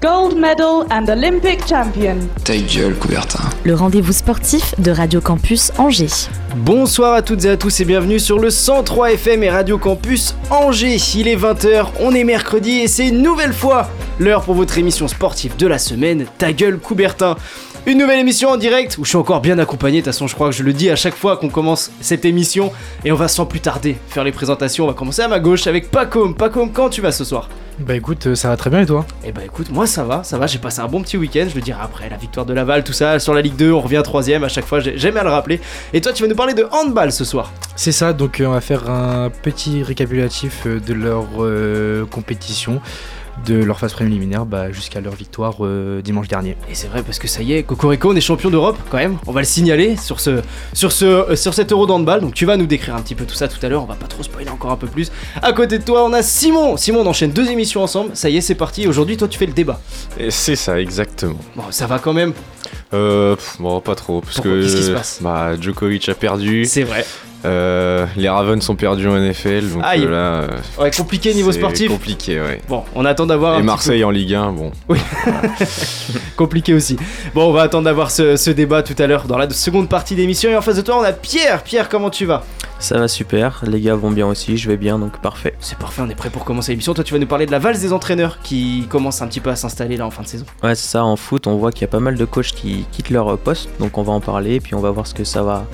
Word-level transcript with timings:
Gold 0.00 0.36
medal 0.36 0.84
and 0.90 1.08
Olympic 1.08 1.66
champion. 1.66 2.16
Ta 2.44 2.56
gueule, 2.56 2.94
Coubertin. 2.94 3.44
le 3.64 3.74
rendez-vous 3.74 4.12
sportif 4.12 4.74
de 4.80 4.90
Radio 4.90 5.20
Campus 5.20 5.72
Angers. 5.78 6.28
Bonsoir 6.56 7.14
à 7.14 7.22
toutes 7.22 7.44
et 7.44 7.50
à 7.50 7.56
tous 7.56 7.80
et 7.80 7.84
bienvenue 7.84 8.18
sur 8.18 8.38
le 8.38 8.50
103 8.50 9.12
FM 9.12 9.42
et 9.42 9.50
Radio 9.50 9.78
Campus 9.78 10.34
Angers. 10.50 10.98
Il 11.16 11.28
est 11.28 11.36
20h, 11.36 11.86
on 12.00 12.14
est 12.14 12.24
mercredi 12.24 12.80
et 12.80 12.88
c'est 12.88 13.08
une 13.08 13.22
nouvelle 13.22 13.52
fois 13.52 13.88
l'heure 14.18 14.42
pour 14.42 14.54
votre 14.54 14.76
émission 14.78 15.08
sportive 15.08 15.56
de 15.56 15.66
la 15.66 15.78
semaine, 15.78 16.26
Ta 16.38 16.52
gueule 16.52 16.78
Coubertin. 16.78 17.36
Une 17.86 17.98
nouvelle 17.98 18.20
émission 18.20 18.48
en 18.50 18.56
direct 18.56 18.96
où 18.98 19.04
je 19.04 19.10
suis 19.10 19.18
encore 19.18 19.40
bien 19.40 19.58
accompagné, 19.58 19.98
de 19.98 20.04
toute 20.04 20.12
façon 20.14 20.26
je 20.26 20.34
crois 20.34 20.48
que 20.48 20.54
je 20.56 20.62
le 20.62 20.72
dis 20.72 20.88
à 20.90 20.96
chaque 20.96 21.14
fois 21.16 21.36
qu'on 21.36 21.50
commence 21.50 21.90
cette 22.00 22.24
émission 22.24 22.72
et 23.04 23.12
on 23.12 23.16
va 23.16 23.28
sans 23.28 23.44
plus 23.46 23.60
tarder 23.60 23.96
faire 24.08 24.24
les 24.24 24.32
présentations. 24.32 24.84
On 24.84 24.88
va 24.88 24.94
commencer 24.94 25.22
à 25.22 25.28
ma 25.28 25.38
gauche 25.40 25.66
avec 25.66 25.90
Pacom. 25.90 26.34
Pacom, 26.34 26.70
quand 26.72 26.88
tu 26.88 27.00
vas 27.02 27.12
ce 27.12 27.24
soir? 27.24 27.48
Bah 27.80 27.96
écoute, 27.96 28.28
euh, 28.28 28.34
ça 28.36 28.48
va 28.50 28.56
très 28.56 28.70
bien 28.70 28.80
et 28.82 28.86
toi? 28.86 29.04
Eh 29.24 29.32
bah 29.32 29.40
écoute, 29.44 29.68
moi 29.70 29.86
ça 29.88 30.04
va, 30.04 30.22
ça 30.22 30.38
va, 30.38 30.46
j'ai 30.46 30.58
passé 30.58 30.80
un 30.80 30.86
bon 30.86 31.02
petit 31.02 31.16
week-end, 31.16 31.46
je 31.50 31.56
le 31.56 31.60
dirai 31.60 31.80
après, 31.82 32.08
la 32.08 32.16
victoire 32.16 32.46
de 32.46 32.54
Laval, 32.54 32.84
tout 32.84 32.92
ça, 32.92 33.18
sur 33.18 33.34
la 33.34 33.42
Ligue 33.42 33.56
2, 33.56 33.72
on 33.72 33.80
revient 33.80 34.00
troisième 34.04 34.44
à 34.44 34.48
chaque 34.48 34.64
fois, 34.64 34.78
j'ai- 34.78 34.96
j'aime 34.96 35.16
à 35.16 35.24
le 35.24 35.30
rappeler. 35.30 35.60
Et 35.92 36.00
toi 36.00 36.12
tu 36.12 36.22
vas 36.22 36.28
nous 36.28 36.36
parler 36.36 36.54
de 36.54 36.64
handball 36.70 37.10
ce 37.10 37.24
soir. 37.24 37.52
C'est 37.74 37.90
ça, 37.90 38.12
donc 38.12 38.38
euh, 38.40 38.46
on 38.46 38.52
va 38.52 38.60
faire 38.60 38.88
un 38.88 39.28
petit 39.28 39.82
récapitulatif 39.82 40.62
euh, 40.66 40.78
de 40.78 40.94
leur 40.94 41.24
euh, 41.40 42.06
compétition, 42.06 42.80
de 43.46 43.56
leur 43.56 43.78
phase 43.78 43.92
préliminaire 43.92 44.46
bah, 44.46 44.70
jusqu'à 44.72 45.00
leur 45.00 45.14
victoire 45.14 45.56
euh, 45.60 46.00
dimanche 46.02 46.28
dernier. 46.28 46.56
Et 46.70 46.74
c'est 46.74 46.86
vrai 46.88 47.02
parce 47.02 47.18
que 47.18 47.28
ça 47.28 47.42
y 47.42 47.52
est, 47.52 47.62
Cocorico, 47.62 48.10
on 48.12 48.16
est 48.16 48.20
champion 48.20 48.48
d'Europe 48.50 48.76
quand 48.90 48.96
même. 48.98 49.16
On 49.26 49.32
va 49.32 49.40
le 49.40 49.46
signaler 49.46 49.96
sur 49.96 50.20
ce, 50.20 50.40
sur 50.72 50.92
ce, 50.92 51.04
euh, 51.04 51.36
sur 51.36 51.52
cet 51.54 51.72
Euro 51.72 51.86
d'handball. 51.86 52.20
Donc 52.20 52.34
tu 52.34 52.46
vas 52.46 52.56
nous 52.56 52.66
décrire 52.66 52.94
un 52.94 53.02
petit 53.02 53.14
peu 53.14 53.24
tout 53.24 53.34
ça 53.34 53.48
tout 53.48 53.58
à 53.64 53.68
l'heure. 53.68 53.82
On 53.82 53.86
va 53.86 53.94
pas 53.96 54.06
trop 54.06 54.22
spoiler 54.22 54.50
encore 54.50 54.70
un 54.70 54.76
peu 54.76 54.86
plus. 54.86 55.10
À 55.42 55.52
côté 55.52 55.78
de 55.78 55.84
toi, 55.84 56.04
on 56.04 56.12
a 56.12 56.22
Simon. 56.22 56.76
Simon, 56.76 57.00
on 57.00 57.06
enchaîne 57.06 57.32
deux 57.32 57.50
émissions 57.50 57.82
ensemble. 57.82 58.10
Ça 58.14 58.28
y 58.30 58.36
est, 58.36 58.40
c'est 58.40 58.54
parti. 58.54 58.86
Aujourd'hui, 58.86 59.16
toi, 59.16 59.28
tu 59.28 59.38
fais 59.38 59.46
le 59.46 59.52
débat. 59.52 59.80
Et 60.18 60.30
C'est 60.30 60.56
ça, 60.56 60.80
exactement. 60.80 61.38
Bon, 61.56 61.64
ça 61.70 61.86
va 61.86 61.98
quand 61.98 62.12
même. 62.12 62.32
Euh, 62.92 63.34
pff, 63.36 63.56
bon, 63.58 63.80
pas 63.80 63.94
trop, 63.94 64.20
parce 64.20 64.34
Pourquoi 64.36 64.52
que 64.52 64.62
Qu'est-ce 64.62 64.76
qui 64.76 64.82
se 64.84 64.90
passe? 64.92 65.18
bah, 65.20 65.60
Djokovic 65.60 66.08
a 66.08 66.14
perdu, 66.14 66.64
C'est 66.64 66.82
vrai. 66.84 67.04
Euh, 67.44 68.06
les 68.16 68.28
Ravens 68.28 68.62
sont 68.62 68.74
perdus 68.76 69.08
en 69.08 69.16
NFL, 69.18 69.68
donc 69.72 69.82
Aïe. 69.84 70.04
euh, 70.04 70.10
là, 70.10 70.16
euh, 70.16 70.48
Ouais, 70.82 70.90
compliqué 70.90 71.34
niveau 71.34 71.52
sportif. 71.52 71.90
compliqué, 71.90 72.40
ouais. 72.40 72.60
Bon, 72.68 72.84
on 72.94 73.04
attend 73.04 73.26
d'avoir 73.26 73.52
un 73.54 73.56
Et 73.56 73.60
petit 73.60 73.66
Marseille 73.66 74.04
en 74.04 74.10
Ligue 74.10 74.34
1, 74.34 74.52
bon. 74.52 74.72
peu- 74.88 74.94
compliqué 76.36 76.74
aussi. 76.74 76.96
Bon, 77.34 77.48
on 77.48 77.52
va 77.52 77.62
attendre 77.62 77.84
d'avoir 77.84 78.10
ce, 78.10 78.36
ce 78.36 78.50
débat 78.50 78.82
tout 78.82 78.94
à 78.98 79.06
l'heure 79.06 79.26
dans 79.26 79.38
la 79.38 79.48
seconde 79.50 79.88
partie 79.88 80.14
d'émission. 80.14 80.50
Et 80.50 80.56
en 80.56 80.62
face 80.62 80.76
de 80.76 80.82
toi, 80.82 80.98
on 81.00 81.02
a 81.04 81.12
Pierre. 81.12 81.62
Pierre, 81.62 81.88
comment 81.88 82.10
tu 82.10 82.24
vas? 82.26 82.44
Ça 82.78 82.98
va 82.98 83.08
super, 83.08 83.62
les 83.66 83.80
gars 83.80 83.94
vont 83.94 84.10
bien 84.10 84.26
aussi, 84.26 84.56
je 84.58 84.68
vais 84.68 84.76
bien 84.76 84.98
donc 84.98 85.18
parfait. 85.20 85.54
C'est 85.60 85.78
parfait, 85.78 86.02
on 86.04 86.10
est 86.10 86.14
prêt 86.14 86.28
pour 86.28 86.44
commencer 86.44 86.72
l'émission. 86.72 86.92
Toi, 86.92 87.04
tu 87.04 87.14
vas 87.14 87.20
nous 87.20 87.26
parler 87.26 87.46
de 87.46 87.52
la 87.52 87.58
valse 87.58 87.80
des 87.80 87.92
entraîneurs 87.92 88.38
qui 88.42 88.86
commence 88.90 89.22
un 89.22 89.26
petit 89.28 89.40
peu 89.40 89.48
à 89.50 89.56
s'installer 89.56 89.96
là 89.96 90.04
en 90.06 90.10
fin 90.10 90.22
de 90.22 90.26
saison. 90.28 90.44
Ouais, 90.62 90.74
c'est 90.74 90.88
ça, 90.88 91.04
en 91.04 91.16
foot, 91.16 91.46
on 91.46 91.56
voit 91.56 91.72
qu'il 91.72 91.82
y 91.82 91.84
a 91.84 91.88
pas 91.88 92.00
mal 92.00 92.16
de 92.16 92.24
coachs 92.24 92.52
qui 92.52 92.84
quittent 92.92 93.10
leur 93.10 93.38
poste, 93.38 93.68
donc 93.78 93.96
on 93.96 94.02
va 94.02 94.12
en 94.12 94.20
parler 94.20 94.56
et 94.56 94.60
puis 94.60 94.74
on 94.74 94.80
va 94.80 94.90
voir 94.90 95.06
ce 95.06 95.14
que 95.14 95.24
ça 95.24 95.42
va 95.42 95.64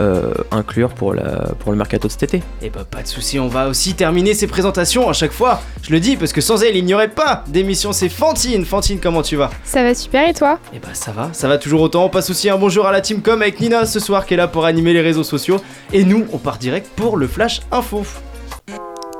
euh, 0.00 0.32
inclure 0.50 0.90
pour, 0.90 1.14
la, 1.14 1.52
pour 1.58 1.70
le 1.72 1.78
mercato 1.78 2.08
de 2.08 2.12
cet 2.12 2.22
été. 2.22 2.42
Et 2.62 2.70
bah 2.70 2.84
pas 2.90 3.02
de 3.02 3.08
souci, 3.08 3.38
on 3.38 3.48
va 3.48 3.68
aussi 3.68 3.94
terminer 3.94 4.34
ces 4.34 4.46
présentations 4.46 5.08
à 5.08 5.12
chaque 5.12 5.32
fois. 5.32 5.60
Je 5.82 5.90
le 5.92 6.00
dis 6.00 6.16
parce 6.16 6.32
que 6.32 6.40
sans 6.40 6.62
elle, 6.62 6.76
il 6.76 6.84
n'y 6.84 6.94
aurait 6.94 7.08
pas 7.08 7.44
d'émission. 7.48 7.92
C'est 7.92 8.08
Fantine. 8.08 8.64
Fantine, 8.64 8.98
comment 9.00 9.22
tu 9.22 9.36
vas? 9.36 9.50
Ça 9.64 9.82
va 9.82 9.94
super 9.94 10.28
et 10.28 10.34
toi? 10.34 10.58
Et 10.74 10.78
bah 10.78 10.88
ça 10.94 11.12
va, 11.12 11.30
ça 11.32 11.48
va 11.48 11.58
toujours 11.58 11.82
autant. 11.82 12.04
On 12.04 12.08
passe 12.08 12.30
aussi 12.30 12.48
un 12.48 12.58
bonjour 12.58 12.86
à 12.86 12.92
la 12.92 13.00
team 13.00 13.22
com 13.22 13.42
avec 13.42 13.60
Nina 13.60 13.86
ce 13.86 14.00
soir 14.00 14.26
qui 14.26 14.34
est 14.34 14.36
là 14.38 14.48
pour 14.48 14.64
animer 14.64 14.92
les 14.92 15.02
réseaux 15.02 15.24
sociaux. 15.24 15.60
Et 15.92 16.04
nous, 16.04 16.26
on 16.32 16.38
part 16.38 16.58
direct 16.58 16.88
pour 16.96 17.16
le 17.16 17.26
flash 17.26 17.60
info. 17.70 18.04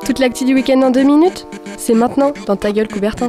Toute 0.05 0.19
l'actu 0.19 0.45
du 0.45 0.55
week-end 0.55 0.83
en 0.83 0.91
deux 0.91 1.05
minutes 1.05 1.47
C'est 1.79 1.95
maintenant 1.95 2.33
dans 2.47 2.57
ta 2.57 2.73
gueule 2.73 2.89
Coubertin. 2.89 3.29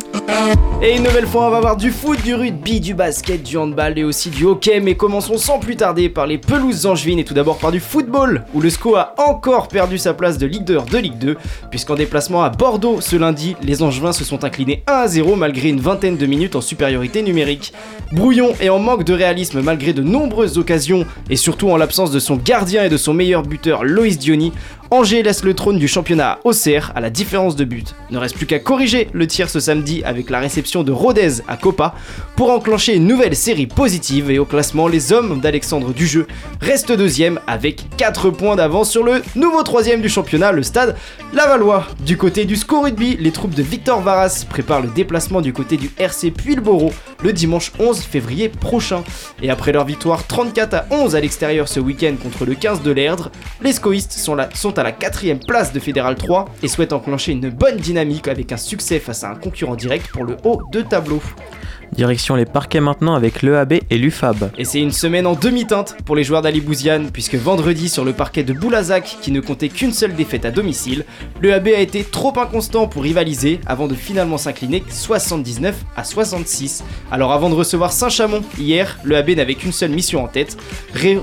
Et 0.82 0.98
une 0.98 1.04
nouvelle 1.04 1.28
fois, 1.28 1.48
on 1.48 1.50
va 1.50 1.62
voir 1.62 1.78
du 1.78 1.92
foot, 1.92 2.22
du 2.24 2.36
rugby, 2.36 2.82
du 2.82 2.94
basket, 2.94 3.42
du 3.42 3.58
handball 3.58 3.98
et 3.98 4.04
aussi 4.04 4.30
du 4.30 4.44
hockey. 4.46 4.82
Mais 4.82 4.96
commençons 4.96 5.38
sans 5.38 5.58
plus 5.60 5.78
tarder 5.78 6.10
par 6.10 6.28
les 6.28 6.38
pelouses 6.38 6.86
angevines 6.86 7.20
et 7.20 7.24
tout 7.24 7.34
d'abord 7.34 7.58
par 7.58 7.72
du 7.72 7.80
football, 7.80 8.44
où 8.54 8.60
le 8.60 8.70
SCO 8.70 8.96
a 8.96 9.14
encore 9.18 9.70
perdu 9.70 9.98
sa 9.98 10.14
place 10.14 10.38
de 10.38 10.46
leader 10.46 10.84
de 10.84 10.98
Ligue 10.98 11.18
2, 11.20 11.38
puisqu'en 11.70 11.96
déplacement 11.96 12.44
à 12.44 12.50
Bordeaux 12.50 13.00
ce 13.00 13.16
lundi, 13.16 13.56
les 13.62 13.82
angevins 13.82 14.12
se 14.12 14.26
sont 14.26 14.44
inclinés 14.44 14.84
1 14.88 14.92
à 14.92 15.08
0 15.08 15.38
malgré 15.38 15.70
une 15.70 15.80
vingtaine 15.80 16.18
de 16.18 16.26
minutes 16.26 16.58
en 16.58 16.62
supériorité 16.62 17.22
numérique. 17.22 17.72
Brouillon 18.12 18.54
et 18.60 18.70
en 18.70 18.80
manque 18.80 19.06
de 19.06 19.14
réalisme 19.14 19.62
malgré 19.62 19.94
de 19.94 20.04
nombreuses 20.04 20.58
occasions, 20.58 21.06
et 21.30 21.38
surtout 21.38 21.70
en 21.70 21.78
l'absence 21.78 22.12
de 22.12 22.20
son 22.20 22.36
gardien 22.36 22.84
et 22.84 22.90
de 22.90 22.98
son 22.98 23.14
meilleur 23.14 23.44
buteur 23.44 23.86
Loïs 23.86 24.18
Diony, 24.18 24.52
Angers 24.94 25.24
laisse 25.24 25.44
le 25.44 25.56
trône 25.56 25.80
du 25.80 25.88
championnat 25.88 26.34
à 26.34 26.40
Auxerre 26.44 26.92
à 26.94 27.02
la 27.02 27.09
différence 27.09 27.56
de 27.56 27.64
but. 27.64 27.96
Ne 28.12 28.20
reste 28.20 28.36
plus 28.38 28.46
qu'à 28.46 28.59
corriger 28.59 29.08
le 29.12 29.26
tir 29.26 29.50
ce 29.50 29.59
samedi 29.59 30.04
avec 30.04 30.30
la 30.30 30.38
réception 30.40 30.84
de 30.84 30.92
Rodez 30.92 31.42
à 31.48 31.58
Copa 31.58 31.96
pour 32.36 32.52
enclencher 32.52 32.94
une 32.94 33.08
nouvelle 33.08 33.36
série 33.36 33.66
positive 33.66 34.30
et 34.30 34.38
au 34.38 34.46
classement 34.46 34.88
les 34.88 35.12
hommes 35.12 35.40
d'Alexandre 35.40 35.94
Dujeu 35.94 36.28
restent 36.62 36.92
deuxième 36.92 37.40
avec 37.48 37.86
4 37.98 38.30
points 38.30 38.56
d'avance 38.56 38.92
sur 38.92 39.04
le 39.04 39.24
nouveau 39.36 39.64
troisième 39.64 40.00
du 40.00 40.09
championnat, 40.09 40.52
le 40.52 40.62
stade 40.62 40.96
Lavallois. 41.34 41.88
Du 42.06 42.16
côté 42.16 42.46
du 42.46 42.56
SCO 42.56 42.81
Rugby, 42.81 43.18
les 43.20 43.31
troupes 43.31 43.56
de 43.56 43.64
Victor 43.64 44.00
Varas 44.00 44.46
préparent 44.48 44.81
le 44.81 44.90
déplacement 44.90 45.42
du 45.42 45.54
côté 45.54 45.75
du 45.75 45.90
RC 45.98 46.30
Puy-le-Bourreau 46.30 46.94
le 47.24 47.34
dimanche 47.34 47.72
11 47.80 48.00
février 48.02 48.48
prochain. 48.50 49.02
Et 49.42 49.50
après 49.50 49.72
leur 49.72 49.86
victoire 49.86 50.28
34 50.28 50.74
à 50.75 50.86
11 50.92 51.16
à 51.16 51.22
l'extérieur 51.22 51.68
ce 51.68 51.80
week-end 51.80 52.14
contre 52.22 52.46
le 52.46 52.54
15 52.54 52.84
de 52.84 52.92
l'Erdre, 52.92 53.31
les 53.64 53.74
scoïstes 53.74 54.12
sont, 54.12 54.36
là- 54.36 54.50
sont 54.54 54.78
à 54.78 54.83
la 54.84 54.92
quatrième 54.92 55.40
place 55.40 55.74
de 55.74 55.80
Fédéral 55.80 56.16
3 56.16 56.46
et 56.62 56.68
souhaitent 56.68 56.94
enclencher 56.94 57.32
une 57.32 57.50
bonne 57.50 57.78
dynamique 57.78 58.28
avec 58.28 58.52
un 58.52 58.58
succès 58.58 59.00
face 59.00 59.24
à 59.24 59.32
un 59.32 59.36
concurrent 59.36 59.76
direct 59.76 60.08
pour 60.12 60.26
le 60.26 60.38
haut 60.44 60.62
de 60.72 60.82
tableau. 60.82 61.22
Direction 61.96 62.36
les 62.36 62.46
parquets 62.46 62.80
maintenant 62.80 63.14
avec 63.14 63.42
l'EAB 63.42 63.74
et 63.90 63.98
l'UFAB. 63.98 64.52
Et 64.58 64.66
c'est 64.66 64.80
une 64.80 64.92
semaine 64.92 65.28
en 65.28 65.36
demi-teinte 65.36 65.96
pour 66.06 66.16
les 66.16 66.24
joueurs 66.24 66.42
d'Ali 66.42 66.59
Bouziane, 66.59 67.12
puisque 67.12 67.36
vendredi 67.36 67.88
sur 67.88 68.04
le 68.04 68.14
parquet 68.14 68.44
de 68.44 68.54
Boulazac, 68.54 69.18
qui 69.22 69.31
ne 69.31 69.40
comptait 69.40 69.70
qu'une 69.70 69.94
seule 69.94 70.16
défaite 70.16 70.46
à 70.46 70.52
domicile, 70.52 71.06
le 71.40 71.54
AB 71.54 71.68
a 71.68 71.80
été 71.80 72.04
trop 72.04 72.34
inconstant 72.40 72.88
pour 72.88 73.04
rivaliser 73.04 73.59
avant 73.66 73.88
de 73.88 73.96
finalement 73.96 74.38
s'incliner 74.38 74.84
79 74.90 75.76
à 75.96 76.04
66. 76.04 76.84
Alors 77.12 77.31
avant 77.31 77.50
de 77.50 77.56
recevoir 77.56 77.92
Saint-Chamond 77.92 78.42
hier, 78.58 78.98
le 79.04 79.16
AB 79.16 79.31
n'avait 79.31 79.56
qu'une 79.56 79.72
seule 79.72 79.92
mission 79.92 80.24
en 80.24 80.28
tête, 80.28 80.58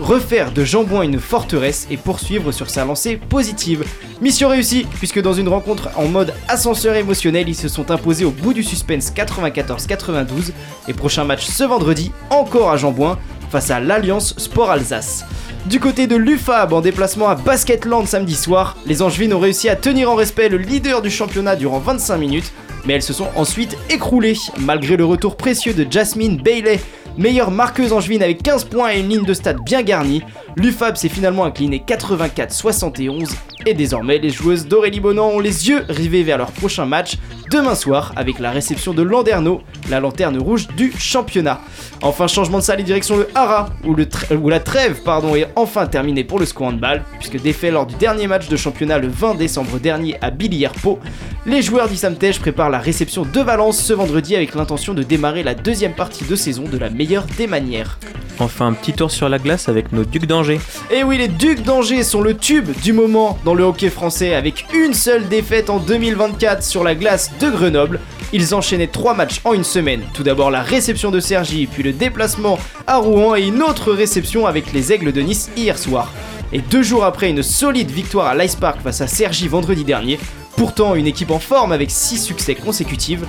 refaire 0.00 0.52
de 0.52 0.64
Jambouin 0.64 1.02
une 1.02 1.18
forteresse 1.18 1.88
et 1.90 1.96
poursuivre 1.96 2.52
sur 2.52 2.70
sa 2.70 2.84
lancée 2.84 3.16
positive. 3.16 3.84
Mission 4.20 4.48
réussie, 4.48 4.86
puisque 4.98 5.20
dans 5.20 5.32
une 5.32 5.48
rencontre 5.48 5.88
en 5.96 6.06
mode 6.06 6.34
ascenseur 6.48 6.94
émotionnel, 6.94 7.48
ils 7.48 7.54
se 7.54 7.68
sont 7.68 7.90
imposés 7.90 8.24
au 8.24 8.30
bout 8.30 8.52
du 8.52 8.62
suspense 8.62 9.10
94-92 9.12 10.52
et 10.88 10.92
prochain 10.92 11.24
match 11.24 11.46
ce 11.46 11.64
vendredi, 11.64 12.12
encore 12.30 12.70
à 12.70 12.76
Jambouin, 12.76 13.18
face 13.50 13.70
à 13.70 13.80
l'Alliance 13.80 14.34
Sport 14.38 14.70
Alsace. 14.70 15.24
Du 15.66 15.78
côté 15.78 16.06
de 16.06 16.16
l'UFAB, 16.16 16.72
en 16.72 16.80
déplacement 16.80 17.28
à 17.28 17.34
Basketland 17.34 18.06
samedi 18.06 18.34
soir, 18.34 18.76
les 18.86 19.02
Angevines 19.02 19.34
ont 19.34 19.40
réussi 19.40 19.68
à 19.68 19.76
tenir 19.76 20.10
en 20.10 20.14
respect 20.14 20.48
le 20.48 20.56
leader 20.56 21.02
du 21.02 21.10
championnat 21.10 21.54
durant 21.54 21.78
25 21.78 22.16
minutes, 22.16 22.52
mais 22.86 22.94
elles 22.94 23.02
se 23.02 23.12
sont 23.12 23.28
ensuite 23.36 23.76
écroulées, 23.90 24.36
malgré 24.58 24.96
le 24.96 25.04
retour 25.04 25.36
précieux 25.36 25.74
de 25.74 25.86
Jasmine 25.90 26.38
Bailey, 26.38 26.80
meilleure 27.18 27.50
marqueuse 27.50 27.92
angevine 27.92 28.22
avec 28.22 28.42
15 28.42 28.64
points 28.64 28.92
et 28.92 29.00
une 29.00 29.08
ligne 29.08 29.24
de 29.24 29.34
stade 29.34 29.58
bien 29.64 29.82
garnie. 29.82 30.22
L'UFAB 30.56 30.96
s'est 30.96 31.08
finalement 31.08 31.44
incliné 31.44 31.82
84-71 31.86 33.30
et 33.66 33.74
désormais 33.74 34.18
les 34.18 34.30
joueuses 34.30 34.66
d'Aurélie 34.66 35.00
Bonan 35.00 35.28
ont 35.28 35.40
les 35.40 35.68
yeux 35.68 35.84
rivés 35.88 36.22
vers 36.22 36.38
leur 36.38 36.50
prochain 36.50 36.86
match 36.86 37.18
demain 37.50 37.74
soir 37.74 38.12
avec 38.16 38.38
la 38.38 38.50
réception 38.50 38.94
de 38.94 39.02
Landerneau, 39.02 39.60
la 39.90 40.00
lanterne 40.00 40.38
rouge 40.38 40.68
du 40.76 40.92
championnat. 40.98 41.60
Enfin 42.00 42.26
changement 42.26 42.58
de 42.58 42.62
salle 42.62 42.80
et 42.80 42.84
direction 42.84 43.16
le 43.16 43.28
Hara 43.34 43.70
où, 43.84 44.48
la 44.48 44.60
trêve 44.60 45.02
pardon, 45.02 45.34
est 45.34 45.48
enfin 45.56 45.86
terminée 45.86 46.24
pour 46.24 46.38
le 46.38 46.46
handball 46.56 47.02
puisque 47.18 47.40
défait 47.40 47.70
lors 47.70 47.86
du 47.86 47.94
dernier 47.96 48.26
match 48.26 48.48
de 48.48 48.56
championnat 48.56 48.98
le 48.98 49.08
20 49.08 49.34
décembre 49.34 49.78
dernier 49.78 50.16
à 50.20 50.30
Billières-Pau, 50.30 50.98
les 51.46 51.62
joueurs 51.62 51.88
d'Issamtej 51.88 52.38
préparent 52.38 52.70
la 52.70 52.78
réception 52.78 53.24
de 53.24 53.40
Valence 53.40 53.82
ce 53.82 53.92
vendredi 53.92 54.36
avec 54.36 54.54
l'intention 54.54 54.94
de 54.94 55.02
démarrer 55.02 55.42
la 55.42 55.54
deuxième 55.54 55.94
partie 55.94 56.24
de 56.24 56.36
saison 56.36 56.64
de 56.64 56.78
la 56.78 56.90
meilleure 56.90 57.09
des 57.36 57.46
manières. 57.46 57.98
Enfin 58.38 58.68
un 58.68 58.72
petit 58.72 58.92
tour 58.92 59.10
sur 59.10 59.28
la 59.28 59.38
glace 59.38 59.68
avec 59.68 59.92
nos 59.92 60.04
Ducs 60.04 60.26
d'Angers. 60.26 60.60
Et 60.90 61.02
oui, 61.02 61.18
les 61.18 61.28
Ducs 61.28 61.62
d'Angers 61.62 62.04
sont 62.04 62.22
le 62.22 62.36
tube 62.36 62.70
du 62.82 62.92
moment 62.92 63.38
dans 63.44 63.54
le 63.54 63.64
hockey 63.64 63.90
français 63.90 64.34
avec 64.34 64.66
une 64.72 64.94
seule 64.94 65.28
défaite 65.28 65.70
en 65.70 65.78
2024 65.78 66.62
sur 66.62 66.84
la 66.84 66.94
glace 66.94 67.32
de 67.40 67.50
Grenoble. 67.50 68.00
Ils 68.32 68.54
enchaînaient 68.54 68.86
trois 68.86 69.14
matchs 69.14 69.40
en 69.44 69.54
une 69.54 69.64
semaine. 69.64 70.02
Tout 70.14 70.22
d'abord 70.22 70.50
la 70.50 70.62
réception 70.62 71.10
de 71.10 71.18
Sergi, 71.20 71.66
puis 71.66 71.82
le 71.82 71.92
déplacement 71.92 72.58
à 72.86 72.96
Rouen 72.98 73.34
et 73.34 73.42
une 73.42 73.62
autre 73.62 73.92
réception 73.92 74.46
avec 74.46 74.72
les 74.72 74.92
Aigles 74.92 75.12
de 75.12 75.20
Nice 75.20 75.50
hier 75.56 75.76
soir. 75.76 76.12
Et 76.52 76.60
deux 76.60 76.82
jours 76.82 77.04
après 77.04 77.30
une 77.30 77.42
solide 77.42 77.90
victoire 77.90 78.26
à 78.26 78.34
l'Ice 78.34 78.56
Park 78.56 78.80
face 78.82 79.00
à 79.00 79.06
Sergi 79.06 79.46
vendredi 79.46 79.84
dernier, 79.84 80.18
pourtant 80.56 80.96
une 80.96 81.06
équipe 81.06 81.30
en 81.30 81.38
forme 81.38 81.70
avec 81.70 81.90
6 81.90 82.18
succès 82.18 82.56
consécutifs, 82.56 83.20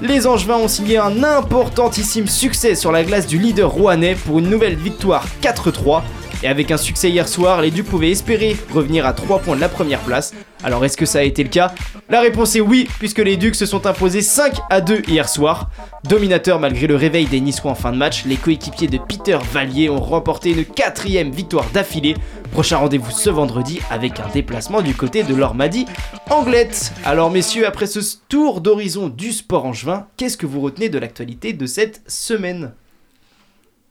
les 0.00 0.26
Angevins 0.26 0.56
ont 0.56 0.68
signé 0.68 0.96
un 0.96 1.22
importantissime 1.22 2.26
succès 2.26 2.74
sur 2.74 2.90
la 2.90 3.04
glace 3.04 3.26
du 3.26 3.38
leader 3.38 3.70
rouennais 3.70 4.14
pour 4.14 4.38
une 4.38 4.48
nouvelle 4.48 4.76
victoire 4.76 5.26
4-3 5.42 6.02
et 6.42 6.48
avec 6.48 6.70
un 6.70 6.76
succès 6.76 7.10
hier 7.10 7.28
soir, 7.28 7.60
les 7.60 7.70
Ducs 7.70 7.86
pouvaient 7.86 8.10
espérer 8.10 8.56
revenir 8.72 9.06
à 9.06 9.12
3 9.12 9.40
points 9.40 9.56
de 9.56 9.60
la 9.60 9.68
première 9.68 10.00
place. 10.00 10.34
Alors 10.62 10.84
est-ce 10.84 10.96
que 10.96 11.06
ça 11.06 11.20
a 11.20 11.22
été 11.22 11.42
le 11.42 11.48
cas? 11.48 11.74
La 12.08 12.20
réponse 12.20 12.56
est 12.56 12.60
oui, 12.60 12.88
puisque 12.98 13.18
les 13.18 13.36
Ducs 13.36 13.54
se 13.54 13.66
sont 13.66 13.86
imposés 13.86 14.22
5 14.22 14.58
à 14.70 14.80
2 14.80 15.02
hier 15.08 15.28
soir. 15.28 15.70
Dominateur 16.04 16.58
malgré 16.58 16.86
le 16.86 16.96
réveil 16.96 17.26
des 17.26 17.40
Niçois 17.40 17.70
en 17.70 17.74
fin 17.74 17.92
de 17.92 17.96
match, 17.96 18.24
les 18.24 18.36
coéquipiers 18.36 18.88
de 18.88 18.98
Peter 18.98 19.38
Vallier 19.52 19.90
ont 19.90 20.00
remporté 20.00 20.50
une 20.50 20.64
quatrième 20.64 21.30
victoire 21.30 21.68
d'affilée. 21.72 22.16
Prochain 22.52 22.78
rendez-vous 22.78 23.10
ce 23.10 23.30
vendredi 23.30 23.80
avec 23.90 24.18
un 24.18 24.28
déplacement 24.28 24.82
du 24.82 24.94
côté 24.94 25.22
de 25.22 25.34
l'Ormadi 25.34 25.86
Anglette. 26.30 26.92
Alors 27.04 27.30
messieurs, 27.30 27.66
après 27.66 27.86
ce 27.86 28.00
tour 28.28 28.60
d'horizon 28.60 29.08
du 29.08 29.32
sport 29.32 29.66
angevin, 29.66 30.06
qu'est-ce 30.16 30.36
que 30.36 30.46
vous 30.46 30.60
retenez 30.60 30.88
de 30.88 30.98
l'actualité 30.98 31.52
de 31.52 31.66
cette 31.66 32.02
semaine? 32.06 32.72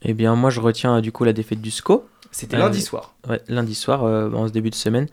Eh 0.01 0.13
bien 0.13 0.35
moi 0.35 0.49
je 0.49 0.59
retiens 0.59 1.01
du 1.01 1.11
coup 1.11 1.23
la 1.23 1.33
défaite 1.33 1.61
du 1.61 1.71
SCO. 1.71 2.05
C'était 2.31 2.57
lundi 2.57 2.81
soir. 2.81 3.13
Ouais, 3.27 3.41
lundi 3.47 3.75
soir, 3.75 4.03
euh, 4.03 4.31
en 4.31 4.47
ce 4.47 4.53
début 4.53 4.69
de 4.69 4.75
semaine. 4.75 5.07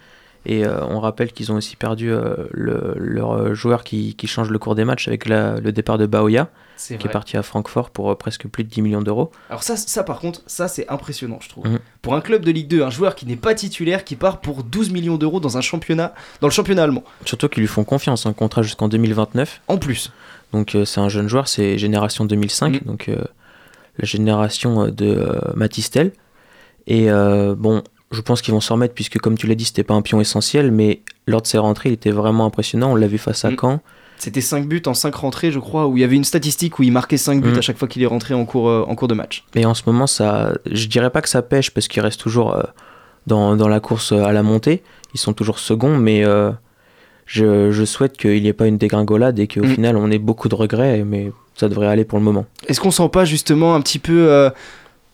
Et 0.48 0.64
euh, 0.64 0.84
on 0.84 1.00
rappelle 1.00 1.32
qu'ils 1.32 1.50
ont 1.50 1.56
aussi 1.56 1.74
perdu 1.74 2.12
euh, 2.12 2.46
le, 2.52 2.94
leur 2.96 3.52
joueur 3.56 3.82
qui, 3.82 4.14
qui, 4.14 4.28
change 4.28 4.48
le 4.48 4.58
cours 4.60 4.76
des 4.76 4.84
matchs 4.84 5.08
avec 5.08 5.26
la, 5.26 5.58
le 5.58 5.72
départ 5.72 5.98
de 5.98 6.06
Baoya, 6.06 6.50
qui 6.78 6.94
est 6.94 7.10
parti 7.10 7.36
à 7.36 7.42
Francfort 7.42 7.90
pour 7.90 8.16
presque 8.16 8.46
plus 8.46 8.62
de 8.62 8.68
10 8.68 8.82
millions 8.82 9.02
d'euros. 9.02 9.32
Alors 9.50 9.64
ça, 9.64 9.76
ça 9.76 10.04
par 10.04 10.20
contre, 10.20 10.42
ça 10.46 10.68
c'est 10.68 10.88
impressionnant 10.88 11.40
je 11.40 11.48
trouve. 11.48 11.66
Mmh. 11.66 11.78
Pour 12.00 12.14
un 12.14 12.20
club 12.20 12.44
de 12.44 12.52
Ligue 12.52 12.68
2, 12.68 12.82
un 12.82 12.90
joueur 12.90 13.16
qui 13.16 13.26
n'est 13.26 13.34
pas 13.34 13.54
titulaire, 13.54 14.04
qui 14.04 14.14
part 14.14 14.40
pour 14.40 14.62
12 14.62 14.92
millions 14.92 15.16
d'euros 15.16 15.40
dans 15.40 15.58
un 15.58 15.62
championnat, 15.62 16.14
dans 16.40 16.46
le 16.46 16.52
championnat 16.52 16.84
allemand. 16.84 17.02
Surtout 17.24 17.48
qu'ils 17.48 17.62
lui 17.62 17.68
font 17.68 17.82
confiance, 17.82 18.24
un 18.24 18.32
contrat 18.32 18.62
jusqu'en 18.62 18.86
2029. 18.86 19.62
En 19.66 19.78
plus. 19.78 20.12
Donc 20.52 20.76
c'est 20.84 21.00
un 21.00 21.08
jeune 21.08 21.26
joueur, 21.26 21.48
c'est 21.48 21.76
génération 21.76 22.24
2005, 22.24 22.82
mmh. 22.82 22.86
donc 22.86 23.08
la 23.08 24.04
génération 24.04 24.86
de 24.86 25.28
Matistel. 25.56 26.12
Et 26.86 27.10
euh, 27.10 27.54
bon, 27.56 27.82
je 28.12 28.20
pense 28.20 28.42
qu'ils 28.42 28.54
vont 28.54 28.60
s'en 28.60 28.74
remettre 28.74 28.94
puisque, 28.94 29.18
comme 29.18 29.36
tu 29.36 29.46
l'as 29.46 29.54
dit, 29.54 29.64
c'était 29.64 29.84
pas 29.84 29.94
un 29.94 30.02
pion 30.02 30.20
essentiel, 30.20 30.70
mais 30.70 31.02
lors 31.26 31.42
de 31.42 31.46
ses 31.46 31.58
rentrées, 31.58 31.90
il 31.90 31.92
était 31.94 32.10
vraiment 32.10 32.46
impressionnant. 32.46 32.92
On 32.92 32.94
l'a 32.94 33.06
vu 33.06 33.18
face 33.18 33.44
à 33.44 33.50
mm. 33.50 33.56
Caen. 33.60 33.80
C'était 34.18 34.40
5 34.40 34.66
buts 34.66 34.82
en 34.86 34.94
5 34.94 35.14
rentrées, 35.14 35.52
je 35.52 35.58
crois, 35.58 35.86
où 35.86 35.96
il 35.96 36.00
y 36.00 36.04
avait 36.04 36.16
une 36.16 36.24
statistique 36.24 36.78
où 36.78 36.82
il 36.82 36.92
marquait 36.92 37.18
5 37.18 37.42
buts 37.42 37.52
mm. 37.52 37.58
à 37.58 37.60
chaque 37.60 37.76
fois 37.76 37.88
qu'il 37.88 38.02
est 38.02 38.06
rentré 38.06 38.34
en 38.34 38.44
cours, 38.44 38.68
euh, 38.68 38.84
en 38.88 38.94
cours 38.94 39.08
de 39.08 39.14
match. 39.14 39.44
Et 39.54 39.66
en 39.66 39.74
ce 39.74 39.82
moment, 39.86 40.06
ça, 40.06 40.52
je 40.70 40.86
dirais 40.86 41.10
pas 41.10 41.22
que 41.22 41.28
ça 41.28 41.42
pêche 41.42 41.70
parce 41.70 41.88
qu'il 41.88 42.02
reste 42.02 42.20
toujours 42.20 42.54
euh, 42.54 42.62
dans, 43.26 43.56
dans, 43.56 43.68
la 43.68 43.80
course 43.80 44.12
à 44.12 44.32
la 44.32 44.42
montée. 44.42 44.82
Ils 45.14 45.20
sont 45.20 45.32
toujours 45.32 45.58
seconds, 45.58 45.98
mais 45.98 46.24
je, 47.26 47.72
je, 47.72 47.84
souhaite 47.84 48.16
qu'il 48.16 48.40
n'y 48.42 48.48
ait 48.48 48.52
pas 48.52 48.66
une 48.66 48.78
dégringolade 48.78 49.38
et 49.38 49.48
qu'au 49.48 49.64
mm. 49.64 49.74
final, 49.74 49.96
on 49.96 50.10
ait 50.10 50.18
beaucoup 50.18 50.48
de 50.48 50.54
regrets, 50.54 51.02
mais 51.04 51.32
ça 51.56 51.68
devrait 51.68 51.88
aller 51.88 52.04
pour 52.04 52.18
le 52.18 52.24
moment. 52.24 52.46
Est-ce 52.68 52.80
qu'on 52.80 52.90
sent 52.90 53.08
pas 53.12 53.24
justement 53.24 53.74
un 53.74 53.80
petit 53.80 53.98
peu 53.98 54.50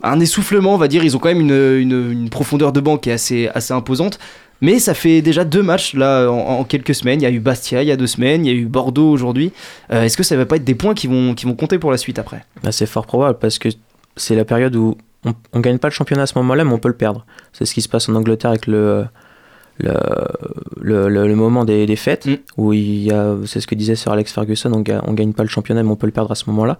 un 0.02 0.20
essoufflement, 0.20 0.74
on 0.74 0.78
va 0.78 0.88
dire. 0.88 1.04
Ils 1.04 1.16
ont 1.16 1.18
quand 1.18 1.32
même 1.34 1.40
une, 1.40 2.28
profondeur 2.30 2.72
de 2.72 2.80
banc 2.80 2.98
qui 2.98 3.10
est 3.10 3.14
assez, 3.14 3.48
assez 3.54 3.72
imposante. 3.72 4.18
Mais 4.60 4.78
ça 4.78 4.94
fait 4.94 5.22
déjà 5.22 5.44
deux 5.44 5.62
matchs 5.62 5.94
là 5.94 6.28
en, 6.30 6.62
quelques 6.62 6.94
semaines. 6.94 7.20
Il 7.20 7.24
y 7.24 7.26
a 7.26 7.30
eu 7.30 7.40
Bastia 7.40 7.82
il 7.82 7.88
y 7.88 7.90
a 7.90 7.96
deux 7.96 8.06
semaines, 8.06 8.46
il 8.46 8.52
y 8.52 8.54
a 8.54 8.56
eu 8.56 8.66
Bordeaux 8.66 9.10
aujourd'hui. 9.10 9.52
Euh, 9.92 10.04
est-ce 10.04 10.16
que 10.16 10.22
ça 10.22 10.36
va 10.36 10.46
pas 10.46 10.56
être 10.56 10.64
des 10.64 10.76
points 10.76 10.94
qui 10.94 11.08
vont, 11.08 11.34
qui 11.34 11.46
vont 11.46 11.54
compter 11.54 11.80
pour 11.80 11.90
la 11.90 11.96
suite 11.96 12.20
après? 12.20 12.44
Bah, 12.62 12.70
C'est 12.70 12.86
fort 12.86 13.06
probable 13.06 13.38
parce 13.40 13.58
que 13.58 13.68
c'est 14.16 14.36
la 14.36 14.44
période 14.44 14.76
où 14.76 14.96
on, 15.24 15.34
on 15.52 15.60
gagne 15.60 15.78
pas 15.78 15.88
le 15.88 15.92
championnat 15.92 16.22
à 16.22 16.26
ce 16.26 16.38
moment-là, 16.38 16.64
mais 16.64 16.72
on 16.72 16.78
peut 16.78 16.88
le 16.88 16.96
perdre. 16.96 17.26
C'est 17.52 17.64
ce 17.64 17.74
qui 17.74 17.82
se 17.82 17.88
passe 17.88 18.08
en 18.08 18.14
Angleterre 18.14 18.50
avec 18.50 18.68
le, 18.68 19.06
le, 19.78 21.08
le, 21.08 21.34
moment 21.34 21.64
des, 21.64 21.86
des 21.86 21.96
fêtes, 21.96 22.26
mm. 22.26 22.36
où 22.56 22.72
il 22.72 23.04
y 23.04 23.10
a, 23.10 23.34
c'est 23.46 23.60
ce 23.60 23.66
que 23.66 23.74
disait 23.74 23.96
Sir 23.96 24.12
Alex 24.12 24.32
Ferguson, 24.32 24.72
on, 24.72 24.84
on 25.08 25.12
gagne 25.12 25.32
pas 25.32 25.42
le 25.42 25.48
championnat, 25.48 25.82
mais 25.82 25.90
on 25.90 25.96
peut 25.96 26.06
le 26.06 26.12
perdre 26.12 26.30
à 26.30 26.34
ce 26.34 26.48
moment-là. 26.50 26.78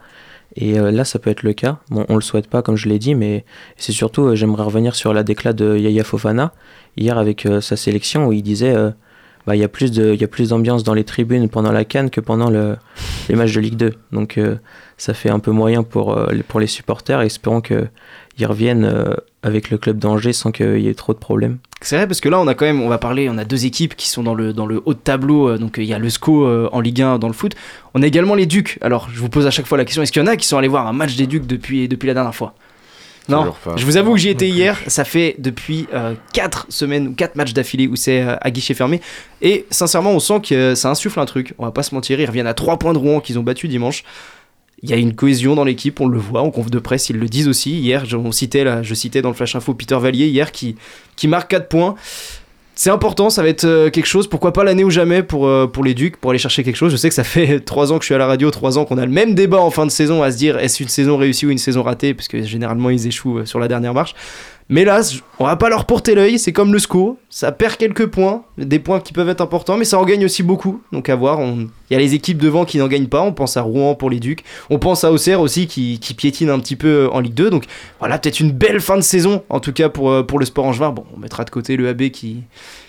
Et 0.57 0.79
euh, 0.79 0.91
là, 0.91 1.05
ça 1.05 1.19
peut 1.19 1.31
être 1.31 1.43
le 1.43 1.53
cas. 1.53 1.79
Bon, 1.91 2.05
on 2.09 2.15
le 2.15 2.21
souhaite 2.21 2.49
pas, 2.49 2.63
comme 2.63 2.77
je 2.77 2.89
l'ai 2.89 2.99
dit, 2.99 3.15
mais 3.15 3.45
c'est 3.77 3.93
surtout, 3.93 4.27
euh, 4.27 4.35
j'aimerais 4.35 4.65
revenir 4.65 4.95
sur 4.95 5.15
la 5.15 5.23
déclat 5.23 5.53
de 5.53 5.77
Yaya 5.77 6.05
Fofana 6.05 6.53
hier 6.97 7.17
avec 7.17 7.47
euh, 7.47 7.61
sa 7.61 7.77
sélection 7.77 8.27
où 8.27 8.33
il 8.33 8.43
disait 8.43 8.75
bah, 9.47 9.57
il 9.57 9.61
y 9.61 9.65
a 9.65 9.69
plus 9.69 10.49
d'ambiance 10.49 10.85
dans 10.85 10.95
les 10.95 11.05
tribunes 11.05 11.49
pendant 11.49 11.73
la 11.73 11.85
Cannes 11.85 12.11
que 12.11 12.21
pendant 12.21 12.51
le, 12.51 12.77
les 13.29 13.35
matchs 13.35 13.55
de 13.55 13.61
Ligue 13.61 13.77
2. 13.77 13.95
Donc 14.13 14.39
ça 14.97 15.15
fait 15.15 15.31
un 15.31 15.39
peu 15.39 15.51
moyen 15.51 15.83
pour, 15.83 16.19
pour 16.49 16.61
les 16.61 16.67
supporters. 16.67 17.21
Espérons 17.23 17.61
qu'ils 17.61 18.47
reviennent 18.47 19.17
avec 19.43 19.71
le 19.71 19.79
club 19.79 19.99
d'Angers 19.99 20.33
sans 20.33 20.53
qu'il 20.53 20.81
y 20.81 20.89
ait 20.89 20.95
trop 20.95 21.13
de 21.13 21.19
problèmes. 21.19 21.59
C'est 21.81 21.97
vrai 21.97 22.07
parce 22.07 22.21
que 22.21 22.29
là 22.29 22.41
on 22.41 22.47
a 22.47 22.55
quand 22.55 22.65
même, 22.65 22.81
on 22.81 22.89
va 22.89 22.99
parler, 22.99 23.29
on 23.29 23.39
a 23.39 23.45
deux 23.45 23.67
équipes 23.67 23.97
qui 23.97 24.09
sont 24.09 24.23
dans 24.23 24.35
le, 24.35 24.53
dans 24.53 24.67
le 24.67 24.81
haut 24.85 24.95
de 24.95 24.99
tableau, 24.99 25.49
euh, 25.49 25.59
donc 25.59 25.75
il 25.79 25.85
y 25.85 25.93
a 25.93 25.99
le 25.99 26.09
SCO 26.09 26.47
euh, 26.47 26.69
en 26.73 26.81
Ligue 26.81 27.03
1 27.03 27.19
dans 27.19 27.27
le 27.27 27.33
foot. 27.35 27.55
On 27.95 28.03
a 28.03 28.07
également 28.07 28.35
les 28.37 28.47
Ducs. 28.47 28.79
Alors 28.81 29.09
je 29.13 29.19
vous 29.19 29.29
pose 29.29 29.47
à 29.47 29.51
chaque 29.51 29.67
fois 29.67 29.79
la 29.79 29.85
question, 29.85 30.03
est-ce 30.03 30.13
qu'il 30.13 30.23
y 30.23 30.25
en 30.25 30.29
a 30.29 30.37
qui 30.37 30.47
sont 30.47 30.57
allés 30.57 30.69
voir 30.69 30.87
un 30.87 30.93
match 30.93 31.17
des 31.17 31.27
Ducs 31.27 31.47
depuis, 31.47 31.89
depuis 31.89 32.07
la 32.07 32.15
dernière 32.15 32.35
fois? 32.35 32.55
Non, 33.29 33.55
je 33.77 33.85
vous 33.85 33.97
avoue 33.97 34.15
que 34.15 34.19
j'y 34.19 34.29
étais 34.29 34.49
hier, 34.49 34.79
ça 34.87 35.05
fait 35.05 35.37
depuis 35.39 35.87
4 36.33 36.59
euh, 36.59 36.71
semaines 36.71 37.09
ou 37.09 37.15
4 37.15 37.37
matchs 37.37 37.53
d'affilée 37.53 37.87
où 37.87 37.97
c'est 37.97 38.21
à 38.21 38.51
guichet 38.51 38.75
fermé. 38.75 39.01
Et 39.41 39.67
sincèrement, 39.71 40.11
on 40.11 40.21
sent 40.21 40.41
que 40.41 40.75
ça 40.75 40.91
insuffle 40.91 41.21
un 41.21 41.27
truc. 41.27 41.55
On 41.59 41.65
va 41.65 41.71
pas 41.71 41.83
se 41.83 41.95
mentir, 41.95 42.21
ils 42.21 42.27
reviennent 42.27 42.47
à 42.47 42.55
3 42.55 42.79
points 42.79 42.93
de 42.93 42.99
Rouen 42.99 43.21
qu'ils 43.21 43.39
ont 43.39 43.43
battu 43.43 43.69
dimanche. 43.69 44.05
Il 44.83 44.91
y 44.91 44.93
a 44.93 44.97
une 44.97 45.15
cohésion 45.15 45.55
dans 45.55 45.63
l'équipe, 45.63 46.01
on 46.01 46.09
le 46.09 46.19
voit, 46.19 46.43
en 46.43 46.51
conf 46.51 46.69
de 46.69 46.81
presse, 46.81 47.09
ils 47.09 47.17
le 47.17 47.29
disent 47.29 47.47
aussi. 47.47 47.79
Hier, 47.79 48.05
je, 48.05 48.17
citait, 48.33 48.65
là, 48.65 48.83
je 48.83 48.95
citais 48.95 49.23
dans 49.23 49.29
le 49.29 49.35
Flash 49.35 49.55
Info 49.55 49.75
Peter 49.75 49.97
Vallier, 49.97 50.27
hier, 50.27 50.51
qui, 50.51 50.75
qui 51.15 51.29
marque 51.29 51.51
4 51.53 51.69
points. 51.69 51.95
C'est 52.83 52.91
important, 52.91 53.31
ça 53.31 53.45
va 53.45 53.49
être 53.49 53.65
euh, 53.65 53.91
quelque 53.91 54.07
chose, 54.07 54.27
pourquoi 54.27 54.53
pas 54.53 54.65
l'année 54.65 54.83
ou 54.83 54.91
jamais 54.91 55.23
pour, 55.23 55.47
euh, 55.47 55.69
pour 55.69 55.85
les 55.85 55.95
Ducs, 55.95 56.17
pour 56.17 56.33
aller 56.33 56.39
chercher 56.41 56.65
quelque 56.65 56.75
chose. 56.75 56.91
Je 56.91 56.97
sais 56.97 57.09
que 57.09 57.15
ça 57.15 57.23
fait 57.23 57.61
3 57.65 57.93
ans 57.93 57.99
que 57.99 58.03
je 58.03 58.07
suis 58.07 58.15
à 58.17 58.19
la 58.19 58.27
radio, 58.27 58.51
3 58.51 58.77
ans 58.77 58.85
qu'on 58.85 58.99
a 58.99 59.07
le 59.07 59.13
même 59.13 59.37
débat 59.37 59.61
en 59.61 59.71
fin 59.71 59.87
de 59.87 59.91
saison 59.93 60.25
à 60.25 60.33
se 60.33 60.37
dire 60.37 60.59
est-ce 60.59 60.83
une 60.83 60.89
saison 60.89 61.17
réussie 61.17 61.47
ou 61.47 61.51
une 61.51 61.59
saison 61.59 61.85
ratée, 61.85 62.13
parce 62.13 62.27
que 62.27 62.43
généralement 62.43 62.91
ils 62.91 63.07
échouent 63.07 63.39
euh, 63.39 63.45
sur 63.45 63.61
la 63.61 63.69
dernière 63.69 63.95
marche. 63.95 64.17
Mais 64.73 64.87
là, 64.87 65.03
on 65.39 65.45
va 65.45 65.57
pas 65.57 65.69
leur 65.69 65.85
porter 65.85 66.15
l'œil, 66.15 66.39
c'est 66.39 66.55
comme 66.55 66.73
le 66.73 66.79
SCO, 66.79 67.19
ça 67.29 67.53
perd 67.53 67.77
quelques 67.77 68.07
points, 68.07 68.45
des 68.57 68.79
points 68.79 69.01
qui 69.01 69.13
peuvent 69.13 69.29
être 69.29 69.43
importants, 69.43 69.77
mais 69.77 69.85
ça 69.85 69.99
en 69.99 70.05
gagne 70.07 70.25
aussi 70.25 70.43
beaucoup. 70.43 70.81
Donc 70.93 71.11
à 71.11 71.15
voir, 71.15 71.41
il 71.43 71.69
y 71.91 71.95
a 71.95 71.99
les 71.99 72.15
équipes 72.15 72.39
devant 72.39 72.65
qui 72.65 72.79
n'en 72.79 72.89
gagnent 72.89 73.09
pas, 73.09 73.21
on 73.21 73.35
pense 73.35 73.59
à 73.59 73.61
Rouen 73.61 73.95
pour 73.95 74.09
les 74.09 74.19
Ducs, 74.19 74.45
on 74.71 74.79
pense 74.79 75.05
à 75.05 75.13
Auxerre 75.13 75.43
aussi 75.43 75.67
qui, 75.67 75.99
piétine 76.17 76.49
un 76.49 76.59
petit 76.59 76.77
peu 76.77 77.11
en 77.13 77.21
Ligue 77.21 77.35
2. 77.35 77.51
Donc 77.51 77.65
voilà, 77.99 78.19
peut-être 78.19 78.41
une 78.41 78.51
belle 78.51 78.81
fin 78.81 78.97
de 78.97 79.03
saison, 79.03 79.43
en 79.51 79.61
tout 79.61 79.75
cas 79.75 79.91
pour, 79.91 80.11
euh, 80.11 80.23
pour 80.23 80.39
le 80.39 80.47
sport 80.47 80.65
angevin. 80.65 80.89
Bon, 80.89 81.05
on 81.15 81.21
mettra 81.21 81.45
de 81.45 81.51
côté 81.51 81.77
le 81.77 81.87
AB 81.89 82.09
qui, 82.09 82.39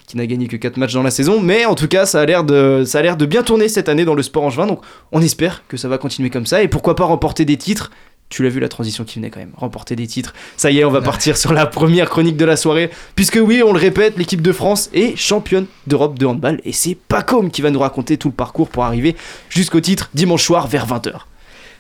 qui 0.08 0.16
n'a 0.16 0.26
gagné 0.26 0.48
que 0.48 0.56
4 0.56 0.78
matchs 0.78 0.94
dans 0.94 1.04
la 1.04 1.12
saison, 1.12 1.42
mais 1.42 1.66
en 1.66 1.76
tout 1.76 1.90
cas, 1.90 2.06
ça 2.06 2.22
a 2.22 2.26
l'air 2.26 2.46
de, 2.46 2.84
ça 2.86 3.00
a 3.00 3.02
l'air 3.02 3.18
de 3.18 3.26
bien 3.26 3.44
tourner 3.44 3.68
cette 3.68 3.90
année 3.90 4.06
dans 4.06 4.16
le 4.16 4.24
sport 4.24 4.44
angevin. 4.44 4.68
Donc 4.68 4.80
on 5.12 5.22
espère 5.22 5.64
que 5.68 5.76
ça 5.76 5.90
va 5.90 5.98
continuer 5.98 6.30
comme 6.30 6.46
ça, 6.46 6.64
et 6.64 6.70
pourquoi 6.70 6.96
pas 6.96 7.04
remporter 7.04 7.44
des 7.44 7.58
titres 7.58 7.92
tu 8.34 8.42
l'as 8.42 8.50
vu 8.50 8.60
la 8.60 8.68
transition 8.68 9.04
qui 9.04 9.20
venait 9.20 9.30
quand 9.30 9.40
même, 9.40 9.54
remporter 9.56 9.96
des 9.96 10.08
titres. 10.08 10.34
Ça 10.58 10.72
y 10.72 10.80
est, 10.80 10.86
on 10.86 10.90
va 10.90 11.02
partir 11.02 11.38
sur 11.38 11.54
la 11.54 11.68
première 11.68 12.10
chronique 12.10 12.36
de 12.36 12.46
la 12.46 12.58
soirée, 12.58 12.90
puisque 13.16 13.40
oui, 13.40 13.62
on 13.64 13.74
le 13.74 13.80
répète, 13.80 14.18
l'équipe 14.18 14.42
de 14.42 14.52
France 14.52 14.90
est 14.92 15.16
championne 15.16 15.68
d'Europe 15.86 16.18
de 16.18 16.26
handball, 16.26 16.60
et 16.66 16.72
c'est 16.74 16.96
Pacom 16.96 17.52
qui 17.52 17.62
va 17.62 17.70
nous 17.70 17.80
raconter 17.80 18.18
tout 18.18 18.30
le 18.30 18.34
parcours 18.34 18.70
pour 18.70 18.86
arriver 18.86 19.16
jusqu'au 19.50 19.82
titre 19.82 20.10
dimanche 20.16 20.44
soir 20.44 20.68
vers 20.68 20.88
20h. 20.88 21.12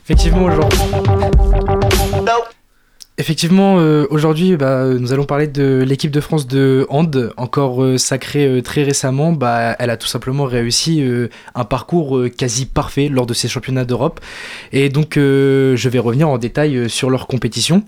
Effectivement, 0.06 0.44
aujourd'hui. 0.44 0.80
Effectivement, 3.20 3.78
euh, 3.78 4.08
aujourd'hui, 4.10 4.58
bah, 4.58 4.86
nous 4.88 5.14
allons 5.14 5.26
parler 5.26 5.46
de 5.46 5.84
l'équipe 5.86 6.10
de 6.10 6.20
France 6.20 6.48
de 6.48 6.88
hand, 6.90 7.32
encore 7.38 7.84
euh, 7.84 8.00
sacrée 8.00 8.48
euh, 8.48 8.62
très 8.64 8.82
récemment. 8.82 9.32
Bah, 9.32 9.76
elle 9.78 9.92
a 9.92 9.98
tout 9.98 10.08
simplement 10.08 10.46
réussi 10.46 11.04
un 11.54 11.64
parcours 11.64 12.24
quasi 12.36 12.66
parfait 12.66 13.10
lors 13.10 13.28
de 13.28 13.36
ces 13.36 13.48
championnats 13.48 13.86
d'Europe. 13.86 14.20
Et 14.72 14.90
donc, 14.90 15.14
je 15.16 15.90
vais 15.90 16.00
revenir 16.00 16.28
en 16.28 16.40
détail 16.40 16.90
sur 16.90 17.10
leur 17.10 17.28
compétition. 17.28 17.84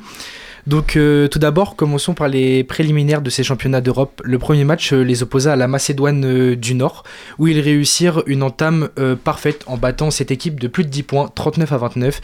Donc, 0.68 0.98
tout 1.32 1.40
d'abord, 1.40 1.76
commençons 1.76 2.14
par 2.14 2.28
les 2.28 2.64
préliminaires 2.64 3.22
de 3.22 3.30
ces 3.30 3.44
championnats 3.44 3.82
d'Europe. 3.82 4.22
Le 4.24 4.38
premier 4.40 4.64
match 4.64 4.94
les 4.94 5.24
opposa 5.24 5.54
à 5.54 5.56
la 5.56 5.68
Macédoine 5.68 6.56
du 6.56 6.76
Nord, 6.76 7.04
où 7.38 7.48
ils 7.48 7.60
réussirent 7.60 8.24
une 8.28 8.44
entame 8.44 8.90
parfaite 9.24 9.64
en 9.68 9.78
battant 9.78 10.12
cette 10.12 10.32
équipe 10.32 10.60
de 10.60 10.68
plus 10.68 10.84
de 10.84 10.90
10 10.90 11.04
points, 11.04 11.32
39 11.34 11.72
à 11.72 11.78
29. 11.78 12.22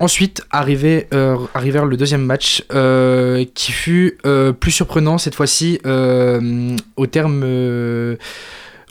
Ensuite, 0.00 0.42
arrivé, 0.50 1.06
euh, 1.14 1.36
le 1.54 1.96
deuxième 1.96 2.24
match 2.24 2.64
euh, 2.72 3.44
qui 3.54 3.70
fut 3.70 4.18
euh, 4.26 4.52
plus 4.52 4.72
surprenant 4.72 5.18
cette 5.18 5.36
fois-ci 5.36 5.78
au 6.96 7.06
terme 7.06 8.16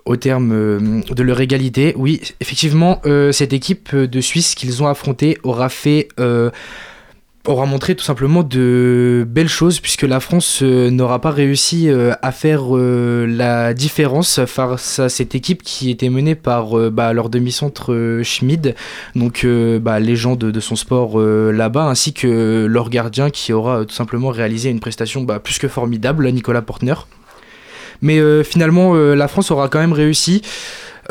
au 0.05 0.15
terme 0.17 1.01
de 1.09 1.23
leur 1.23 1.39
égalité. 1.41 1.93
Oui, 1.97 2.21
effectivement, 2.39 3.01
cette 3.31 3.53
équipe 3.53 3.95
de 3.95 4.21
Suisse 4.21 4.55
qu'ils 4.55 4.81
ont 4.81 4.87
affrontée 4.87 5.37
aura 5.43 5.69
fait 5.69 6.07
aura 7.45 7.65
montré 7.65 7.95
tout 7.95 8.03
simplement 8.03 8.41
de 8.41 9.25
belles 9.27 9.49
choses 9.49 9.79
puisque 9.81 10.03
la 10.03 10.21
France 10.21 10.59
euh, 10.61 10.89
n'aura 10.89 11.19
pas 11.19 11.31
réussi 11.31 11.89
euh, 11.89 12.13
à 12.21 12.31
faire 12.31 12.63
euh, 12.71 13.25
la 13.27 13.73
différence 13.73 14.45
face 14.45 14.99
à 14.99 15.09
cette 15.09 15.35
équipe 15.35 15.61
qui 15.61 15.89
était 15.89 16.09
menée 16.09 16.35
par 16.35 16.77
bah, 16.89 17.11
leur 17.11 17.29
demi-centre 17.29 18.21
Schmid, 18.23 18.75
donc 19.15 19.45
bah, 19.81 19.99
légende 19.99 20.39
de 20.39 20.59
son 20.59 20.75
sport 20.75 21.19
là-bas, 21.19 21.85
ainsi 21.85 22.13
que 22.13 22.65
leur 22.65 22.89
gardien 22.89 23.29
qui 23.29 23.53
aura 23.53 23.85
tout 23.85 23.93
simplement 23.93 24.29
réalisé 24.29 24.69
une 24.69 24.79
prestation 24.79 25.21
bah, 25.21 25.39
plus 25.39 25.59
que 25.59 25.67
formidable, 25.67 26.29
Nicolas 26.31 26.61
Portner. 26.61 26.95
Mais 28.01 28.43
finalement, 28.43 28.93
la 28.93 29.27
France 29.27 29.51
aura 29.51 29.69
quand 29.69 29.79
même 29.79 29.93
réussi 29.93 30.41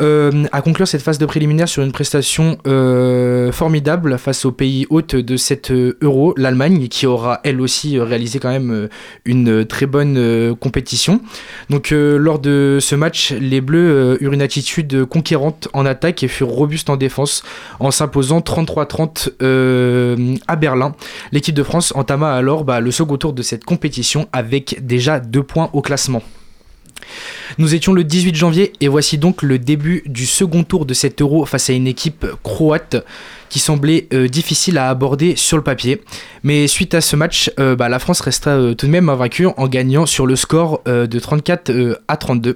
euh, 0.01 0.45
à 0.51 0.61
conclure 0.61 0.87
cette 0.87 1.01
phase 1.01 1.17
de 1.17 1.25
préliminaire 1.25 1.67
sur 1.67 1.83
une 1.83 1.91
prestation 1.91 2.57
euh, 2.65 3.51
formidable 3.51 4.17
face 4.17 4.45
au 4.45 4.51
pays 4.51 4.87
hôte 4.89 5.15
de 5.15 5.37
cette 5.37 5.71
euh, 5.71 5.97
Euro, 6.01 6.33
l'Allemagne, 6.37 6.87
qui 6.87 7.05
aura 7.05 7.41
elle 7.43 7.61
aussi 7.61 7.99
réalisé 7.99 8.39
quand 8.39 8.49
même 8.49 8.89
une 9.25 9.65
très 9.65 9.85
bonne 9.85 10.55
compétition. 10.59 11.21
Donc 11.69 11.91
lors 11.91 12.39
de 12.39 12.79
ce 12.81 12.95
match, 12.95 13.31
les 13.31 13.61
Bleus 13.61 14.17
eurent 14.21 14.33
une 14.33 14.41
attitude 14.41 15.05
conquérante 15.05 15.67
en 15.73 15.85
attaque 15.85 16.23
et 16.23 16.27
furent 16.27 16.49
robustes 16.49 16.89
en 16.89 16.97
défense 16.97 17.43
en 17.79 17.91
s'imposant 17.91 18.39
33-30 18.39 20.39
à 20.47 20.55
Berlin. 20.55 20.95
L'équipe 21.31 21.55
de 21.55 21.63
France 21.63 21.93
entama 21.95 22.33
alors 22.33 22.63
bah, 22.63 22.79
le 22.79 22.91
second 22.91 23.17
tour 23.17 23.33
de 23.33 23.41
cette 23.41 23.65
compétition 23.65 24.27
avec 24.33 24.85
déjà 24.85 25.19
deux 25.19 25.43
points 25.43 25.69
au 25.73 25.81
classement. 25.81 26.21
Nous 27.57 27.75
étions 27.75 27.93
le 27.93 28.03
18 28.03 28.35
janvier 28.35 28.73
et 28.81 28.87
voici 28.87 29.17
donc 29.17 29.43
le 29.43 29.59
début 29.59 30.03
du 30.05 30.25
second 30.25 30.63
tour 30.63 30.85
de 30.85 30.93
cet 30.93 31.21
euro 31.21 31.45
face 31.45 31.69
à 31.69 31.73
une 31.73 31.87
équipe 31.87 32.25
croate 32.41 33.03
qui 33.53 33.59
semblait 33.59 34.07
euh, 34.13 34.27
difficile 34.27 34.79
à 34.79 34.89
aborder 34.89 35.35
sur 35.35 35.57
le 35.57 35.63
papier. 35.63 36.01
Mais 36.41 36.65
suite 36.65 36.95
à 36.95 37.01
ce 37.01 37.15
match, 37.15 37.51
euh, 37.59 37.75
bah, 37.75 37.87
la 37.87 37.99
France 37.99 38.19
restera 38.19 38.55
euh, 38.55 38.73
tout 38.73 38.87
de 38.87 38.91
même 38.91 39.09
invaincue 39.09 39.45
en 39.45 39.67
gagnant 39.67 40.07
sur 40.07 40.25
le 40.25 40.35
score 40.35 40.81
de 40.85 41.19
34 41.19 41.99
à 42.07 42.17
32. 42.17 42.55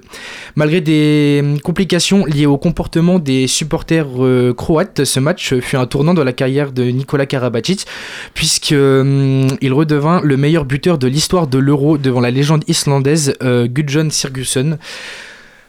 Malgré 0.56 0.80
des 0.80 1.38
hum, 1.40 1.60
complications 1.60 2.26
liées 2.26 2.46
au 2.46 2.58
comportement 2.58 3.20
des 3.20 3.46
supporters 3.46 4.08
croates, 4.56 5.04
ce 5.04 5.20
match 5.20 5.54
fut 5.60 5.76
un 5.76 5.86
tournant 5.86 6.14
dans 6.14 6.24
la 6.24 6.32
carrière 6.32 6.72
de 6.72 6.82
Nikola 6.82 7.26
Karabatic 7.26 7.86
puisqu'il 8.34 8.76
hum, 8.76 9.46
redevint 9.62 10.20
le 10.24 10.36
meilleur 10.36 10.64
buteur 10.64 10.98
de 10.98 11.06
l'histoire 11.06 11.46
de 11.46 11.58
l'Euro 11.58 11.96
devant 11.96 12.20
la 12.20 12.32
légende 12.32 12.64
islandaise 12.66 13.34
Gudjon 13.40 14.10
Sigurdsson. 14.10 14.78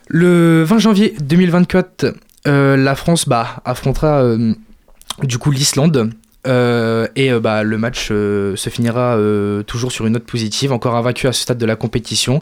Le 0.08 0.64
20 0.64 0.78
janvier 0.80 1.16
2024, 1.20 2.16
la 2.46 2.96
France 2.96 3.28
bah, 3.28 3.62
affrontera 3.66 4.24
du 5.24 5.38
coup 5.38 5.52
l'Islande. 5.52 6.12
Euh, 6.48 7.08
et 7.18 7.32
euh, 7.32 7.42
bah, 7.42 7.64
le 7.64 7.78
match 7.78 8.10
euh, 8.12 8.56
se 8.56 8.70
finira 8.70 9.18
toujours 9.68 9.92
sur 9.92 10.06
une 10.06 10.14
note 10.14 10.24
positive, 10.24 10.72
encore 10.72 10.96
invaincu 10.96 11.28
à 11.28 11.34
ce 11.34 11.42
stade 11.42 11.58
de 11.58 11.66
la 11.66 11.76
compétition. 11.76 12.42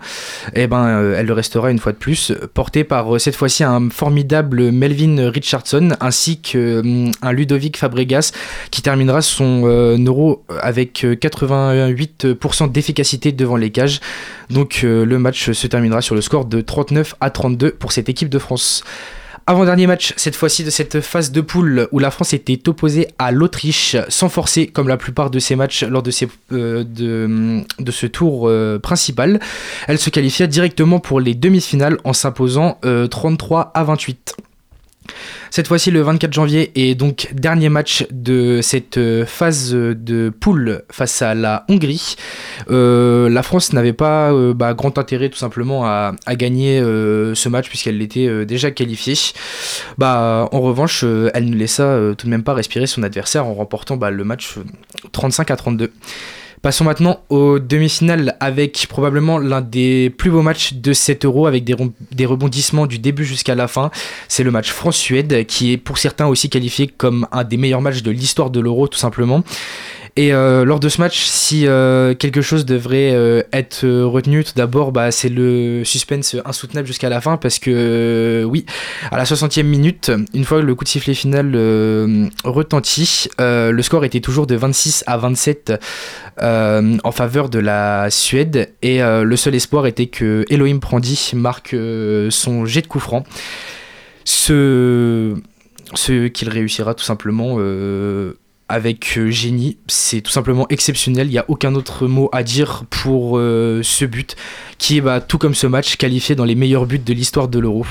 Et 0.54 0.68
ben, 0.68 1.13
elle 1.16 1.25
le 1.25 1.34
restera 1.34 1.72
une 1.72 1.80
fois 1.80 1.92
de 1.92 1.98
plus, 1.98 2.34
portée 2.54 2.84
par 2.84 3.20
cette 3.20 3.36
fois-ci 3.36 3.63
un 3.63 3.89
formidable 3.89 4.72
Melvin 4.72 5.30
Richardson 5.30 5.89
ainsi 6.00 6.39
qu'un 6.39 7.32
Ludovic 7.32 7.77
Fabregas 7.77 8.32
qui 8.72 8.82
terminera 8.82 9.22
son 9.22 9.63
euro 10.06 10.44
avec 10.62 11.04
88% 11.04 12.72
d'efficacité 12.72 13.32
devant 13.32 13.58
les 13.58 13.72
cages. 13.72 14.00
Donc 14.50 14.82
le 14.84 15.18
match 15.18 15.51
se 15.51 15.68
terminera 15.68 16.01
sur 16.01 16.16
le 16.16 16.22
score 16.22 16.46
de 16.46 16.62
39 16.62 17.16
à 17.20 17.30
32 17.30 17.72
pour 17.72 17.92
cette 17.92 18.10
équipe 18.10 18.30
de 18.30 18.39
France. 18.39 18.84
Avant-dernier 19.50 19.88
match, 19.88 20.13
cette 20.18 20.36
fois-ci 20.36 20.66
de 20.66 20.70
cette 20.70 21.00
phase 21.00 21.32
de 21.32 21.39
poule 21.39 21.88
où 21.94 22.00
la 22.00 22.12
France 22.12 22.34
était 22.34 22.68
opposée 22.68 23.08
à 23.18 23.32
l'Autriche 23.32 23.96
sans 24.10 24.27
forcer 24.27 24.68
comme 24.68 24.89
la 24.89 24.98
plupart 24.98 25.30
de 25.30 25.39
ses 25.39 25.56
matchs 25.56 25.86
lors 25.86 26.04
de, 26.04 26.12
euh, 26.51 26.84
de, 27.80 27.92
ce 27.92 28.08
tour 28.08 28.50
euh, 28.50 28.77
principal. 28.77 29.39
Elle 29.88 30.00
se 30.00 30.10
qualifia 30.10 30.48
directement 30.48 31.00
pour 31.00 31.22
les 31.22 31.34
demi-finales 31.34 31.98
en 32.04 32.12
s'imposant 32.12 32.77
33 33.10 33.62
euh, 33.62 33.63
à 33.74 33.86
28. 33.86 34.36
Cette 35.52 35.68
fois-ci, 35.68 35.92
le 35.92 36.02
24 36.02 36.34
janvier, 36.34 36.72
est 36.76 36.96
donc 36.96 37.30
dernier 37.34 37.70
match 37.70 38.06
de 38.12 38.60
cette 38.62 38.98
euh, 38.98 39.26
phase 39.26 39.74
de 39.74 40.30
poule 40.30 40.84
face 40.92 41.22
à 41.22 41.34
la 41.34 41.66
Hongrie. 41.70 42.16
Euh, 42.70 43.30
la 43.30 43.44
France 43.44 43.74
n'avait 43.74 43.94
pas 43.94 44.32
euh, 44.32 44.54
bah, 44.54 44.74
grand 44.74 44.98
intérêt 44.98 45.30
tout 45.30 45.38
simplement 45.38 45.86
à, 45.86 46.14
gagner 46.36 46.80
ce 46.80 47.50
match 47.50 47.68
puisqu'elle 47.70 48.02
était 48.02 48.46
déjà 48.46 48.70
qualifiée. 48.72 49.16
Bah, 49.98 50.48
en 50.52 50.62
revanche, 50.62 51.04
elle 51.34 51.50
ne 51.50 51.56
laissa 51.56 52.00
tout 52.18 52.28
de 52.28 52.30
même 52.30 52.44
pas 52.44 52.54
respirer 52.54 52.86
son 52.86 53.02
adversaire 53.04 53.46
en 53.46 53.54
remportant 53.54 53.98
bah, 53.98 54.12
le 54.12 54.24
match 54.24 54.56
35 55.12 55.52
à 55.52 55.56
32. 55.56 55.92
Passons 56.67 56.83
maintenant 56.83 57.21
aux 57.29 57.59
demi-finales 57.59 58.36
avec 58.41 58.88
probablement 58.89 59.38
l'un 59.38 59.62
des 59.62 60.09
plus 60.09 60.29
beaux 60.29 60.41
matchs 60.41 60.74
de 60.74 60.91
7 60.91 61.24
euros 61.24 61.47
avec 61.47 61.63
des 61.63 62.25
rebondissements 62.25 62.88
du 62.88 63.00
début 63.00 63.24
jusqu'à 63.24 63.55
la 63.55 63.69
fin. 63.69 63.89
C'est 64.27 64.43
le 64.43 64.51
match 64.51 64.71
France-Suède 64.71 65.45
qui 65.45 65.71
est 65.71 65.77
pour 65.77 65.97
certains 65.97 66.27
aussi 66.27 66.50
qualifié 66.50 66.88
comme 66.88 67.25
un 67.31 67.45
des 67.45 67.55
meilleurs 67.55 67.79
matchs 67.79 68.03
de 68.03 68.12
l'histoire 68.12 68.50
de 68.50 68.59
l'euro 68.59 68.89
tout 68.89 69.00
simplement. 69.00 69.45
Et 70.17 70.33
euh, 70.33 70.65
lors 70.65 70.79
de 70.79 70.89
ce 70.89 71.00
match, 71.00 71.25
si 71.25 71.67
euh, 71.67 72.15
quelque 72.15 72.41
chose 72.41 72.65
devrait 72.65 73.12
euh, 73.13 73.43
être 73.53 73.88
retenu, 73.88 74.43
tout 74.43 74.53
d'abord, 74.55 74.91
bah, 74.91 75.12
c'est 75.12 75.29
le 75.29 75.83
suspense 75.86 76.36
insoutenable 76.43 76.88
jusqu'à 76.88 77.07
la 77.07 77.21
fin, 77.21 77.38
parce 77.38 77.59
que 77.59 78.43
oui, 78.50 78.65
à 79.12 79.17
la 79.17 79.25
60e 79.25 79.62
minute, 79.62 80.12
une 80.33 80.43
fois 80.43 80.63
le 80.63 80.74
coup 80.74 80.86
de 80.86 80.89
sifflet 80.89 81.13
final 81.13 81.55
retentit, 82.43 83.27
le 83.38 83.81
score 83.83 84.05
était 84.05 84.19
toujours 84.19 84.47
de 84.47 84.55
26 84.55 85.03
à 85.05 85.17
27 85.17 85.74
en 86.41 87.12
faveur 87.12 87.50
de 87.50 87.59
la 87.59 88.09
Suède, 88.09 88.74
et 88.81 89.00
le 89.01 89.36
seul 89.36 89.53
espoir 89.53 89.86
était 89.86 90.07
que 90.07 90.45
Elohim 90.50 90.79
Prandi 90.79 91.31
marque 91.36 91.75
son 92.29 92.65
jet 92.65 92.81
de 92.81 92.88
coup 92.88 93.00
franc. 93.00 93.24
Ce, 94.25 95.36
ce 95.93 96.27
qu'il 96.27 96.50
réussira 96.50 96.95
tout 96.95 97.05
simplement 97.05 97.59
avec 98.69 99.17
euh, 99.17 99.29
génie. 99.29 99.77
C'est 99.88 100.21
tout 100.21 100.31
simplement 100.31 100.65
exceptionnel. 100.69 101.27
Il 101.27 101.31
n'y 101.31 101.38
a 101.38 101.45
aucun 101.47 101.74
autre 101.75 102.07
mot 102.07 102.29
à 102.33 102.43
dire 102.43 102.83
pour 102.89 103.38
euh, 103.38 103.81
ce 103.83 104.05
but 104.05 104.36
qui 104.77 104.97
est 104.97 105.01
bah, 105.01 105.21
tout 105.21 105.38
comme 105.38 105.55
ce 105.55 105.67
match 105.67 105.95
qualifié 105.95 106.36
dans 106.36 106.43
les 106.43 106.55
meilleurs 106.55 106.86
buts 106.86 107.00
de 107.00 107.13
l'histoire 107.13 107.47
de 107.47 107.59
l'Euro. 107.59 107.86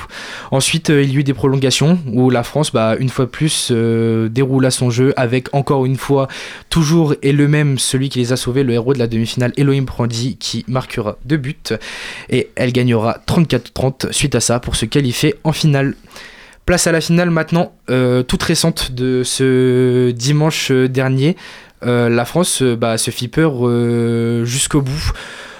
Ensuite, 0.50 0.90
euh, 0.90 1.02
il 1.02 1.12
y 1.12 1.16
a 1.16 1.20
eu 1.20 1.24
des 1.24 1.34
prolongations 1.34 1.98
où 2.12 2.30
la 2.30 2.42
France, 2.42 2.72
bah, 2.72 2.96
une 2.98 3.08
fois 3.08 3.30
plus, 3.30 3.72
déroula 3.72 4.70
son 4.70 4.90
jeu 4.90 5.12
avec 5.16 5.52
encore 5.54 5.86
une 5.86 5.96
fois 5.96 6.28
toujours 6.70 7.14
et 7.22 7.32
le 7.32 7.48
même 7.48 7.78
celui 7.78 8.08
qui 8.08 8.18
les 8.18 8.32
a 8.32 8.36
sauvés, 8.36 8.62
le 8.62 8.72
héros 8.72 8.92
de 8.92 8.98
la 8.98 9.06
demi-finale, 9.06 9.52
Elohim 9.56 9.84
Prandi, 9.84 10.36
qui 10.36 10.64
marquera 10.68 11.18
deux 11.24 11.36
buts 11.36 11.56
et 12.28 12.50
elle 12.54 12.72
gagnera 12.72 13.18
34-30 13.26 14.12
suite 14.12 14.34
à 14.34 14.40
ça 14.40 14.60
pour 14.60 14.76
se 14.76 14.84
qualifier 14.84 15.34
en 15.44 15.52
finale. 15.52 15.94
Place 16.66 16.88
à 16.88 16.92
la 16.92 17.00
finale 17.00 17.30
maintenant, 17.30 17.70
euh, 17.90 18.24
toute 18.24 18.42
récente 18.42 18.90
de 18.90 19.22
ce 19.22 20.10
dimanche 20.10 20.72
dernier. 20.72 21.36
Euh, 21.84 22.08
la 22.08 22.24
France 22.24 22.60
euh, 22.60 22.74
bah, 22.74 22.98
se 22.98 23.12
fit 23.12 23.28
peur 23.28 23.64
jusqu'au 24.44 24.82
bout. 24.82 25.12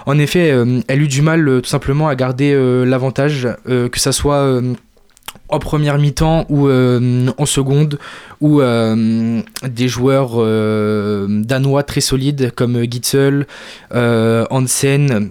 En 0.07 0.19
effet, 0.19 0.53
elle 0.89 1.03
eut 1.03 1.09
du 1.09 1.23
mal 1.23 1.61
tout 1.63 1.69
simplement 1.69 2.09
à 2.09 2.15
garder 2.15 2.55
l'avantage, 2.85 3.49
que 3.67 3.99
ça 3.99 4.13
soit 4.13 4.63
en 5.49 5.59
première 5.59 5.99
mi-temps 5.99 6.47
ou 6.49 6.69
en 6.71 7.47
seconde, 7.47 7.99
où 8.41 8.61
des 8.61 9.89
joueurs 9.89 10.37
danois 11.29 11.83
très 11.83 12.01
solides 12.01 12.53
comme 12.55 12.85
Gitzel, 12.85 13.49
Hansen, 13.93 15.31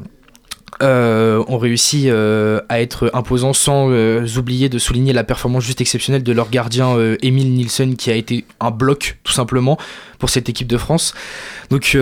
euh, 0.82 1.42
ont 1.48 1.58
réussi 1.58 2.06
euh, 2.08 2.60
à 2.68 2.82
être 2.82 3.10
imposants 3.14 3.54
sans 3.54 3.90
euh, 3.90 4.26
oublier 4.38 4.68
de 4.68 4.78
souligner 4.78 5.14
la 5.14 5.24
performance 5.24 5.64
juste 5.64 5.80
exceptionnelle 5.80 6.24
de 6.24 6.32
leur 6.34 6.50
gardien 6.50 6.98
Emile 7.22 7.54
Nielsen 7.54 7.96
qui 7.96 8.12
a 8.12 8.16
été 8.16 8.44
un 8.60 8.72
bloc 8.72 9.18
tout 9.24 9.32
simplement 9.32 9.78
pour 10.20 10.30
cette 10.30 10.50
équipe 10.50 10.68
de 10.68 10.78
France. 10.78 11.14
Donc 11.70 11.98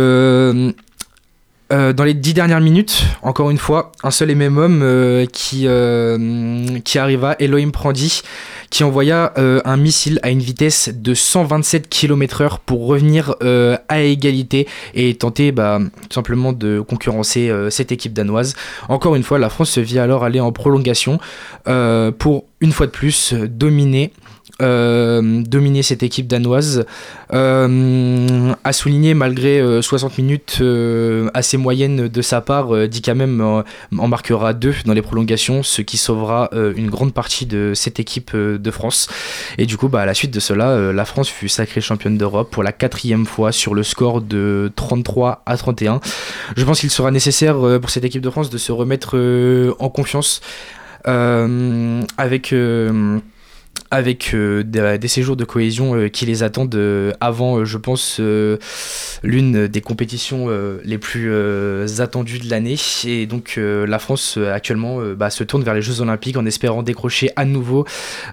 dans 1.70 2.03
les 2.03 2.13
dix 2.13 2.34
dernières 2.34 2.62
minutes, 2.62 3.03
encore 3.24 3.50
une 3.50 3.58
fois, 3.58 3.91
un 4.03 4.12
seul 4.12 4.29
et 4.29 4.36
même 4.36 4.58
homme 4.58 5.25
qui, 5.32 5.67
qui 6.84 6.98
arriva, 7.00 7.36
Elohim 7.39 7.72
Prandi, 7.72 8.22
qui 8.74 8.84
envoya 8.84 9.34
euh, 9.38 9.62
un 9.65 9.77
missile 9.77 10.20
à 10.24 10.32
une 10.32 10.39
vitesse 10.39 10.89
de 10.91 11.13
127 11.13 11.89
km/h 11.89 12.58
pour 12.65 12.88
revenir 12.88 13.36
euh, 13.43 13.77
à 13.88 14.01
égalité 14.01 14.67
et 14.96 15.13
tenter 15.13 15.51
bah, 15.51 15.77
simplement 16.10 16.53
de 16.53 16.79
concurrencer 16.79 17.51
euh, 17.51 17.70
cette 17.70 17.91
équipe 17.91 18.13
danoise. 18.13 18.55
Encore 18.89 19.15
une 19.15 19.22
fois, 19.22 19.38
la 19.38 19.50
France 19.50 19.70
se 19.70 19.79
vit 19.79 20.00
alors 20.00 20.24
aller 20.24 20.39
en 20.39 20.51
prolongation 20.51 21.20
pour 22.17 22.46
une 22.62 22.72
fois 22.72 22.88
de 22.88 22.91
plus 22.91 23.34
dominer 23.34 24.12
euh, 24.62 25.41
dominer 25.41 25.81
cette 25.81 26.03
équipe 26.03 26.27
danoise. 26.27 26.86
Euh, 27.33 28.53
à 28.63 28.74
souligner, 28.74 29.13
malgré 29.13 29.81
60 29.81 30.17
minutes 30.17 30.62
assez 31.33 31.57
moyennes 31.57 32.07
de 32.07 32.22
sa 32.22 32.41
part, 32.41 32.69
quand 33.03 33.15
même 33.15 33.41
en 33.41 34.07
marquera 34.07 34.53
deux 34.53 34.75
dans 34.86 34.93
les 34.93 35.01
prolongations, 35.01 35.63
ce 35.63 35.81
qui 35.81 35.98
sauvera 35.98 36.50
une 36.53 36.89
grande 36.89 37.13
partie 37.13 37.45
de 37.45 37.74
cette 37.74 38.00
équipe 38.00 38.36
de 38.36 38.72
France. 38.72 39.07
Et 39.57 39.65
du 39.65 39.77
coup, 39.77 39.88
bah, 39.88 40.01
à 40.01 40.05
la 40.05 40.13
suite 40.13 40.31
de 40.31 40.39
cela, 40.39 40.93
la 40.93 41.05
France 41.05 41.29
fut 41.29 41.50
sacrée 41.50 41.81
championne 41.81 42.17
d'Europe 42.17 42.51
pour 42.51 42.63
la 42.63 42.72
quatrième 42.72 43.25
fois 43.25 43.51
sur 43.51 43.74
le 43.74 43.83
score 43.83 44.22
de 44.22 44.72
33 44.75 45.41
à 45.45 45.57
31. 45.57 46.00
Je 46.55 46.63
pense 46.63 46.79
qu'il 46.79 46.91
sera 46.91 47.12
nécessaire 47.12 47.55
pour 47.81 47.89
cette 47.89 48.05
équipe 48.05 48.22
de 48.22 48.29
France 48.29 48.50
de 48.50 48.57
se 48.57 48.72
remettre 48.72 49.17
en 49.79 49.89
confiance 49.89 50.41
avec 51.05 52.53
avec 53.93 54.33
euh, 54.33 54.63
des, 54.63 55.07
séjours 55.07 55.35
de 55.35 55.45
cohésion 55.45 55.95
euh, 55.95 56.07
qui 56.07 56.25
les 56.25 56.41
attendent 56.41 56.73
euh, 56.73 57.12
avant, 57.19 57.63
je 57.63 57.77
pense, 57.77 58.19
l'une 59.21 59.67
des 59.67 59.81
compétitions 59.81 60.50
les 60.83 60.97
plus 60.97 61.31
attendues 62.01 62.39
de 62.39 62.50
l'année. 62.50 62.75
Et 63.05 63.27
donc 63.27 63.57
la 63.57 64.00
France 64.00 64.38
actuellement 64.38 65.00
bah, 65.15 65.29
se 65.29 65.43
tourne 65.43 65.63
vers 65.63 65.75
les 65.75 65.81
Jeux 65.81 66.01
Olympiques 66.01 66.38
en 66.38 66.45
espérant 66.45 66.81
décrocher 66.81 67.29
à 67.35 67.45
nouveau 67.45 67.85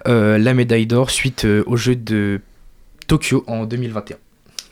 la 0.06 0.54
médaille 0.54 0.86
d'or 0.86 1.10
suite 1.10 1.46
aux 1.66 1.76
Jeux 1.76 1.96
de 1.96 2.40
Tokyo 3.06 3.44
en 3.46 3.66
2021. 3.66 4.16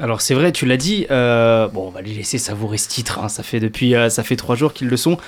Alors 0.00 0.20
c'est 0.20 0.34
vrai, 0.34 0.52
tu 0.52 0.64
l'as 0.64 0.76
dit. 0.76 1.06
bon, 1.08 1.70
on 1.86 1.90
va 1.90 2.00
les 2.00 2.14
laisser 2.14 2.38
savourer 2.38 2.78
ce 2.78 2.88
titre. 2.88 3.18
Hein. 3.18 3.28
Ça 3.28 3.42
fait 3.42 3.60
depuis, 3.60 3.94
ça 4.08 4.22
fait 4.22 4.36
trois 4.36 4.56
jours 4.56 4.72
qu'ils 4.72 4.88
le 4.88 4.96
sont. 4.96 5.18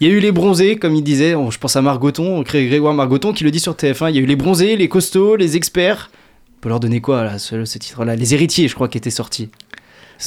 Il 0.00 0.06
y 0.06 0.10
a 0.10 0.14
eu 0.14 0.20
les 0.20 0.30
bronzés, 0.30 0.76
comme 0.76 0.94
il 0.94 1.02
disait, 1.02 1.32
je 1.32 1.58
pense 1.58 1.74
à 1.74 1.82
Margoton, 1.82 2.42
Grégoire 2.42 2.94
Margoton 2.94 3.32
qui 3.32 3.42
le 3.42 3.50
dit 3.50 3.58
sur 3.58 3.74
TF1. 3.74 4.10
Il 4.10 4.16
y 4.16 4.18
a 4.18 4.22
eu 4.22 4.26
les 4.26 4.36
bronzés, 4.36 4.76
les 4.76 4.88
costauds, 4.88 5.34
les 5.34 5.56
experts. 5.56 6.10
On 6.58 6.60
peut 6.60 6.68
leur 6.68 6.80
donner 6.80 7.00
quoi, 7.00 7.24
là, 7.24 7.38
ce, 7.38 7.56
titre-là? 7.78 8.14
Les 8.14 8.34
héritiers, 8.34 8.68
je 8.68 8.74
crois, 8.74 8.88
qui 8.88 8.98
étaient 8.98 9.10
sortis. 9.10 9.50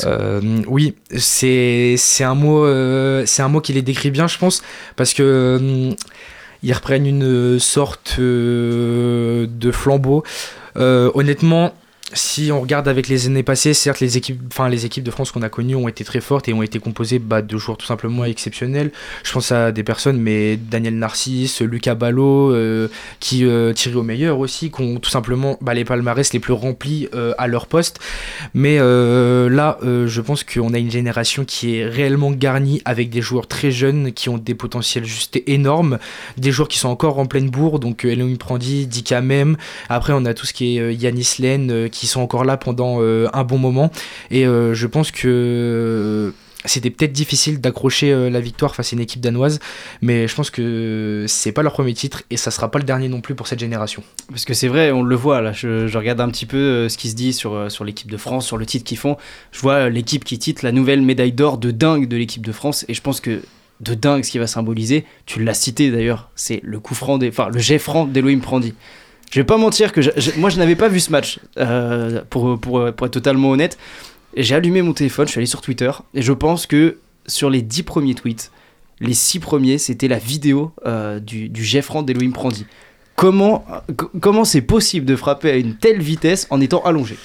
Euh, 0.06 0.62
oui, 0.68 0.96
c'est 1.18 1.98
un 2.22 2.36
mot, 2.36 2.66
euh, 2.66 3.24
c'est 3.26 3.42
un 3.42 3.50
mot 3.50 3.62
qui 3.62 3.74
les 3.74 3.82
décrit 3.82 4.12
bien, 4.12 4.28
je 4.28 4.38
pense, 4.38 4.62
parce 4.96 5.14
que 5.14 5.24
euh, 5.24 5.94
ils 6.64 6.74
reprennent 6.74 7.06
une 7.06 7.60
sorte 7.60 8.20
de 8.20 9.72
flambeau. 9.72 10.24
honnêtement, 10.76 11.74
si 12.14 12.52
on 12.52 12.62
regarde 12.62 12.88
avec 12.88 13.08
les 13.08 13.28
années 13.28 13.44
passées, 13.44 13.74
certes, 13.74 14.00
les 14.00 14.18
équipes, 14.18 14.42
enfin, 14.52 14.70
les 14.70 14.86
équipes 14.86 15.04
de 15.04 15.12
France 15.12 15.32
qu'on 15.32 15.42
a 15.42 15.50
connues 15.50 15.76
ont 15.76 15.88
été 15.88 16.04
très 16.04 16.22
fortes 16.22 16.48
et 16.50 16.54
ont 16.54 16.64
été 16.64 16.80
composées 16.80 17.20
bah, 17.20 17.42
de 17.42 17.58
joueurs 17.58 17.78
tout 17.78 17.86
simplement 17.86 18.26
exceptionnels. 18.26 18.92
Je 19.24 19.32
pense 19.32 19.52
à 19.52 19.72
des 19.72 19.84
personnes, 19.84 20.18
mais 20.18 20.58
Daniel 20.58 20.98
Narcisse, 20.98 21.62
Lucas 21.62 21.96
Ballot, 21.96 22.52
euh, 22.52 22.88
qui 23.20 23.46
euh, 23.46 23.74
au 23.96 24.04
meilleur 24.04 24.40
aussi, 24.40 24.72
qui 24.72 24.82
ont 24.82 25.00
tout 25.00 25.10
simplement 25.10 25.58
bah, 25.62 25.74
les 25.74 25.84
palmarès 25.86 26.32
les 26.34 26.40
plus 26.40 26.54
remplis 26.54 27.08
euh, 27.14 27.34
à 27.38 27.48
leur 27.48 27.68
poste. 27.68 28.00
Mais 28.54 28.78
là, 28.78 29.78
je 29.82 30.22
pense 30.22 30.44
qu'on 30.44 30.74
a 30.74 30.78
une 30.78 30.92
génération 30.92 31.46
qui 31.46 31.78
est 31.78 31.86
réellement 31.86 32.32
garnie 32.32 32.82
avec 32.86 33.10
des 33.10 33.22
joueurs 33.22 33.48
très 33.48 33.72
jeunes 33.72 34.12
qui 34.12 34.30
ont 34.30 34.38
des 34.38 34.56
potentiels 34.56 35.06
juste 35.06 35.42
énormes, 35.48 36.00
des 36.38 36.52
joueurs 36.52 36.68
qui 36.68 36.78
sont 36.78 36.90
encore 36.90 37.20
en 37.20 37.26
pleine 37.26 37.50
bourre, 37.50 37.80
donc 37.80 38.06
Elohim 38.06 38.38
Prandi, 38.38 38.88
Dika 38.88 39.22
même. 39.22 39.58
Après, 39.90 40.14
on 40.14 40.26
a 40.26 40.34
tout 40.34 40.46
ce 40.46 40.54
qui 40.54 40.78
est 40.78 40.94
Yanis 40.94 41.36
Len, 41.40 41.90
qui 41.90 42.01
qui 42.02 42.08
sont 42.08 42.22
encore 42.22 42.46
là 42.46 42.58
pendant 42.58 42.98
euh, 43.00 43.28
un 43.32 43.44
bon 43.44 43.60
moment. 43.60 43.92
Et 44.32 44.48
euh, 44.48 44.74
je 44.74 44.88
pense 44.88 45.12
que 45.12 46.34
c'était 46.66 46.90
peut-être 46.90 47.12
difficile 47.12 47.62
d'accrocher 47.62 48.12
euh, 48.12 48.32
la 48.32 48.40
victoire 48.40 48.74
face 48.74 48.92
à 48.92 48.96
une 48.96 49.04
équipe 49.04 49.22
danoise, 49.22 49.60
mais 50.02 50.28
je 50.28 50.34
pense 50.34 50.50
que 50.50 51.26
c'est 51.28 51.52
pas 51.52 51.62
leur 51.62 51.74
premier 51.74 51.94
titre 51.94 52.24
et 52.32 52.38
ça 52.38 52.50
sera 52.50 52.72
pas 52.72 52.80
le 52.80 52.86
dernier 52.86 53.08
non 53.08 53.22
plus 53.22 53.36
pour 53.36 53.48
cette 53.48 53.60
génération. 53.60 54.02
Parce 54.30 54.46
que 54.46 54.56
c'est 54.56 54.68
vrai, 54.68 54.92
on 54.92 55.04
le 55.04 55.16
voit 55.16 55.42
là, 55.42 55.52
je, 55.52 55.96
regarde 55.96 56.20
un 56.22 56.30
petit 56.30 56.48
peu 56.48 56.90
ce 56.90 56.98
qui 56.98 57.12
se 57.12 57.16
dit 57.16 57.34
sur, 57.34 57.72
sur 57.72 57.84
l'équipe 57.84 58.10
de 58.10 58.18
France, 58.18 58.48
sur 58.48 58.58
le 58.58 58.66
titre 58.66 58.84
qu'ils 58.84 58.98
font. 58.98 59.16
Je 59.52 59.60
vois 59.60 59.90
l'équipe 59.90 60.24
qui 60.24 60.40
titre 60.40 60.66
la 60.66 60.72
nouvelle 60.72 61.04
médaille 61.04 61.34
d'or 61.34 61.60
de 61.60 61.70
dingue 61.70 62.08
de 62.08 62.18
l'équipe 62.18 62.44
de 62.44 62.52
France 62.52 62.84
et 62.88 62.96
je 62.96 63.02
pense 63.04 63.22
que 63.22 63.44
de 63.80 63.94
dingue 63.94 64.24
ce 64.24 64.32
qui 64.32 64.40
va 64.40 64.48
symboliser, 64.48 65.06
tu 65.28 65.44
l'as 65.44 65.54
cité 65.54 65.92
d'ailleurs, 65.92 66.32
c'est 66.36 66.62
le 66.64 66.80
coup 66.80 66.96
franc, 66.96 67.20
enfin 67.24 67.50
le 67.50 67.60
jet 67.60 67.78
franc 67.78 68.06
d'Elohim 68.06 68.40
Prandi. 68.40 68.74
Je 69.32 69.40
vais 69.40 69.46
pas 69.46 69.58
mentir 69.58 69.94
que 69.94 70.02
moi 70.38 70.50
je 70.50 70.58
n'avais 70.58 70.76
pas 70.76 70.90
vu 70.90 71.00
ce 71.00 71.10
match 71.10 71.40
euh, 71.58 72.22
pour, 72.30 72.60
pour, 72.60 72.86
être 72.88 73.08
totalement 73.08 73.52
honnête. 73.52 73.78
J'ai 74.36 74.56
allumé 74.56 74.82
mon 74.82 74.94
téléphone, 74.94 75.26
je 75.26 75.32
suis 75.32 75.40
allé 75.40 75.46
sur 75.46 75.62
Twitter 75.62 75.92
et 76.14 76.22
je 76.22 76.34
pense 76.34 76.68
que 76.68 76.98
sur 77.28 77.50
les 77.50 77.62
10 77.62 77.84
premiers 77.84 78.14
tweets, 78.14 78.52
les 79.00 79.14
6 79.14 79.40
premiers 79.40 79.78
c'était 79.78 80.10
la 80.10 80.20
vidéo 80.20 80.74
euh, 80.86 81.20
du, 81.20 81.48
du 81.48 81.64
Jeffran 81.64 82.04
d'Elohim 82.04 82.32
Prandi. 82.32 82.66
Comment 83.22 83.64
comment 84.20 84.44
c'est 84.46 84.64
possible 84.64 85.06
de 85.06 85.16
frapper 85.16 85.52
à 85.52 85.56
une 85.56 85.76
telle 85.76 86.02
vitesse 86.02 86.48
en 86.50 86.60
étant 86.60 86.82
allongé? 86.82 87.20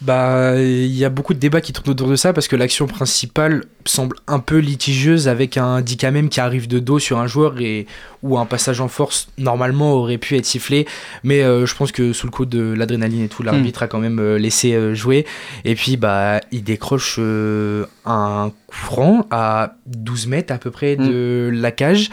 Bah, 0.00 0.58
il 0.58 0.96
y 0.96 1.04
a 1.04 1.10
beaucoup 1.10 1.34
de 1.34 1.38
débats 1.38 1.60
qui 1.60 1.74
tournent 1.74 1.90
autour 1.90 2.08
de 2.08 2.16
ça 2.16 2.32
parce 2.32 2.48
que 2.48 2.56
l'action 2.56 2.86
principale 2.86 3.64
semble 3.84 4.16
un 4.26 4.38
peu 4.38 4.56
litigieuse 4.56 5.28
avec 5.28 5.58
un 5.58 5.82
même 6.10 6.30
qui 6.30 6.40
arrive 6.40 6.68
de 6.68 6.78
dos 6.78 6.98
sur 6.98 7.18
un 7.18 7.26
joueur 7.26 7.60
et 7.60 7.86
où 8.22 8.38
un 8.38 8.46
passage 8.46 8.80
en 8.80 8.88
force 8.88 9.28
normalement 9.36 9.92
aurait 9.92 10.16
pu 10.16 10.38
être 10.38 10.46
sifflé. 10.46 10.86
Mais 11.22 11.42
euh, 11.42 11.66
je 11.66 11.74
pense 11.76 11.92
que 11.92 12.14
sous 12.14 12.26
le 12.26 12.32
coup 12.32 12.46
de 12.46 12.72
l'adrénaline 12.72 13.24
et 13.24 13.28
tout, 13.28 13.42
l'arbitre 13.42 13.82
hmm. 13.82 13.84
a 13.84 13.88
quand 13.88 13.98
même 13.98 14.20
euh, 14.20 14.38
laissé 14.38 14.72
euh, 14.72 14.94
jouer. 14.94 15.26
Et 15.66 15.74
puis, 15.74 15.98
bah, 15.98 16.40
il 16.50 16.64
décroche 16.64 17.18
un 17.18 18.48
coup 18.48 18.56
franc 18.72 19.26
à 19.30 19.74
12 19.84 20.28
mètres 20.28 20.52
à 20.52 20.56
peu 20.56 20.70
près 20.70 20.96
hmm. 20.96 21.06
de 21.06 21.50
la 21.52 21.70
cage 21.72 22.08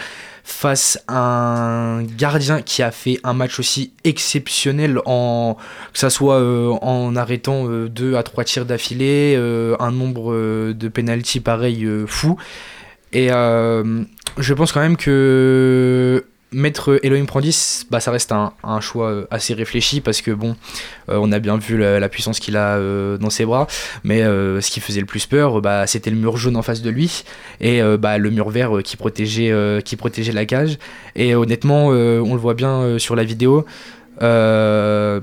face 0.49 0.99
à 1.07 1.19
un 1.19 2.03
gardien 2.03 2.61
qui 2.61 2.81
a 2.81 2.91
fait 2.91 3.19
un 3.23 3.33
match 3.33 3.59
aussi 3.59 3.93
exceptionnel 4.03 4.99
en 5.05 5.57
que 5.93 5.99
ça 5.99 6.09
soit 6.09 6.35
euh, 6.35 6.69
en 6.81 7.15
arrêtant 7.15 7.69
euh, 7.69 7.87
deux 7.87 8.15
à 8.15 8.23
trois 8.23 8.43
tirs 8.43 8.65
d'affilée, 8.65 9.35
euh, 9.37 9.75
un 9.79 9.91
nombre 9.91 10.33
de 10.73 10.87
penalty 10.87 11.39
pareil 11.39 11.87
fou. 12.07 12.37
Et 13.13 13.29
je 13.29 14.53
pense 14.53 14.71
quand 14.71 14.81
même 14.81 14.97
que 14.97 16.25
mettre 16.51 16.99
Elohim 17.03 17.25
Prandis, 17.25 17.85
bah, 17.89 17.99
ça 17.99 18.11
reste 18.11 18.31
un, 18.31 18.51
choix 18.81 19.09
euh, 19.09 19.25
assez 19.29 19.53
réfléchi 19.53 20.01
parce 20.01 20.21
que 20.21 20.31
bon, 20.31 20.55
euh, 21.09 21.17
on 21.21 21.31
a 21.31 21.39
bien 21.39 21.57
vu 21.57 21.77
la, 21.77 22.09
puissance 22.09 22.39
qu'il 22.39 22.57
a 22.57 22.77
euh, 22.77 23.17
dans 23.17 23.29
ses 23.29 23.45
bras, 23.45 23.67
mais 24.03 24.21
ce 24.21 24.71
qui 24.71 24.79
faisait 24.79 24.99
le 24.99 25.05
plus 25.05 25.25
peur, 25.25 25.61
bah, 25.61 25.85
c'était 25.87 26.09
le 26.09 26.15
mur 26.15 26.37
jaune 26.37 26.55
en 26.55 26.61
face 26.61 26.81
de 26.81 26.89
lui 26.89 27.23
et 27.61 27.81
bah, 27.99 28.17
le 28.17 28.29
mur 28.29 28.49
vert 28.49 28.71
qui, 28.83 28.97
protégeait, 28.97 29.81
qui 29.83 29.95
protégeait 29.95 30.31
la 30.31 30.45
cage. 30.45 30.77
Et 31.15 31.35
honnêtement, 31.35 31.87
on 31.87 32.33
le 32.33 32.39
voit 32.39 32.53
bien 32.53 32.97
sur 32.97 33.15
la 33.15 33.23
vidéo. 33.23 33.65
le 34.19 35.21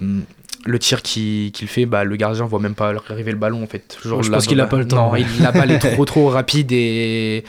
tir 0.78 1.02
qu'il 1.02 1.52
fait, 1.66 1.86
bah, 1.86 2.04
le 2.04 2.16
gardien 2.16 2.44
voit 2.44 2.60
même 2.60 2.74
pas 2.74 2.92
arriver 3.10 3.32
le 3.32 3.38
ballon 3.38 3.62
en 3.62 3.66
fait. 3.66 3.98
je 4.02 4.30
pense 4.30 4.46
qu'il 4.46 4.60
a 4.60 4.66
pas 4.66 4.78
le 4.78 4.86
temps. 4.86 5.10
Non, 5.10 5.16
il, 5.16 5.26
la 5.42 5.52
balle 5.52 5.72
est 5.72 5.78
trop 5.78 6.04
trop 6.04 6.28
rapide 6.28 6.70
et 6.72 7.44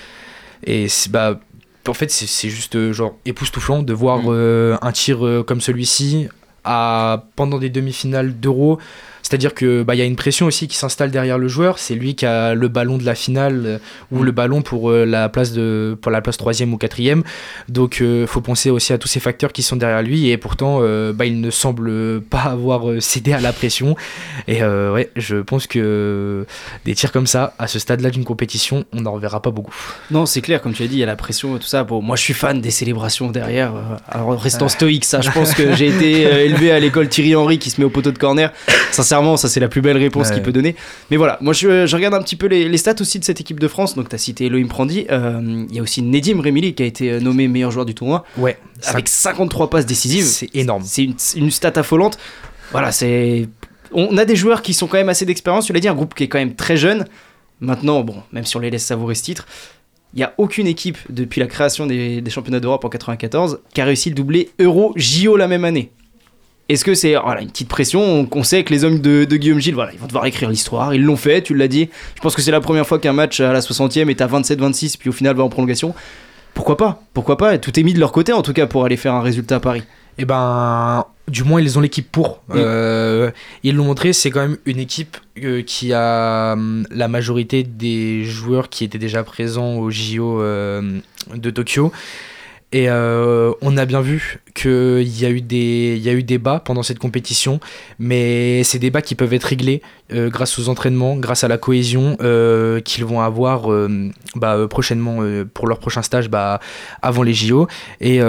et 0.65 0.87
bah 1.11 1.39
en 1.89 1.93
fait, 1.93 2.11
c'est 2.11 2.49
juste 2.49 2.75
euh, 2.75 2.93
genre 2.93 3.15
époustouflant 3.25 3.83
de 3.83 3.93
voir 3.93 4.23
mm. 4.23 4.27
euh, 4.29 4.77
un 4.81 4.91
tir 4.91 5.25
euh, 5.25 5.43
comme 5.43 5.61
celui-ci 5.61 6.27
à, 6.63 7.25
pendant 7.35 7.59
des 7.59 7.69
demi-finales 7.69 8.39
d'Euro 8.39 8.79
c'est-à-dire 9.27 9.53
que 9.53 9.83
bah, 9.83 9.93
y 9.93 10.01
a 10.01 10.05
une 10.05 10.15
pression 10.15 10.45
aussi 10.45 10.69
qui 10.69 10.77
s'installe 10.77 11.11
derrière 11.11 11.37
le 11.37 11.49
joueur. 11.49 11.79
C'est 11.79 11.95
lui 11.95 12.15
qui 12.15 12.25
a 12.25 12.53
le 12.53 12.69
ballon 12.69 12.97
de 12.97 13.03
la 13.03 13.13
finale 13.13 13.63
euh, 13.65 13.77
ou 14.09 14.23
le 14.23 14.31
ballon 14.31 14.61
pour 14.61 14.89
euh, 14.89 15.03
la 15.03 15.27
place 15.27 15.51
de 15.51 15.97
pour 16.01 16.13
la 16.13 16.21
place 16.21 16.37
troisième 16.37 16.73
ou 16.73 16.77
quatrième. 16.77 17.23
Donc 17.67 17.97
il 17.99 18.05
euh, 18.05 18.25
faut 18.25 18.39
penser 18.39 18.69
aussi 18.69 18.93
à 18.93 18.97
tous 18.97 19.09
ces 19.09 19.19
facteurs 19.19 19.51
qui 19.51 19.63
sont 19.63 19.75
derrière 19.75 20.01
lui 20.01 20.29
et 20.29 20.37
pourtant 20.37 20.79
bah, 21.13 21.25
il 21.25 21.41
ne 21.41 21.49
semble 21.49 22.21
pas 22.21 22.39
avoir 22.51 23.01
cédé 23.01 23.33
à 23.33 23.41
la 23.41 23.51
pression. 23.51 23.97
Et 24.47 24.63
ouais, 24.63 25.11
je 25.17 25.35
pense 25.37 25.67
que 25.67 26.45
des 26.85 26.95
tirs 26.95 27.11
comme 27.11 27.27
ça 27.27 27.53
à 27.59 27.67
ce 27.67 27.79
stade-là 27.79 28.11
d'une 28.11 28.23
compétition, 28.23 28.85
on 28.93 29.01
n'en 29.01 29.11
reverra 29.11 29.41
pas 29.41 29.51
beaucoup. 29.51 29.75
Non, 30.09 30.25
c'est 30.25 30.41
clair, 30.41 30.61
comme 30.61 30.73
tu 30.73 30.83
as 30.83 30.87
dit, 30.87 30.95
il 30.95 30.99
y 30.99 31.03
a 31.03 31.07
la 31.07 31.17
pression 31.17 31.57
et 31.57 31.59
tout 31.59 31.67
ça. 31.67 31.83
Bon, 31.83 32.01
moi 32.01 32.15
je 32.15 32.21
suis 32.21 32.33
fan 32.33 32.61
des 32.61 32.71
célébrations 32.71 33.29
derrière. 33.29 33.73
alors 34.07 34.39
restant 34.39 34.69
stoïque, 34.69 35.03
ça, 35.03 35.19
je 35.19 35.31
pense 35.31 35.53
que 35.53 35.75
j'ai 35.75 35.87
été 35.87 36.21
élevé 36.45 36.71
à 36.71 36.79
l'école 36.79 37.09
Thierry 37.09 37.35
Henry 37.35 37.59
qui 37.59 37.71
se 37.71 37.81
met 37.81 37.85
au 37.85 37.89
poteau 37.89 38.11
de 38.11 38.17
corner. 38.17 38.53
Sincèrement 38.91 39.16
ça 39.37 39.49
c'est 39.49 39.59
la 39.59 39.67
plus 39.67 39.81
belle 39.81 39.97
réponse 39.97 40.31
qu'il 40.31 40.41
peut 40.41 40.51
donner. 40.51 40.75
Mais 41.11 41.17
voilà, 41.17 41.37
moi 41.41 41.53
je, 41.53 41.93
regarde 41.93 42.13
un 42.13 42.21
petit 42.21 42.35
peu 42.35 42.47
les, 42.47 42.77
stats 42.77 42.95
aussi 42.99 43.19
de 43.19 43.23
cette 43.23 43.41
équipe 43.41 43.59
de 43.59 43.67
France. 43.67 43.95
Donc 43.95 44.09
tu 44.09 44.15
as 44.15 44.19
cité 44.19 44.45
Elohim 44.45 44.67
Prandi, 44.67 45.05
euh, 45.11 45.65
il 45.69 45.75
y 45.75 45.79
a 45.79 45.81
aussi 45.81 46.01
Nedim 46.01 46.41
Remili 46.41 46.73
qui 46.73 46.83
a 46.83 46.85
été 46.85 47.11
euh, 47.11 47.19
nommé 47.19 47.47
meilleur 47.47 47.71
joueur 47.71 47.85
du 47.85 47.95
tournoi. 47.95 48.23
Ouais. 48.37 48.57
Avec 48.85 49.07
53 49.07 49.69
passes 49.69 49.85
décisives. 49.85 50.25
C'est 50.25 50.55
énorme. 50.55 50.83
C'est 50.85 51.03
une, 51.03 51.15
une 51.35 51.51
stat 51.51 51.73
affolante. 51.75 52.17
Voilà, 52.71 52.91
c'est. 52.91 53.47
On 53.93 54.17
a 54.17 54.25
des 54.25 54.35
joueurs 54.35 54.61
qui 54.61 54.73
sont 54.73 54.87
quand 54.87 54.97
même 54.97 55.09
assez 55.09 55.25
d'expérience. 55.25 55.65
Tu 55.65 55.73
l'as 55.73 55.79
dit, 55.79 55.87
un 55.87 55.95
groupe 55.95 56.13
qui 56.13 56.23
est 56.23 56.27
quand 56.27 56.39
même 56.39 56.55
très 56.55 56.77
jeune. 56.77 57.05
Maintenant, 57.61 58.01
bon, 58.01 58.21
même 58.33 58.45
si 58.45 58.55
on 58.57 58.59
les 58.59 58.69
laisse 58.69 58.85
savourer 58.85 59.15
ce 59.15 59.23
titre, 59.23 59.47
il 60.13 60.17
n'y 60.17 60.23
a 60.23 60.33
aucune 60.37 60.67
équipe 60.67 60.97
depuis 61.09 61.39
la 61.39 61.47
création 61.47 61.85
des, 61.85 62.21
des 62.21 62.31
championnats 62.31 62.59
d'Europe 62.59 62.85
en 62.85 62.89
94 62.89 63.59
qui 63.73 63.81
a 63.81 63.85
réussi 63.85 64.09
le 64.09 64.15
doublé 64.15 64.51
Euro-JO 64.59 65.37
la 65.37 65.47
même 65.47 65.65
année. 65.65 65.91
Est-ce 66.69 66.83
que 66.83 66.93
c'est 66.93 67.15
voilà, 67.15 67.41
une 67.41 67.49
petite 67.49 67.69
pression 67.69 68.27
On 68.29 68.43
sait 68.43 68.63
que 68.63 68.73
les 68.73 68.83
hommes 68.83 68.99
de, 68.99 69.23
Guillaume 69.23 69.59
Gilles, 69.59 69.75
voilà, 69.75 69.93
ils 69.93 69.99
vont 69.99 70.07
devoir 70.07 70.25
écrire 70.25 70.49
l'histoire. 70.49 70.93
Ils 70.93 71.03
l'ont 71.03 71.15
fait, 71.15 71.41
tu 71.41 71.55
l'as 71.55 71.69
dit. 71.69 71.89
Je 72.15 72.21
pense 72.21 72.35
que 72.35 72.41
c'est 72.41 72.51
la 72.51 72.59
première 72.59 72.85
fois 72.85 72.99
qu'un 72.99 73.13
match 73.13 73.39
à 73.39 73.53
la 73.53 73.61
60e 73.61 74.09
est 74.09 74.21
à 74.21 74.27
27-26, 74.27 74.97
puis 74.97 75.09
au 75.09 75.13
final 75.13 75.35
va 75.35 75.43
en 75.43 75.49
prolongation. 75.49 75.95
Pourquoi 76.53 76.75
pas? 76.75 77.03
Pourquoi 77.13 77.37
pas? 77.37 77.57
Tout 77.57 77.79
est 77.79 77.83
mis 77.83 77.93
de 77.93 77.99
leur 77.99 78.11
côté, 78.11 78.33
en 78.33 78.41
tout 78.41 78.53
cas, 78.53 78.65
pour 78.65 78.83
aller 78.83 78.97
faire 78.97 79.13
un 79.13 79.21
résultat 79.21 79.57
à 79.57 79.59
Paris. 79.59 79.83
Eh 80.17 80.25
ben, 80.25 81.05
du 81.27 81.43
moins 81.43 81.61
ils 81.61 81.77
ont 81.77 81.81
l'équipe 81.81 82.11
pour. 82.11 82.41
Euh, 82.55 83.31
ils 83.63 83.75
l'ont 83.75 83.85
montré, 83.85 84.13
c'est 84.13 84.31
quand 84.31 84.41
même 84.41 84.57
une 84.65 84.79
équipe 84.79 85.17
euh, 85.43 85.61
qui 85.61 85.93
a 85.93 86.53
hum, 86.53 86.87
la 86.89 87.07
majorité 87.07 87.63
des 87.63 88.23
joueurs 88.23 88.69
qui 88.69 88.83
étaient 88.83 88.97
déjà 88.97 89.23
présents 89.23 89.75
au 89.75 89.91
JO 89.91 90.41
euh, 90.41 90.99
de 91.35 91.49
Tokyo. 91.49 91.91
Et 92.73 92.89
euh, 92.89 93.53
on 93.61 93.77
a 93.77 93.85
bien 93.85 94.01
vu 94.01 94.39
qu'il 94.53 95.03
y, 95.07 95.25
a 95.25 95.29
eu 95.29 95.39
des- 95.39 95.97
y 95.97 96.09
a 96.09 96.11
eu 96.13 96.21
des 96.23 96.37
bas 96.37 96.59
pendant 96.59 96.83
cette 96.83 96.99
compétition, 96.99 97.61
mais 97.97 98.61
ces 98.65 98.77
débats 98.77 99.01
qui 99.01 99.15
peuvent 99.15 99.33
être 99.33 99.45
réglés 99.45 99.81
euh, 100.13 100.29
grâce 100.29 100.59
aux 100.59 100.67
entraînements, 100.67 101.15
grâce 101.15 101.45
à 101.45 101.47
la 101.47 101.57
cohésion 101.57 102.17
euh, 102.21 102.81
qu'ils 102.81 103.05
vont 103.05 103.21
avoir 103.21 103.69
bah, 104.35 104.67
prochainement 104.69 105.19
pour 105.53 105.67
leur 105.67 105.79
prochain 105.79 106.01
stage 106.01 106.29
bah, 106.29 106.59
avant 107.01 107.23
les 107.23 107.33
JO. 107.33 107.67
Et 108.01 108.19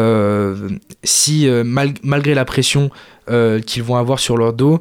si, 1.03 1.49
mal- 1.65 1.95
malgré 2.05 2.35
la 2.35 2.45
pression 2.45 2.91
qu'ils 3.67 3.83
vont 3.83 3.97
avoir 3.97 4.21
sur 4.21 4.37
leur 4.37 4.53
dos, 4.53 4.81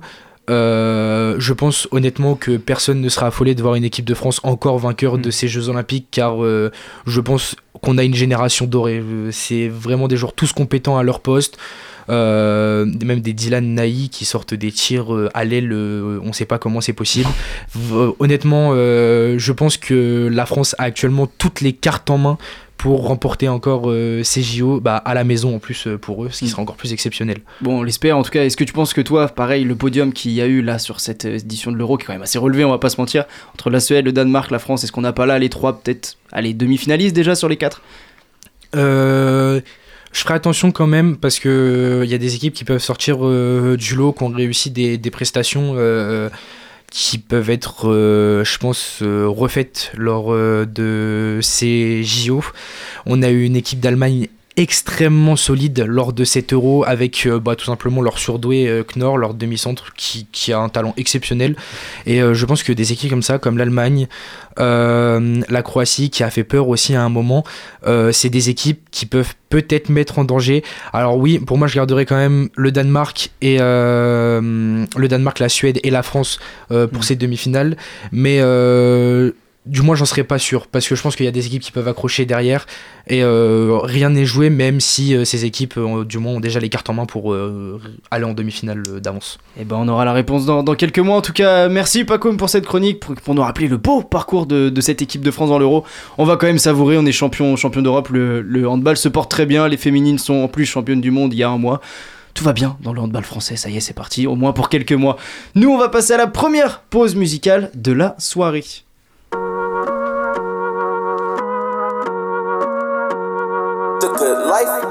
euh, 0.50 1.36
je 1.40 1.54
pense 1.54 1.88
honnêtement 1.92 2.36
que 2.36 2.56
personne 2.58 3.02
ne 3.02 3.10
sera 3.10 3.28
affolé 3.28 3.54
de 3.54 3.62
voir 3.62 3.76
une 3.76 3.84
équipe 3.84 4.06
de 4.06 4.14
France 4.14 4.40
encore 4.44 4.80
vainqueur 4.80 5.18
de 5.18 5.30
ces 5.30 5.48
Jeux 5.48 5.68
Olympiques 5.70 6.08
car 6.10 6.44
euh, 6.44 6.72
je 7.06 7.20
pense 7.20 7.56
qu'on 7.82 7.98
a 7.98 8.04
une 8.04 8.16
génération 8.16 8.66
dorée. 8.66 9.04
Euh, 9.04 9.30
C'est 9.32 9.68
vraiment 9.68 10.08
des 10.08 10.16
joueurs 10.16 10.34
tous 10.34 10.54
compétents 10.54 10.98
à 10.98 11.04
leur 11.04 11.20
poste. 11.20 11.58
Euh, 12.10 12.86
même 13.04 13.20
des 13.20 13.34
Dylan 13.34 13.74
Naï 13.74 14.08
qui 14.08 14.24
sortent 14.24 14.54
des 14.54 14.72
tirs 14.72 15.08
à 15.34 15.44
l'aile, 15.44 15.74
on 15.74 16.32
sait 16.32 16.46
pas 16.46 16.58
comment 16.58 16.80
c'est 16.80 16.94
possible. 16.94 17.30
Honnêtement, 18.20 18.74
je 18.74 19.52
pense 19.52 19.76
que 19.76 20.30
la 20.32 20.46
France 20.46 20.74
a 20.80 20.84
actuellement 20.84 21.28
toutes 21.38 21.60
les 21.60 21.74
cartes 21.74 22.10
en 22.10 22.18
main 22.18 22.38
pour 22.78 23.08
remporter 23.08 23.50
encore 23.50 23.90
euh, 23.90 24.24
ces 24.24 24.44
JO 24.44 24.80
bah, 24.80 24.98
à 24.98 25.14
la 25.14 25.24
maison 25.24 25.56
en 25.56 25.60
plus 25.60 25.88
euh, 25.88 25.98
pour 25.98 26.24
eux, 26.24 26.30
ce 26.32 26.40
qui 26.40 26.48
sera 26.48 26.62
encore 26.62 26.76
plus 26.76 26.94
exceptionnel. 26.94 27.40
Bon, 27.62 27.80
on 27.80 27.84
l'espère. 27.84 28.18
En 28.18 28.24
tout 28.24 28.30
cas, 28.30 28.44
est-ce 28.44 28.56
que 28.56 28.64
tu 28.64 28.74
penses 28.74 28.94
que 28.94 29.02
toi, 29.02 29.28
pareil, 29.28 29.64
le 29.64 29.76
podium 29.76 30.14
qu'il 30.14 30.32
y 30.32 30.42
a 30.42 30.46
eu 30.46 30.62
là 30.62 30.78
sur 30.78 31.00
cette 31.00 31.26
euh, 31.26 31.38
édition 31.38 31.72
de 31.72 31.78
l'Euro, 31.78 31.98
qui 31.98 32.04
est 32.04 32.08
quand 32.08 32.14
même 32.14 32.22
assez 32.22 32.38
relevé, 32.38 32.64
on 32.66 32.70
va 32.70 32.78
pas 32.78 32.90
se 32.90 33.02
mentir, 33.02 33.26
entre 33.54 33.70
la 33.70 33.80
Suède, 33.80 34.06
le 34.06 34.12
Danemark, 34.12 34.52
la 34.52 34.60
France, 34.60 34.84
est-ce 34.84 34.92
qu'on 34.92 35.02
n'a 35.02 35.14
pas 35.14 35.26
là 35.26 35.40
les 35.40 35.50
trois, 35.50 35.80
peut-être, 35.80 36.18
allez, 36.32 36.54
demi-finalistes 36.54 37.16
déjà 37.16 37.36
sur 37.36 37.50
les 37.50 37.58
quatre? 37.58 37.82
Euh, 38.76 39.62
je 40.12 40.22
ferai 40.22 40.34
attention 40.34 40.72
quand 40.72 40.88
même 40.88 41.18
parce 41.18 41.40
que 41.40 42.02
il 42.04 42.10
y 42.10 42.14
a 42.14 42.18
des 42.18 42.36
équipes 42.36 42.54
qui 42.54 42.64
peuvent 42.64 42.82
sortir 42.82 43.18
euh, 43.22 43.76
du 43.78 43.96
lot, 43.96 44.14
qui 44.14 44.24
ont 44.24 44.30
réussi 44.30 44.72
des, 44.72 44.98
des 44.98 45.12
prestations 45.12 45.74
euh, 45.78 46.30
qui 46.98 47.20
peuvent 47.20 47.52
être, 47.52 47.92
euh, 47.92 48.44
je 48.44 48.58
pense, 48.58 49.04
euh, 49.04 49.28
refaites 49.28 49.92
lors 49.96 50.34
euh, 50.34 50.66
de 50.66 51.38
ces 51.44 52.04
JO. 52.04 52.44
On 53.06 53.22
a 53.22 53.30
eu 53.30 53.44
une 53.44 53.56
équipe 53.56 53.80
d'Allemagne 53.80 54.30
extrêmement 54.58 55.36
solide 55.36 55.86
lors 55.88 56.14
de 56.14 56.24
cet 56.26 56.52
euro 56.52 56.84
avec 56.86 57.26
euh, 57.26 57.40
bah, 57.40 57.56
tout 57.56 57.66
simplement 57.66 58.02
leur 58.02 58.18
surdoué 58.18 58.68
euh, 58.68 58.84
Knorr, 58.84 59.18
leur 59.18 59.34
demi-centre 59.34 59.94
qui, 59.96 60.28
qui 60.32 60.52
a 60.52 60.60
un 60.60 60.70
talent 60.70 60.94
exceptionnel. 60.98 61.56
Et 62.06 62.22
euh, 62.22 62.34
je 62.34 62.46
pense 62.46 62.64
que 62.64 62.74
des 62.74 62.92
équipes 62.92 63.10
comme 63.10 63.24
ça 63.24 63.38
comme 63.38 63.58
l'Allemagne 63.58 64.08
la 64.60 65.62
Croatie 65.62 66.10
qui 66.10 66.24
a 66.24 66.32
fait 66.32 66.44
peur 66.44 66.68
aussi 66.68 66.96
à 66.96 67.04
un 67.04 67.10
moment 67.10 67.44
c'est 68.12 68.32
des 68.32 68.50
équipes 68.50 68.90
qui 68.90 69.06
peuvent 69.06 69.36
peut-être 69.50 69.90
mettre 69.90 70.20
en 70.20 70.24
danger. 70.24 70.64
Alors 70.94 71.18
oui 71.18 71.40
pour 71.40 71.58
moi 71.58 71.68
je 71.68 71.76
garderai 71.76 72.06
quand 72.06 72.16
même 72.16 72.50
le 72.56 72.72
Danemark 72.72 73.32
et 73.42 73.58
euh, 73.60 74.86
le 74.96 75.08
Danemark 75.08 75.40
la 75.40 75.50
Suède 75.50 75.80
et 75.84 75.90
la 75.90 76.04
France 76.04 76.40
euh, 76.72 76.88
pour 76.88 77.04
ces 77.04 77.16
demi-finales. 77.16 77.78
Mais 78.12 78.40
euh, 78.42 79.32
du 79.68 79.82
moins 79.82 79.96
j'en 79.96 80.06
serais 80.06 80.24
pas 80.24 80.40
sûr 80.40 80.68
parce 80.68 80.88
que 80.88 80.96
je 80.96 81.02
pense 81.02 81.16
qu'il 81.16 81.26
y 81.26 81.30
a 81.30 81.32
des 81.32 81.46
équipes 81.46 81.62
qui 81.62 81.72
peuvent 81.72 81.88
accrocher 81.88 82.26
derrière 82.26 82.66
et 83.08 83.24
euh, 83.24 83.78
rien 83.84 84.10
n'est 84.10 84.26
joué 84.26 84.50
même 84.50 84.80
si 84.80 85.16
euh, 85.16 85.26
ces 85.26 85.46
équipes 85.46 85.76
euh, 85.78 86.04
du 86.04 86.18
moins 86.18 86.34
ont 86.34 86.40
déjà 86.40 86.60
les 86.60 86.70
cartes 86.70 86.90
en 86.90 86.94
main 86.94 87.06
pour 87.06 87.36
aller 88.12 88.26
en 88.26 88.34
demi-finale 88.34 88.84
d'avance. 89.02 89.38
Eh 89.60 89.66
ben, 89.66 89.78
on 89.80 89.88
aura 89.88 90.06
la 90.06 90.14
réponse 90.14 90.46
dans, 90.46 90.64
quelques 90.76 91.00
mois. 91.00 91.18
En 91.18 91.22
tout 91.22 91.34
cas, 91.34 91.68
merci 91.68 92.04
Paco 92.04 92.32
pour 92.34 92.50
cette 92.50 92.66
chronique, 92.66 93.00
pour, 93.00 93.36
nous 93.36 93.42
rappeler 93.42 93.68
le 93.68 93.78
beau 93.78 94.02
parcours 94.02 94.46
de, 94.46 94.70
de 94.70 94.82
cette 94.82 95.02
équipe 95.02 95.22
de 95.22 95.32
France 95.32 95.50
dans 95.50 95.60
l'Euro. 95.60 95.84
On 96.18 96.26
va 96.26 96.38
quand 96.38 96.48
même 96.48 96.60
savourer, 96.60 96.98
on 96.98 97.06
est 97.06 97.12
champion, 97.12 97.56
champion 97.56 97.82
d'Europe, 97.82 98.10
le, 98.10 98.42
le 98.42 98.68
handball 98.68 98.98
se 98.98 99.10
porte 99.10 99.30
très 99.30 99.46
bien, 99.46 99.68
les 99.68 99.78
féminines 99.78 100.20
sont 100.20 100.36
en 100.36 100.48
plus 100.48 100.66
championnes 100.66 101.02
du 101.02 101.12
monde 101.12 101.34
il 101.34 101.40
y 101.40 101.44
a 101.44 101.50
un 101.50 101.58
mois. 101.58 101.82
Tout 102.34 102.44
va 102.44 102.54
bien 102.54 102.78
dans 102.82 102.94
le 102.94 103.02
handball 103.02 103.24
français, 103.24 103.56
ça 103.56 103.70
y 103.70 103.78
est, 103.78 103.80
c'est 103.80 103.96
parti, 103.96 104.28
au 104.28 104.36
moins 104.36 104.54
pour 104.54 104.70
quelques 104.70 104.94
mois. 104.94 105.18
Nous, 105.56 105.70
on 105.70 105.78
va 105.78 105.90
passer 105.90 106.14
à 106.14 106.18
la 106.18 106.28
première 106.28 106.82
pause 106.82 107.16
musicale 107.16 107.72
de 107.74 107.92
la 107.92 108.16
soirée. 108.20 108.64
The 109.32 109.40
good 114.18 114.48
life. 114.48 114.82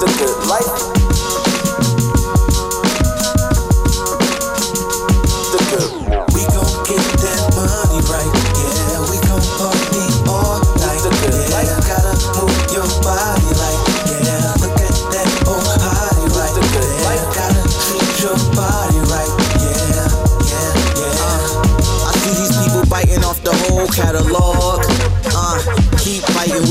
The 0.00 0.06
good 0.18 0.48
life. 0.48 0.93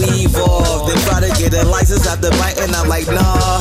Biting, 0.04 0.16
we 0.16 0.26
evolve. 0.26 0.88
They 0.88 0.96
try 1.02 1.20
to 1.20 1.30
get 1.40 1.54
a 1.54 1.68
license 1.68 2.08
after 2.08 2.30
biting, 2.32 2.74
I'm 2.76 2.88
like, 2.88 3.08
nah. 3.08 3.60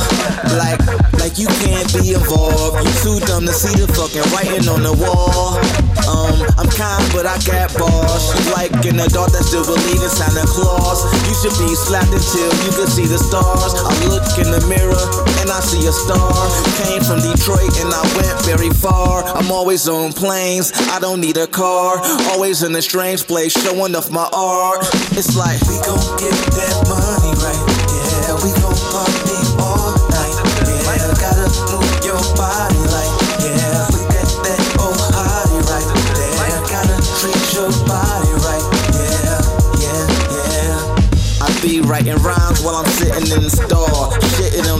Like, 0.57 1.02
like 1.23 1.39
you 1.39 1.47
can't 1.63 1.87
be 1.95 2.11
involved. 2.11 2.75
You 2.83 2.91
too 2.99 3.17
dumb 3.23 3.47
to 3.47 3.55
see 3.55 3.71
the 3.79 3.87
fucking 3.95 4.27
writing 4.35 4.67
on 4.67 4.83
the 4.83 4.91
wall. 4.91 5.55
Um, 6.03 6.35
I'm 6.59 6.67
kind, 6.67 6.99
but 7.15 7.23
I 7.23 7.39
got 7.47 7.71
balls. 7.79 8.27
You 8.35 8.51
like 8.51 8.75
an 8.83 8.99
adult 8.99 9.31
that 9.31 9.47
still 9.47 9.63
believe 9.63 10.03
in 10.03 10.11
Santa 10.11 10.43
Claus. 10.43 11.07
You 11.23 11.35
should 11.39 11.55
be 11.63 11.71
slapped 11.79 12.11
until 12.11 12.51
you 12.67 12.71
can 12.75 12.91
see 12.91 13.07
the 13.07 13.15
stars. 13.15 13.71
I 13.71 13.95
look 14.11 14.27
in 14.35 14.51
the 14.51 14.59
mirror 14.67 15.03
and 15.39 15.47
I 15.47 15.63
see 15.63 15.87
a 15.87 15.95
star. 15.95 16.43
Came 16.83 16.99
from 16.99 17.23
Detroit 17.23 17.71
and 17.79 17.95
I 17.95 18.03
went 18.19 18.35
very 18.43 18.75
far. 18.75 19.23
I'm 19.23 19.47
always 19.47 19.87
on 19.87 20.11
planes, 20.11 20.75
I 20.91 20.99
don't 20.99 21.21
need 21.23 21.37
a 21.37 21.47
car. 21.47 22.03
Always 22.35 22.63
in 22.63 22.75
a 22.75 22.81
strange 22.81 23.23
place, 23.23 23.55
showing 23.55 23.95
off 23.95 24.11
my 24.11 24.27
art. 24.35 24.83
It's 25.15 25.39
like 25.39 25.61
we 25.71 25.79
gon' 25.87 26.03
get 26.19 26.35
that 26.59 26.75
money 26.91 27.31
right. 27.39 27.72
Writing 42.03 42.23
rhymes 42.23 42.61
while 42.61 42.75
I'm 42.75 42.85
sitting 42.85 43.31
in 43.31 43.43
the 43.43 43.49
store. 43.49 44.22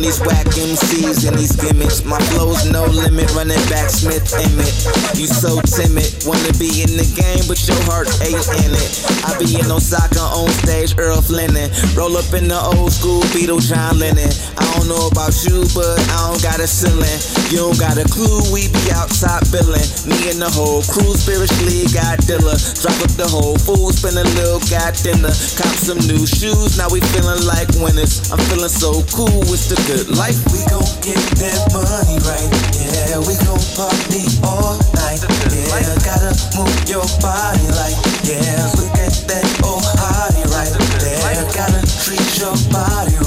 These 0.04 0.20
whack 0.20 0.52
MCs 0.52 1.24
and 1.24 1.40
these 1.40 1.56
gimmicks. 1.56 2.04
My 2.04 2.20
flow's 2.36 2.68
no 2.68 2.84
limit, 2.84 3.32
running 3.40 3.64
back 3.72 3.88
Smith 3.88 4.36
Emmett. 4.36 4.76
You 5.16 5.32
so 5.32 5.64
timid, 5.64 6.12
wanna 6.28 6.52
be 6.60 6.84
in 6.84 7.00
the 7.00 7.08
game, 7.16 7.48
but 7.48 7.56
your 7.64 7.80
heart 7.88 8.12
ain't 8.20 8.44
in 8.68 8.76
it. 8.76 8.92
I 9.24 9.32
be 9.40 9.48
in 9.56 9.72
Osaka 9.72 10.20
on 10.20 10.52
stage, 10.60 11.00
Earl 11.00 11.24
Flinning. 11.24 11.72
Roll 11.96 12.20
up 12.20 12.28
in 12.36 12.52
the 12.52 12.60
old 12.76 12.92
school 12.92 13.24
Beatle 13.32 13.64
John 13.64 13.96
Lennon. 13.96 14.28
I 14.60 14.68
don't 14.76 14.92
know 14.92 15.08
about 15.08 15.32
you, 15.48 15.64
but 15.72 15.96
I 16.12 16.28
don't 16.28 16.44
got 16.44 16.60
a 16.60 16.68
ceiling. 16.68 17.08
You 17.48 17.64
don't 17.64 17.80
got 17.80 17.96
a 17.96 18.04
clue, 18.12 18.44
we 18.52 18.68
be 18.76 18.84
outside 18.92 19.48
billing. 19.56 19.88
Me 20.04 20.20
and 20.28 20.44
the 20.44 20.52
whole 20.52 20.84
crew 20.92 21.16
spiritually 21.16 21.88
got 21.96 22.20
dilla. 22.28 22.60
Drop 22.84 23.00
up 23.00 23.14
the 23.16 23.30
whole 23.32 23.56
food, 23.56 23.96
spend 23.96 24.20
a 24.20 24.28
little 24.36 24.60
got 24.68 25.00
dinner. 25.00 25.32
Cop 25.56 25.76
some 25.80 26.04
new 26.12 26.28
shoes, 26.28 26.76
now 26.76 26.92
we 26.92 27.00
feeling 27.16 27.48
like 27.48 27.72
winners. 27.80 28.28
I'm 28.36 28.42
feeling 28.52 28.68
so 28.68 29.00
cool, 29.16 29.48
it's 29.48 29.72
the 29.72 29.80
good 29.96 30.18
life. 30.18 30.42
We 30.50 30.66
gon' 30.66 30.82
get 31.06 31.22
that 31.38 31.62
money 31.70 32.18
right. 32.26 32.50
Yeah, 32.74 33.22
we 33.22 33.38
gon' 33.46 33.62
party 33.78 34.26
all 34.42 34.74
night. 34.98 35.22
Yeah, 35.54 35.94
gotta 36.02 36.34
move 36.58 36.74
your 36.90 37.06
body 37.22 37.66
like, 37.78 37.98
yeah. 38.26 38.74
Look 38.74 38.90
at 38.98 39.14
that 39.30 39.46
old 39.62 39.86
hottie 39.86 40.50
right 40.50 40.74
there. 40.98 41.46
Gotta 41.54 41.86
treat 42.02 42.26
your 42.42 42.58
body 42.74 43.23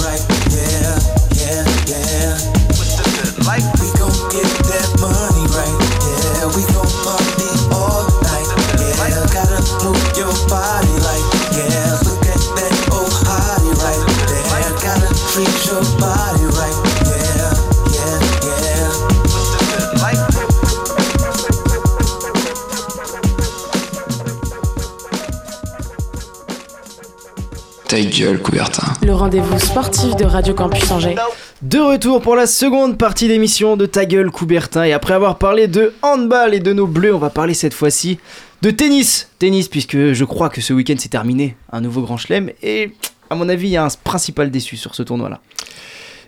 Ta 27.96 28.02
gueule, 28.02 28.42
Coubertin. 28.42 28.92
Le 29.06 29.14
rendez-vous 29.14 29.58
sportif 29.58 30.16
de 30.16 30.26
Radio 30.26 30.52
Campus 30.52 30.90
Angers. 30.90 31.14
De 31.62 31.78
retour 31.78 32.20
pour 32.20 32.36
la 32.36 32.46
seconde 32.46 32.98
partie 32.98 33.26
d'émission 33.26 33.78
de 33.78 33.86
Ta 33.86 34.04
gueule 34.04 34.30
Coubertin 34.30 34.84
et 34.84 34.92
après 34.92 35.14
avoir 35.14 35.38
parlé 35.38 35.66
de 35.66 35.94
handball 36.02 36.52
et 36.52 36.60
de 36.60 36.74
nos 36.74 36.86
bleus, 36.86 37.14
on 37.14 37.18
va 37.18 37.30
parler 37.30 37.54
cette 37.54 37.72
fois-ci 37.72 38.18
de 38.60 38.70
tennis. 38.70 39.30
Tennis 39.38 39.68
puisque 39.68 40.12
je 40.12 40.24
crois 40.26 40.50
que 40.50 40.60
ce 40.60 40.74
week-end 40.74 40.96
s'est 40.98 41.08
terminé 41.08 41.56
un 41.72 41.80
nouveau 41.80 42.02
grand 42.02 42.18
chelem 42.18 42.50
et 42.62 42.92
à 43.30 43.34
mon 43.34 43.48
avis 43.48 43.68
il 43.68 43.72
y 43.72 43.76
a 43.78 43.84
un 43.86 43.88
principal 44.04 44.50
déçu 44.50 44.76
sur 44.76 44.94
ce 44.94 45.02
tournoi-là. 45.02 45.40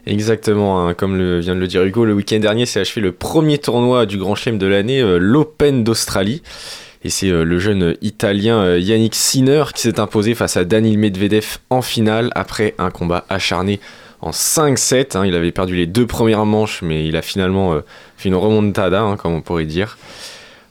Exactement, 0.07 0.88
hein, 0.88 0.94
comme 0.94 1.18
le, 1.18 1.40
vient 1.40 1.54
de 1.54 1.61
le 1.61 1.66
dire 1.66 1.83
Hugo, 1.83 2.07
le 2.07 2.14
week-end 2.14 2.38
dernier 2.38 2.64
s'est 2.64 2.81
achevé 2.81 3.02
le 3.02 3.12
premier 3.12 3.59
tournoi 3.59 4.07
du 4.07 4.16
Grand 4.16 4.37
Chelem 4.37 4.57
de 4.57 4.66
l'année, 4.66 5.02
euh, 5.02 5.18
l'Open 5.18 5.85
d'Australie. 5.85 6.40
Et 7.05 7.11
c'est 7.11 7.29
euh, 7.31 7.45
le 7.45 7.59
jeune 7.59 7.97
italien 8.03 8.59
euh, 8.59 8.79
Yannick 8.79 9.15
Sinner 9.15 9.65
qui 9.75 9.83
s'est 9.83 10.01
imposé 10.01 10.35
face 10.35 10.57
à 10.57 10.65
Danil 10.65 10.99
Medvedev 10.99 11.59
en 11.71 11.83
finale 11.83 12.31
après 12.35 12.75
un 12.79 12.91
combat 12.91 13.25
acharné 13.29 13.81
en 14.21 14.31
5-7. 14.31 15.17
hein. 15.17 15.25
Il 15.25 15.35
avait 15.37 15.53
perdu 15.53 15.77
les 15.77 15.87
deux 15.87 16.07
premières 16.07 16.45
manches, 16.45 16.83
mais 16.83 17.07
il 17.07 17.17
a 17.17 17.23
finalement 17.23 17.73
euh, 17.75 17.81
fait 18.17 18.29
une 18.29 18.35
remontada, 18.35 19.03
hein, 19.03 19.17
comme 19.17 19.33
on 19.33 19.43
pourrait 19.43 19.65
dire. 19.67 19.97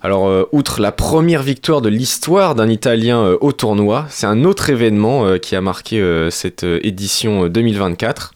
Alors, 0.04 0.48
outre 0.52 0.80
la 0.80 0.92
première 0.92 1.42
victoire 1.42 1.82
de 1.82 1.90
l'histoire 1.90 2.54
d'un 2.54 2.70
Italien 2.70 3.36
au 3.42 3.52
tournoi, 3.52 4.06
c'est 4.10 4.28
un 4.28 4.44
autre 4.44 4.70
événement 4.70 5.40
qui 5.40 5.56
a 5.56 5.60
marqué 5.60 6.28
cette 6.30 6.64
édition 6.64 7.46
euh, 7.46 7.50
2024. 7.50 8.34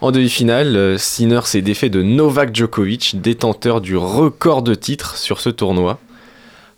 En 0.00 0.10
demi-finale, 0.10 0.98
Sinner 0.98 1.40
s'est 1.44 1.62
défait 1.62 1.88
de 1.88 2.02
Novak 2.02 2.54
Djokovic, 2.54 3.20
détenteur 3.20 3.80
du 3.80 3.96
record 3.96 4.62
de 4.62 4.74
titres 4.74 5.16
sur 5.16 5.40
ce 5.40 5.50
tournoi. 5.50 6.00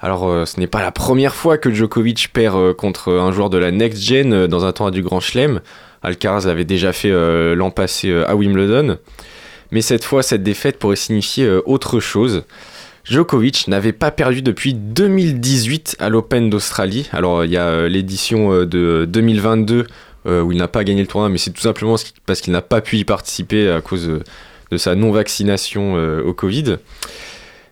Alors, 0.01 0.29
euh, 0.29 0.47
ce 0.47 0.59
n'est 0.59 0.67
pas 0.67 0.81
la 0.81 0.93
première 0.93 1.35
fois 1.35 1.59
que 1.59 1.71
Djokovic 1.71 2.31
perd 2.33 2.57
euh, 2.57 2.75
contre 2.75 3.13
un 3.13 3.33
joueur 3.33 3.51
de 3.51 3.59
la 3.59 3.71
Next 3.71 4.03
Gen 4.03 4.33
euh, 4.33 4.47
dans 4.47 4.65
un 4.65 4.73
tournoi 4.73 4.91
du 4.91 5.03
Grand 5.03 5.21
Chelem. 5.21 5.61
Alcaraz 6.03 6.47
l'avait 6.47 6.65
déjà 6.65 6.93
fait 6.93 7.11
euh, 7.11 7.55
l'an 7.55 7.71
passé 7.71 8.09
euh, 8.11 8.29
à 8.29 8.35
Wimbledon. 8.35 8.97
Mais 9.71 9.83
cette 9.83 10.05
fois, 10.05 10.23
cette 10.23 10.43
défaite 10.43 10.79
pourrait 10.79 10.97
signifier 10.97 11.45
euh, 11.45 11.61
autre 11.67 12.01
chose. 12.01 12.45
Djokovic 13.05 13.69
n'avait 13.69 13.93
pas 13.93 14.11
perdu 14.11 14.43
depuis 14.43 14.75
2018 14.75 15.97
à 16.01 16.09
l'Open 16.09 16.51
d'Australie. 16.51 17.09
Alors, 17.13 17.45
il 17.45 17.51
y 17.51 17.57
a 17.57 17.67
euh, 17.67 17.89
l'édition 17.89 18.53
euh, 18.53 18.67
de 18.67 19.07
2022 19.09 19.87
euh, 20.27 20.43
où 20.43 20.53
il 20.53 20.59
n'a 20.59 20.69
pas 20.69 20.85
gagné 20.85 21.01
le 21.01 21.07
tournoi, 21.07 21.29
mais 21.29 21.39
c'est 21.39 21.51
tout 21.51 21.63
simplement 21.63 21.97
parce 22.27 22.41
qu'il 22.41 22.53
n'a 22.53 22.63
pas 22.63 22.81
pu 22.81 22.99
y 22.99 23.05
participer 23.05 23.71
à 23.71 23.81
cause 23.81 24.09
euh, 24.09 24.23
de 24.71 24.77
sa 24.77 24.95
non-vaccination 24.95 25.97
euh, 25.97 26.23
au 26.23 26.35
Covid. 26.35 26.77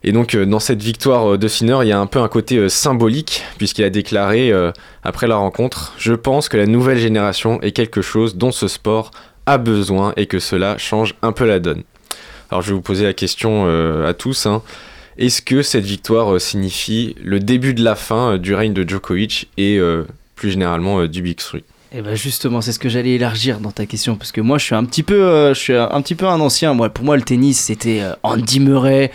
Et 0.09 0.13
donc, 0.13 0.35
euh, 0.35 0.47
dans 0.47 0.59
cette 0.59 0.83
victoire 0.83 1.35
euh, 1.35 1.37
de 1.37 1.49
Sinner, 1.49 1.81
il 1.83 1.89
y 1.89 1.93
a 1.93 2.01
un 2.01 2.07
peu 2.07 2.19
un 2.21 2.29
côté 2.29 2.57
euh, 2.57 2.71
symbolique, 2.71 3.45
puisqu'il 3.59 3.85
a 3.85 3.91
déclaré 3.91 4.51
après 5.05 5.27
la 5.27 5.37
rencontre 5.37 5.93
Je 5.99 6.15
pense 6.15 6.49
que 6.49 6.57
la 6.57 6.65
nouvelle 6.65 6.97
génération 6.97 7.61
est 7.61 7.73
quelque 7.73 8.01
chose 8.01 8.37
dont 8.37 8.51
ce 8.51 8.69
sport 8.69 9.11
a 9.45 9.59
besoin 9.59 10.15
et 10.17 10.25
que 10.25 10.39
cela 10.39 10.79
change 10.79 11.15
un 11.21 11.33
peu 11.33 11.45
la 11.45 11.59
donne. 11.59 11.83
Alors, 12.51 12.63
je 12.63 12.69
vais 12.69 12.75
vous 12.75 12.81
poser 12.81 13.05
la 13.05 13.13
question 13.13 13.67
à 14.07 14.15
tous. 14.15 14.47
hein. 14.47 14.63
Est-ce 15.19 15.43
que 15.43 15.61
cette 15.61 15.85
victoire 15.85 16.41
signifie 16.41 17.15
le 17.23 17.39
début 17.39 17.75
de 17.75 17.85
la 17.85 17.95
fin 17.95 18.39
du 18.39 18.55
règne 18.55 18.73
de 18.73 18.89
Djokovic 18.89 19.51
et 19.59 19.79
plus 20.37 20.53
généralement 20.53 21.05
du 21.07 21.21
Big 21.21 21.37
Three? 21.37 21.65
Et 21.91 22.03
bah 22.03 22.15
justement, 22.15 22.61
c'est 22.61 22.73
ce 22.73 22.79
que 22.79 22.91
j'allais 22.91 23.13
élargir 23.13 23.61
dans 23.61 23.71
ta 23.71 23.87
question 23.87 24.17
parce 24.17 24.31
que 24.31 24.43
moi 24.43 24.59
je 24.59 24.65
suis 24.65 24.75
un 24.75 24.85
petit 24.85 25.03
peu 25.03 25.23
euh, 25.23 25.55
je 25.55 25.59
suis 25.59 25.75
un 25.75 26.03
peu 26.03 26.27
un 26.27 26.39
ancien 26.39 26.75
moi 26.75 26.91
pour 26.91 27.03
moi 27.03 27.17
le 27.17 27.23
tennis 27.23 27.59
c'était 27.59 28.01
euh, 28.03 28.13
Andy 28.23 28.61
Murray 28.61 29.11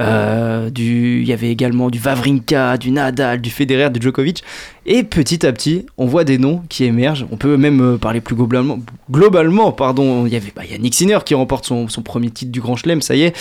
euh, 0.00 0.68
du 0.68 1.20
il 1.20 1.28
y 1.28 1.32
avait 1.32 1.50
également 1.50 1.88
du 1.88 2.00
Wawrinka, 2.00 2.78
du 2.78 2.90
Nadal, 2.90 3.40
du 3.40 3.50
Federer, 3.50 3.90
du 3.90 4.02
Djokovic 4.02 4.42
et 4.86 5.04
petit 5.04 5.46
à 5.46 5.52
petit, 5.52 5.86
on 5.98 6.06
voit 6.06 6.24
des 6.24 6.38
noms 6.38 6.62
qui 6.68 6.82
émergent. 6.84 7.26
On 7.30 7.36
peut 7.36 7.56
même 7.56 7.96
parler 7.96 8.20
plus 8.20 8.34
globalement 8.34 8.80
globalement 9.08 9.70
pardon, 9.70 10.26
il 10.26 10.32
y 10.32 10.36
avait 10.36 10.52
bah, 10.54 10.64
Yannick 10.64 10.96
Sinner 10.96 11.18
qui 11.24 11.34
remporte 11.34 11.64
son, 11.64 11.86
premier 12.02 12.30
titre 12.30 12.50
du 12.50 12.60
Grand 12.60 12.74
Chelem, 12.74 13.02
ça 13.02 13.14
y 13.14 13.22
est. 13.22 13.36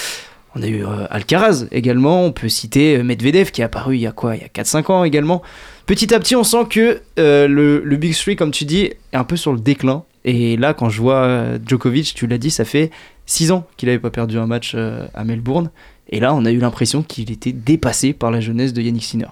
On 0.58 0.62
a 0.62 0.67
eu 0.67 0.86
Alcaraz 1.10 1.65
également, 1.71 2.24
on 2.24 2.32
peut 2.32 2.50
citer 2.50 3.02
Medvedev 3.02 3.50
qui 3.50 3.62
est 3.62 3.65
apparu 3.65 3.95
il 3.95 4.02
y 4.02 4.08
a 4.08 4.12
quoi? 4.12 4.36
Il 4.36 4.41
y 4.41 4.45
a 4.45 4.48
4-5 4.48 4.91
ans 4.91 5.04
également. 5.04 5.41
Petit 5.86 6.13
à 6.15 6.19
petit, 6.19 6.36
on 6.36 6.43
sent 6.43 6.65
que 6.69 7.02
euh, 7.19 7.48
le, 7.48 7.95
Big 7.95 8.15
Three, 8.15 8.36
comme 8.36 8.52
tu 8.52 8.65
dis, 8.65 8.86
est 8.86 8.98
un 9.13 9.24
peu 9.24 9.36
sur 9.36 9.54
le 9.54 9.60
déclin. 9.60 10.04
Et 10.24 10.58
là, 10.58 10.74
quand 10.74 10.89
je 10.89 11.00
vois 11.00 11.24
euh, 11.24 11.60
Djokovic, 11.65 12.15
tu 12.15 12.26
l'as 12.26 12.39
dit, 12.39 12.50
ça 12.50 12.65
fait 12.65 12.89
6 13.28 13.52
ans 13.52 13.67
qu'il 13.78 13.88
n'avait 13.88 14.00
pas 14.00 14.10
perdu 14.10 14.39
un 14.39 14.48
match 14.48 14.74
euh, 14.74 15.06
à 15.13 15.24
Melbourne. 15.24 15.69
Et 16.10 16.19
là, 16.19 16.34
on 16.34 16.43
a 16.45 16.52
eu 16.52 16.58
l'impression 16.58 17.04
qu'il 17.04 17.32
était 17.32 17.52
dépassé 17.52 18.13
par 18.13 18.32
la 18.32 18.39
jeunesse 18.39 18.74
de 18.74 18.82
Yannick 18.82 19.04
Sinner. 19.04 19.28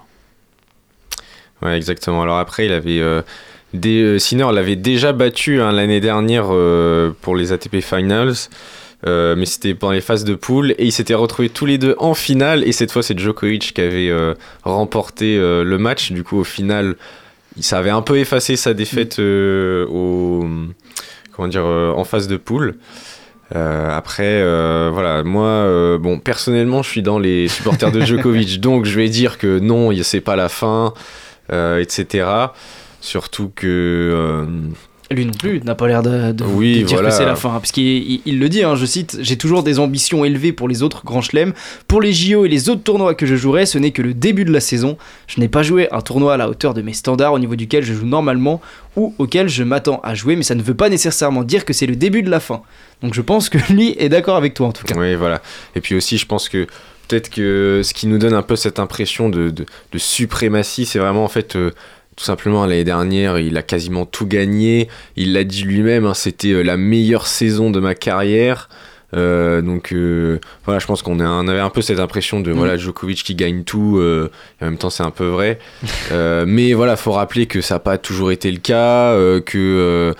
Ouais, 1.62 1.76
exactement. 1.76 2.22
Alors 2.22 2.38
après, 2.38 2.66
il 2.66 2.72
avait. 2.72 3.00
Sinner 4.18 4.46
l'avait 4.52 4.76
déjà 4.76 5.12
battu 5.12 5.60
hein, 5.60 5.72
l'année 5.72 6.00
dernière 6.00 6.46
pour 7.20 7.36
les 7.36 7.52
ATP 7.52 7.80
Finals. 7.80 8.34
Euh, 9.06 9.34
mais 9.36 9.44
c'était 9.44 9.74
pendant 9.74 9.92
les 9.92 10.00
phases 10.00 10.24
de 10.24 10.34
poule 10.34 10.72
et 10.78 10.86
ils 10.86 10.92
s'étaient 10.92 11.14
retrouvés 11.14 11.50
tous 11.50 11.66
les 11.66 11.76
deux 11.76 11.94
en 11.98 12.14
finale 12.14 12.66
et 12.66 12.72
cette 12.72 12.90
fois 12.90 13.02
c'est 13.02 13.18
Djokovic 13.18 13.74
qui 13.74 13.80
avait 13.80 14.08
euh, 14.08 14.34
remporté 14.62 15.36
euh, 15.36 15.62
le 15.62 15.76
match 15.76 16.12
du 16.12 16.24
coup 16.24 16.38
au 16.38 16.44
final 16.44 16.96
ça 17.60 17.78
avait 17.78 17.90
un 17.90 18.00
peu 18.00 18.18
effacé 18.18 18.56
sa 18.56 18.72
défaite 18.72 19.18
au 19.18 20.46
comment 21.32 21.48
dire 21.48 21.66
en 21.66 22.04
phase 22.04 22.28
de 22.28 22.36
poule 22.36 22.76
après, 23.52 24.42
voilà, 24.90 25.22
moi, 25.22 25.98
bon, 25.98 26.18
personnellement, 26.18 26.82
je 26.82 26.90
suis 26.90 27.02
dans 27.02 27.20
les 27.20 27.46
supporters 27.46 27.92
de 27.92 28.00
Djokovic, 28.00 28.60
donc 28.60 28.84
je 28.84 28.96
vais 28.96 29.08
dire 29.08 29.38
que 29.38 29.60
non, 29.60 29.92
c'est 30.02 30.20
pas 30.20 30.34
la 30.34 30.48
fin, 30.48 30.92
etc. 31.52 32.26
Surtout 33.00 33.52
que. 33.54 34.44
Lui 35.14 35.26
non 35.26 35.32
plus 35.32 35.60
n'a 35.62 35.74
pas 35.74 35.86
l'air 35.88 36.02
de, 36.02 36.32
de- 36.32 36.44
Oui, 36.44 36.80
de 36.80 36.84
dire 36.86 36.96
voilà. 36.96 37.10
que 37.10 37.14
c'est 37.14 37.24
la 37.24 37.36
fin. 37.36 37.50
Parce 37.50 37.72
qu'il 37.72 37.84
il- 37.84 38.20
il 38.26 38.38
le 38.38 38.48
dit, 38.48 38.62
hein, 38.64 38.74
je 38.76 38.84
cite 38.86 39.18
J'ai 39.20 39.36
toujours 39.36 39.62
des 39.62 39.78
ambitions 39.78 40.24
élevées 40.24 40.52
pour 40.52 40.68
les 40.68 40.82
autres 40.82 41.04
grands 41.04 41.20
chelems. 41.22 41.52
Pour 41.88 42.00
les 42.02 42.12
JO 42.12 42.44
et 42.44 42.48
les 42.48 42.68
autres 42.68 42.82
tournois 42.82 43.14
que 43.14 43.26
je 43.26 43.36
jouerai, 43.36 43.66
ce 43.66 43.78
n'est 43.78 43.90
que 43.92 44.02
le 44.02 44.14
début 44.14 44.44
de 44.44 44.52
la 44.52 44.60
saison. 44.60 44.96
Je 45.26 45.40
n'ai 45.40 45.48
pas 45.48 45.62
joué 45.62 45.88
un 45.92 46.00
tournoi 46.00 46.34
à 46.34 46.36
la 46.36 46.48
hauteur 46.48 46.74
de 46.74 46.82
mes 46.82 46.92
standards 46.92 47.32
au 47.32 47.38
niveau 47.38 47.56
duquel 47.56 47.84
je 47.84 47.92
joue 47.94 48.06
normalement 48.06 48.60
ou 48.96 49.14
auquel 49.18 49.48
je 49.48 49.62
m'attends 49.64 50.00
à 50.04 50.14
jouer, 50.14 50.36
mais 50.36 50.42
ça 50.44 50.54
ne 50.54 50.62
veut 50.62 50.74
pas 50.74 50.88
nécessairement 50.88 51.42
dire 51.44 51.64
que 51.64 51.72
c'est 51.72 51.86
le 51.86 51.96
début 51.96 52.22
de 52.22 52.30
la 52.30 52.40
fin. 52.40 52.62
Donc 53.02 53.14
je 53.14 53.20
pense 53.20 53.48
que 53.48 53.58
lui 53.72 53.94
est 53.98 54.08
d'accord 54.08 54.36
avec 54.36 54.54
toi 54.54 54.68
en 54.68 54.72
tout 54.72 54.84
cas. 54.84 54.94
Oui, 54.96 55.14
voilà. 55.14 55.42
Et 55.74 55.80
puis 55.80 55.94
aussi, 55.94 56.16
je 56.18 56.26
pense 56.26 56.48
que 56.48 56.66
peut-être 57.08 57.28
que 57.28 57.82
ce 57.84 57.92
qui 57.92 58.06
nous 58.06 58.18
donne 58.18 58.34
un 58.34 58.42
peu 58.42 58.56
cette 58.56 58.78
impression 58.78 59.28
de, 59.28 59.50
de, 59.50 59.66
de 59.92 59.98
suprématie, 59.98 60.86
c'est 60.86 60.98
vraiment 60.98 61.24
en 61.24 61.28
fait. 61.28 61.56
euh, 61.56 61.70
tout 62.16 62.24
simplement, 62.24 62.64
l'année 62.66 62.84
dernière, 62.84 63.38
il 63.38 63.56
a 63.56 63.62
quasiment 63.62 64.06
tout 64.06 64.26
gagné. 64.26 64.88
Il 65.16 65.32
l'a 65.32 65.44
dit 65.44 65.62
lui-même, 65.64 66.04
hein, 66.06 66.14
c'était 66.14 66.52
euh, 66.52 66.62
la 66.62 66.76
meilleure 66.76 67.26
saison 67.26 67.70
de 67.70 67.80
ma 67.80 67.94
carrière. 67.94 68.68
Euh, 69.14 69.62
donc 69.62 69.92
euh, 69.92 70.40
voilà, 70.64 70.80
je 70.80 70.86
pense 70.86 71.02
qu'on 71.02 71.20
avait 71.20 71.60
un 71.60 71.70
peu 71.70 71.82
cette 71.82 72.00
impression 72.00 72.40
de 72.40 72.50
Mm. 72.52 72.56
voilà 72.56 72.76
Djokovic 72.76 73.22
qui 73.22 73.34
gagne 73.36 73.62
tout. 73.62 73.98
euh, 73.98 74.28
et 74.60 74.64
en 74.64 74.66
même 74.66 74.78
temps, 74.78 74.90
c'est 74.90 75.04
un 75.04 75.10
peu 75.12 75.26
vrai. 75.26 75.58
Mais 76.46 76.72
voilà, 76.72 76.96
faut 76.96 77.12
rappeler 77.12 77.46
que 77.46 77.60
ça 77.60 77.76
n'a 77.76 77.78
pas 77.80 77.98
toujours 77.98 78.30
été 78.32 78.50
le 78.50 78.58
cas, 78.58 79.14
que 79.42 80.14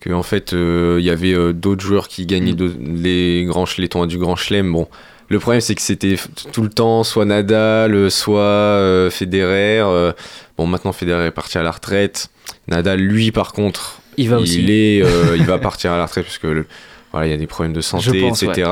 que 0.00 0.12
en 0.12 0.22
fait 0.22 0.52
il 0.52 1.02
y 1.04 1.10
avait 1.10 1.52
d'autres 1.52 1.84
joueurs 1.84 2.08
qui 2.08 2.24
gagnaient 2.24 2.52
d'autres- 2.54 2.76
les 2.80 3.44
grands 3.44 3.66
ch- 3.66 3.78
les 3.78 3.88
tournois 3.88 4.06
du 4.06 4.16
Grand 4.18 4.36
Chelem. 4.36 4.72
Bon, 4.72 4.86
le 5.28 5.38
problème 5.38 5.60
c'est 5.60 5.74
que 5.74 5.82
c'était 5.82 6.16
tout 6.52 6.62
le 6.62 6.70
temps 6.70 7.04
soit 7.04 7.24
Nadal, 7.24 7.94
euh, 7.94 8.10
soit 8.10 8.40
euh, 8.40 9.10
Federer. 9.10 9.80
euh, 9.80 10.12
bon, 10.56 10.66
maintenant 10.66 10.92
Federer 10.92 11.26
est 11.26 11.30
parti 11.30 11.58
à 11.58 11.62
la 11.62 11.70
retraite. 11.70 12.28
Nadal, 12.66 12.98
lui, 13.00 13.30
par 13.32 13.52
contre, 13.52 14.00
Il 14.16 14.28
va 14.30 14.38
aussi. 14.38 14.64
est, 14.70 15.02
euh, 15.02 15.36
il 15.36 15.44
va 15.44 15.58
partir 15.68 15.92
à 15.92 15.98
la 15.98 16.06
retraite 16.06 16.24
parce 16.24 16.38
que 16.38 16.46
le- 16.46 16.66
voilà, 17.12 17.26
il 17.26 17.30
y 17.30 17.34
a 17.34 17.36
des 17.38 17.46
problèmes 17.46 17.72
de 17.74 17.80
santé, 17.80 18.20
pense, 18.20 18.42
etc. 18.42 18.70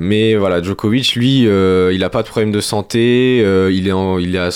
Mais 0.00 0.34
voilà, 0.36 0.62
Djokovic, 0.62 1.14
lui, 1.16 1.40
il 1.44 2.04
a 2.04 2.10
pas 2.10 2.22
de 2.22 2.28
problème 2.28 2.52
de 2.52 2.60
santé. 2.60 3.38
il 3.72 3.88
est, 3.88 3.92
en- 3.92 4.18
il 4.18 4.34
est 4.36 4.38
à 4.38 4.50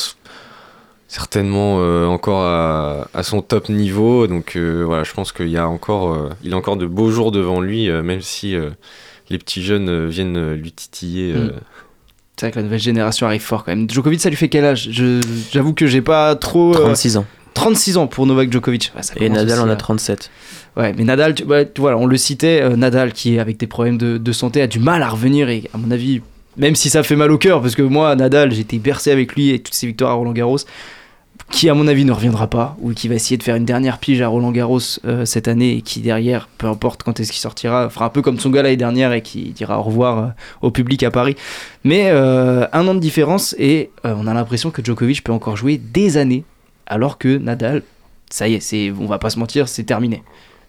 certainement 1.08 1.76
encore 2.12 2.42
à, 2.42 3.08
à 3.14 3.22
son 3.22 3.40
top 3.40 3.68
niveau. 3.70 4.26
Donc 4.26 4.56
voilà, 4.56 5.04
je 5.04 5.12
pense 5.12 5.32
qu'il 5.32 5.48
y 5.48 5.56
a 5.56 5.66
encore, 5.68 6.28
il 6.44 6.52
a 6.52 6.56
encore 6.56 6.76
de 6.76 6.86
beaux 6.86 7.10
jours 7.10 7.32
devant 7.32 7.60
lui, 7.60 7.88
même 7.90 8.20
si 8.20 8.54
les 9.30 9.38
petits 9.38 9.62
jeunes 9.62 9.88
euh, 9.88 10.06
viennent 10.08 10.36
euh, 10.36 10.54
lui 10.56 10.72
titiller. 10.72 11.32
euh, 11.34 11.46
Mm. 11.48 11.52
C'est 12.36 12.46
vrai 12.46 12.52
que 12.52 12.56
la 12.58 12.62
nouvelle 12.62 12.78
génération 12.78 13.26
arrive 13.26 13.40
fort 13.40 13.64
quand 13.64 13.72
même. 13.74 13.90
Djokovic, 13.90 14.20
ça 14.20 14.30
lui 14.30 14.36
fait 14.36 14.48
quel 14.48 14.64
âge? 14.64 14.88
J'avoue 15.50 15.72
que 15.74 15.88
j'ai 15.88 16.00
pas 16.02 16.36
trop. 16.36 16.70
euh, 16.70 16.78
36 16.78 17.16
ans. 17.16 17.26
36 17.54 17.96
ans 17.96 18.06
pour 18.06 18.26
Novak 18.26 18.52
Djokovic. 18.52 18.92
Ça 19.00 19.14
Et 19.16 19.28
Nadal 19.28 19.58
en 19.58 19.68
a 19.68 19.74
37. 19.74 20.30
Ouais, 20.76 20.94
mais 20.96 21.02
Nadal, 21.02 21.34
tu, 21.34 21.42
ouais, 21.42 21.68
tu- 21.68 21.80
voilà, 21.80 21.96
on 21.98 22.06
le 22.06 22.16
citait, 22.16 22.60
euh, 22.62 22.76
Nadal 22.76 23.12
qui, 23.12 23.40
avec 23.40 23.56
des 23.56 23.66
problèmes 23.66 23.98
de, 23.98 24.18
de 24.18 24.32
santé, 24.32 24.62
a 24.62 24.68
du 24.68 24.78
mal 24.78 25.02
à 25.02 25.08
revenir 25.08 25.48
et, 25.48 25.68
à 25.74 25.78
mon 25.78 25.90
avis, 25.90 26.20
même 26.56 26.76
si 26.76 26.88
ça 26.90 27.02
fait 27.02 27.16
mal 27.16 27.32
au 27.32 27.38
cœur, 27.38 27.60
parce 27.60 27.74
que 27.74 27.82
moi, 27.82 28.14
Nadal, 28.14 28.52
j'ai 28.52 28.60
été 28.60 28.78
bercé 28.78 29.10
avec 29.10 29.34
lui 29.34 29.50
et 29.50 29.58
toutes 29.58 29.74
ses 29.74 29.88
victoires 29.88 30.12
à 30.12 30.14
Roland 30.14 30.30
Garros, 30.32 30.58
qui, 31.50 31.68
à 31.68 31.74
mon 31.74 31.88
avis, 31.88 32.04
ne 32.04 32.12
reviendra 32.12 32.46
pas, 32.46 32.76
ou 32.80 32.92
qui 32.92 33.08
va 33.08 33.14
essayer 33.14 33.36
de 33.38 33.42
faire 33.42 33.56
une 33.56 33.64
dernière 33.64 33.98
pige 33.98 34.20
à 34.20 34.28
Roland 34.28 34.52
Garros 34.52 34.80
euh, 35.04 35.24
cette 35.24 35.48
année 35.48 35.76
et 35.76 35.82
qui, 35.82 36.00
derrière, 36.00 36.48
peu 36.58 36.66
importe 36.66 37.02
quand 37.02 37.20
est-ce 37.20 37.32
qu'il 37.32 37.40
sortira, 37.40 37.88
fera 37.88 38.04
un 38.06 38.10
peu 38.10 38.20
comme 38.20 38.38
son 38.38 38.50
gars 38.50 38.62
l'année 38.62 38.76
dernière 38.76 39.12
et 39.12 39.22
qui 39.22 39.50
dira 39.50 39.78
au 39.78 39.82
revoir 39.82 40.18
euh, 40.18 40.28
au 40.60 40.70
public 40.70 41.02
à 41.02 41.10
Paris. 41.10 41.36
Mais 41.84 42.10
euh, 42.10 42.66
un 42.72 42.86
an 42.86 42.94
de 42.94 43.00
différence 43.00 43.54
et 43.58 43.90
on 44.04 44.26
a 44.26 44.34
l'impression 44.34 44.70
que 44.70 44.84
Djokovic 44.84 45.24
peut 45.24 45.32
encore 45.32 45.56
jouer 45.56 45.78
des 45.78 46.16
années, 46.16 46.44
alors 46.86 47.18
que 47.18 47.38
Nadal 47.38 47.82
ça 48.30 48.48
y 48.48 48.54
est, 48.54 48.92
on 48.98 49.06
va 49.06 49.18
pas 49.18 49.30
se 49.30 49.38
mentir, 49.38 49.68
c'est 49.68 49.84
terminé. 49.84 50.22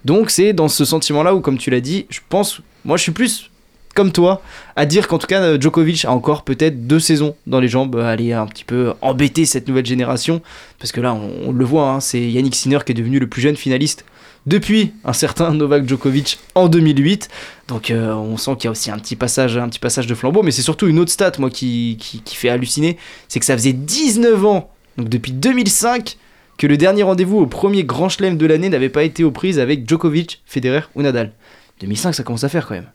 Donc 0.05 0.29
c'est 0.29 0.53
dans 0.53 0.67
ce 0.67 0.85
sentiment-là 0.85 1.35
où, 1.35 1.41
comme 1.41 1.57
tu 1.57 1.69
l'as 1.69 1.81
dit, 1.81 2.05
je 2.09 2.19
pense, 2.29 2.61
moi 2.85 2.97
je 2.97 3.03
suis 3.03 3.11
plus 3.11 3.49
comme 3.99 4.13
toi, 4.13 4.41
à 4.77 4.85
dire 4.85 5.09
qu'en 5.09 5.17
tout 5.17 5.27
cas 5.27 5.41
euh, 5.41 5.59
Djokovic 5.59 6.05
a 6.05 6.11
encore 6.11 6.43
peut-être 6.43 6.87
deux 6.87 7.01
saisons 7.01 7.35
dans 7.47 7.59
les 7.59 7.67
jambes, 7.67 7.97
à 7.97 8.07
aller 8.07 8.31
un 8.31 8.45
petit 8.45 8.63
peu 8.63 8.93
embêter 9.01 9.45
cette 9.45 9.67
nouvelle 9.67 9.85
génération, 9.85 10.41
parce 10.79 10.93
que 10.93 11.01
là 11.01 11.13
on, 11.13 11.49
on 11.49 11.51
le 11.51 11.65
voit, 11.65 11.89
hein, 11.89 11.99
c'est 11.99 12.21
Yannick 12.21 12.55
Sinner 12.55 12.79
qui 12.85 12.93
est 12.93 12.95
devenu 12.95 13.19
le 13.19 13.27
plus 13.27 13.41
jeune 13.41 13.57
finaliste 13.57 14.05
depuis 14.45 14.93
un 15.03 15.11
certain 15.11 15.51
Novak 15.51 15.85
Djokovic 15.85 16.39
en 16.55 16.69
2008. 16.69 17.27
Donc 17.67 17.91
euh, 17.91 18.13
on 18.13 18.37
sent 18.37 18.55
qu'il 18.55 18.63
y 18.63 18.67
a 18.69 18.71
aussi 18.71 18.89
un 18.89 18.97
petit 18.97 19.17
passage, 19.17 19.57
un 19.57 19.67
petit 19.67 19.79
passage 19.79 20.07
de 20.07 20.15
flambeau, 20.15 20.43
mais 20.43 20.51
c'est 20.51 20.61
surtout 20.61 20.87
une 20.87 20.99
autre 20.99 21.11
stat 21.11 21.33
moi 21.37 21.49
qui, 21.49 21.97
qui, 21.99 22.21
qui 22.21 22.37
fait 22.37 22.47
halluciner, 22.47 22.95
c'est 23.27 23.41
que 23.41 23.45
ça 23.45 23.57
faisait 23.57 23.73
19 23.73 24.45
ans, 24.45 24.71
donc 24.95 25.09
depuis 25.09 25.33
2005, 25.33 26.15
que 26.57 26.67
le 26.67 26.77
dernier 26.77 27.03
rendez-vous 27.03 27.39
au 27.39 27.47
premier 27.47 27.83
grand 27.83 28.07
chelem 28.07 28.37
de 28.37 28.45
l'année 28.45 28.69
n'avait 28.69 28.87
pas 28.87 29.03
été 29.03 29.25
aux 29.25 29.31
prises 29.31 29.59
avec 29.59 29.89
Djokovic, 29.89 30.41
Federer 30.45 30.83
ou 30.95 31.01
Nadal. 31.01 31.33
2005 31.81 32.13
ça 32.13 32.23
commence 32.23 32.45
à 32.45 32.49
faire 32.49 32.65
quand 32.65 32.75
même. 32.75 32.87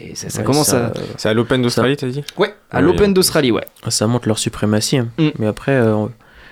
Et 0.00 0.14
ça, 0.14 0.28
ça 0.28 0.40
Ouais, 0.40 0.44
commence 0.44 0.68
ça- 0.68 0.86
à... 0.88 0.92
C'est 1.16 1.28
à 1.28 1.34
l'Open 1.34 1.62
d'Australie, 1.62 1.96
t'as 1.96 2.08
dit 2.08 2.22
Ouais, 2.36 2.54
à 2.70 2.76
Ouais, 2.76 2.82
l'Open 2.82 3.08
ouais. 3.08 3.14
d'Australie, 3.14 3.50
ouais. 3.52 3.64
Ça 3.88 4.06
montre 4.06 4.28
leur 4.28 4.38
suprématie. 4.38 4.98
hein. 4.98 5.08
Mm. 5.18 5.28
Mais 5.38 5.46
après, 5.46 5.72
euh, 5.72 6.06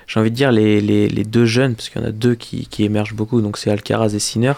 j'ai 0.06 0.20
envie 0.20 0.30
de 0.30 0.36
dire 0.36 0.52
les, 0.52 0.80
les, 0.80 1.08
les 1.08 1.24
deux 1.24 1.44
jeunes, 1.44 1.74
parce 1.74 1.88
qu'il 1.90 2.00
y 2.00 2.04
en 2.04 2.08
a 2.08 2.12
deux 2.12 2.34
qui, 2.34 2.66
qui 2.66 2.84
émergent 2.84 3.14
beaucoup, 3.14 3.40
donc 3.42 3.58
c'est 3.58 3.70
Alcaraz 3.70 4.14
et 4.14 4.18
Sinner. 4.18 4.54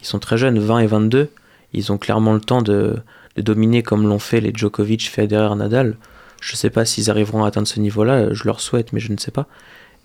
Ils 0.00 0.06
sont 0.06 0.18
très 0.18 0.36
jeunes, 0.36 0.58
20 0.58 0.80
et 0.80 0.86
22. 0.86 1.30
Ils 1.72 1.92
ont 1.92 1.98
clairement 1.98 2.32
le 2.34 2.40
temps 2.40 2.62
de, 2.62 2.96
de 3.36 3.42
dominer 3.42 3.82
comme 3.82 4.06
l'ont 4.06 4.18
fait 4.18 4.40
les 4.40 4.52
Djokovic, 4.54 5.08
Federer, 5.08 5.54
Nadal. 5.56 5.96
Je 6.40 6.56
sais 6.56 6.70
pas 6.70 6.84
s'ils 6.84 7.10
arriveront 7.10 7.44
à 7.44 7.48
atteindre 7.48 7.66
ce 7.68 7.80
niveau-là, 7.80 8.32
je 8.32 8.44
leur 8.44 8.60
souhaite, 8.60 8.92
mais 8.92 9.00
je 9.00 9.10
ne 9.12 9.16
sais 9.16 9.30
pas. 9.30 9.46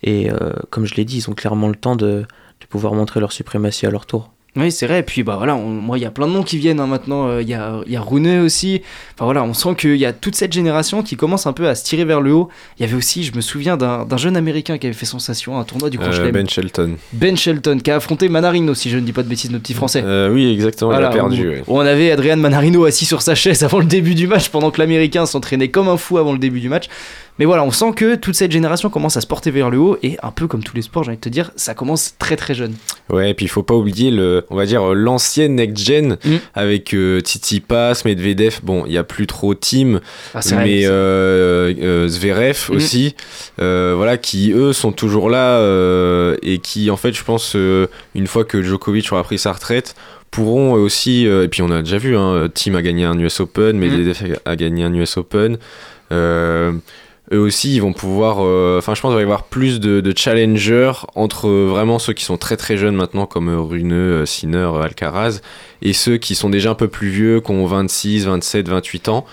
Et 0.03 0.31
euh, 0.31 0.53
comme 0.69 0.85
je 0.85 0.95
l'ai 0.95 1.03
dit, 1.03 1.17
ils 1.17 1.29
ont 1.29 1.33
clairement 1.33 1.67
le 1.67 1.75
temps 1.75 1.97
de, 1.97 2.21
de 2.61 2.65
pouvoir 2.69 2.93
montrer 2.93 3.19
leur 3.19 3.33
suprématie 3.33 3.85
à 3.85 3.89
leur 3.91 4.05
tour. 4.05 4.31
Oui, 4.55 4.71
c'est 4.71 4.87
vrai. 4.87 4.99
Et 4.99 5.03
puis, 5.03 5.21
bah 5.23 5.35
voilà, 5.37 5.55
on- 5.55 5.69
moi, 5.69 5.97
il 5.97 6.01
y 6.01 6.05
a 6.05 6.11
plein 6.11 6.27
de 6.27 6.33
noms 6.33 6.41
qui 6.43 6.57
viennent 6.57 6.79
hein, 6.79 6.87
maintenant. 6.87 7.27
Euh, 7.27 7.41
Il 7.41 7.47
y, 7.47 7.53
a, 7.53 7.81
il 7.85 7.91
y 7.93 7.95
a 7.95 8.01
Rune 8.01 8.39
aussi. 8.41 8.81
Enfin 9.15 9.25
voilà, 9.25 9.43
on 9.43 9.53
sent 9.53 9.75
qu'il 9.77 9.95
y 9.95 10.05
a 10.05 10.11
toute 10.11 10.35
cette 10.35 10.51
génération 10.51 11.03
qui 11.03 11.15
commence 11.15 11.45
un 11.45 11.53
peu 11.53 11.67
à 11.67 11.75
se 11.75 11.83
tirer 11.85 12.03
vers 12.03 12.19
le 12.19 12.33
haut. 12.33 12.49
Il 12.77 12.81
y 12.81 12.85
avait 12.89 12.95
aussi, 12.97 13.23
je 13.23 13.33
me 13.35 13.41
souviens 13.41 13.77
d'un 13.77 14.05
jeune 14.17 14.35
américain 14.35 14.77
qui 14.77 14.87
avait 14.87 14.95
fait 14.95 15.05
sensation 15.05 15.57
à 15.57 15.61
un 15.61 15.63
tournoi 15.63 15.89
du 15.91 15.97
Grand 15.97 16.09
Euh, 16.09 16.11
Chelem. 16.13 16.31
Ben 16.31 16.49
Shelton. 16.49 16.95
Ben 17.13 17.37
Shelton, 17.37 17.77
qui 17.83 17.91
a 17.91 17.95
affronté 17.97 18.27
Manarino, 18.27 18.73
si 18.73 18.89
je 18.89 18.97
ne 18.97 19.01
dis 19.01 19.13
pas 19.13 19.23
de 19.23 19.29
bêtises, 19.29 19.51
notre 19.51 19.63
petit 19.63 19.73
français. 19.75 20.01
Euh, 20.03 20.31
oui, 20.33 20.51
exactement, 20.51 20.97
il 20.97 21.03
a 21.03 21.09
perdu. 21.09 21.47
où- 21.47 21.51
ouais. 21.51 21.63
où 21.67 21.77
on 21.77 21.81
avait 21.81 22.11
Adrian 22.11 22.37
Manarino 22.37 22.85
assis 22.85 23.05
sur 23.05 23.21
sa 23.21 23.35
chaise 23.35 23.61
avant 23.63 23.79
le 23.79 23.85
début 23.85 24.15
du 24.15 24.25
match, 24.27 24.49
pendant 24.49 24.71
que 24.71 24.81
l'américain 24.81 25.25
s'entraînait 25.27 25.69
comme 25.69 25.87
un 25.87 25.97
fou 25.97 26.17
avant 26.17 26.33
le 26.33 26.39
début 26.39 26.59
du 26.59 26.69
match. 26.69 26.85
Mais 27.39 27.45
voilà, 27.45 27.63
on 27.63 27.71
sent 27.71 27.93
que 27.95 28.15
toute 28.15 28.35
cette 28.35 28.51
génération 28.51 28.89
commence 28.89 29.15
à 29.17 29.21
se 29.21 29.27
porter 29.27 29.49
vers 29.49 29.69
le 29.69 29.77
haut, 29.79 29.97
et 30.03 30.17
un 30.21 30.31
peu 30.31 30.47
comme 30.47 30.61
tous 30.61 30.75
les 30.75 30.81
sports, 30.81 31.03
j'ai 31.05 31.09
envie 31.11 31.17
de 31.17 31.21
te 31.21 31.29
dire, 31.29 31.51
ça 31.55 31.73
commence 31.73 32.15
très 32.19 32.35
très 32.35 32.53
jeune. 32.53 32.73
Ouais, 33.09 33.31
et 33.31 33.33
puis 33.33 33.45
il 33.45 33.49
faut 33.49 33.63
pas 33.63 33.73
oublier 33.75 34.11
le, 34.11 34.45
on 34.49 34.55
va 34.57 34.65
dire 34.65 34.83
l'ancienne 34.93 35.55
next 35.55 35.83
gen 35.83 36.17
Mm. 36.25 36.35
avec 36.53 36.93
euh, 36.93 37.21
Tsitsipas, 37.21 38.01
Medvedev. 38.05 38.59
Bon, 38.63 38.83
il 38.85 38.91
y 38.91 38.97
a 38.97 39.03
plus 39.03 39.25
trop 39.25 39.53
Team, 39.55 40.01
Ah, 40.35 40.41
mais 40.57 40.81
euh, 40.85 41.73
euh, 41.81 42.07
Zverev 42.09 42.67
Mm. 42.69 42.75
aussi. 42.75 43.15
euh, 43.59 43.93
voilà, 43.95 44.17
qui 44.17 44.51
eux 44.51 44.73
sont 44.73 44.91
toujours 44.91 45.29
là 45.29 45.59
et 46.43 46.59
qui 46.59 46.91
en 46.91 46.97
fait, 46.97 47.13
je 47.13 47.23
pense, 47.23 47.55
une 47.55 48.27
fois 48.27 48.43
que 48.43 48.61
Djokovic 48.61 49.11
aura 49.11 49.23
pris 49.23 49.37
sa 49.37 49.53
retraite 49.53 49.95
pourront 50.31 50.73
aussi 50.73 51.25
et 51.25 51.47
puis 51.47 51.61
on 51.61 51.71
a 51.71 51.81
déjà 51.81 51.97
vu 51.97 52.15
hein, 52.15 52.49
Team 52.53 52.75
a 52.75 52.81
gagné 52.81 53.05
un 53.05 53.17
US 53.17 53.39
Open 53.39 53.77
Mm. 53.77 53.79
Medvedev 53.79 54.37
a 54.45 54.55
gagné 54.55 54.83
un 54.83 54.93
US 54.93 55.17
Open 55.17 55.57
euh, 56.11 56.73
eux 57.31 57.39
aussi 57.39 57.75
ils 57.75 57.79
vont 57.81 57.93
pouvoir 57.93 58.37
euh, 58.39 58.77
enfin 58.79 58.95
je 58.95 59.01
pense 59.01 59.09
qu'il 59.11 59.15
va 59.15 59.21
y 59.21 59.23
avoir 59.23 59.43
plus 59.43 59.79
de, 59.79 60.01
de 60.01 60.13
challengers 60.17 60.93
entre 61.15 61.47
euh, 61.47 61.67
vraiment 61.69 61.99
ceux 61.99 62.13
qui 62.13 62.23
sont 62.23 62.37
très 62.37 62.57
très 62.57 62.75
jeunes 62.77 62.95
maintenant 62.95 63.25
comme 63.25 63.49
euh, 63.49 63.59
Rune, 63.61 63.93
euh, 63.93 64.25
Sinner, 64.25 64.69
Alcaraz 64.81 65.41
et 65.81 65.93
ceux 65.93 66.17
qui 66.17 66.33
sont 66.35 66.49
déjà 66.49 66.71
un 66.71 66.75
peu 66.75 66.87
plus 66.87 67.09
vieux 67.09 67.39
qui 67.41 67.51
ont 67.51 67.65
26, 67.65 68.25
27, 68.25 68.67
28 68.69 69.09
ans 69.09 69.25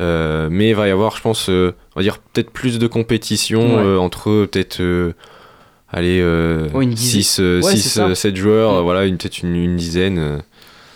Euh, 0.00 0.48
mais 0.50 0.70
il 0.70 0.74
va 0.74 0.88
y 0.88 0.90
avoir 0.90 1.14
je 1.16 1.22
pense 1.22 1.48
on 1.48 1.72
va 1.96 2.02
dire 2.02 2.18
peut-être 2.18 2.50
plus 2.50 2.78
de 2.80 2.86
compétition 2.88 3.76
Ouais. 3.76 3.96
entre 3.98 4.46
peut-être 4.46 4.80
allez 5.92 6.20
Ouais, 6.74 6.84
une 6.84 6.90
dizaine. 6.94 7.22
6 7.22 7.38
Ouais, 7.38 7.76
c'est 7.76 7.88
ça. 7.88 8.14
7 8.14 8.36
joueurs 8.36 8.80
Mm. 8.80 8.82
voilà 8.82 9.00
peut-être 9.02 9.42
une, 9.42 9.54
une 9.54 9.76
dizaine. 9.76 10.42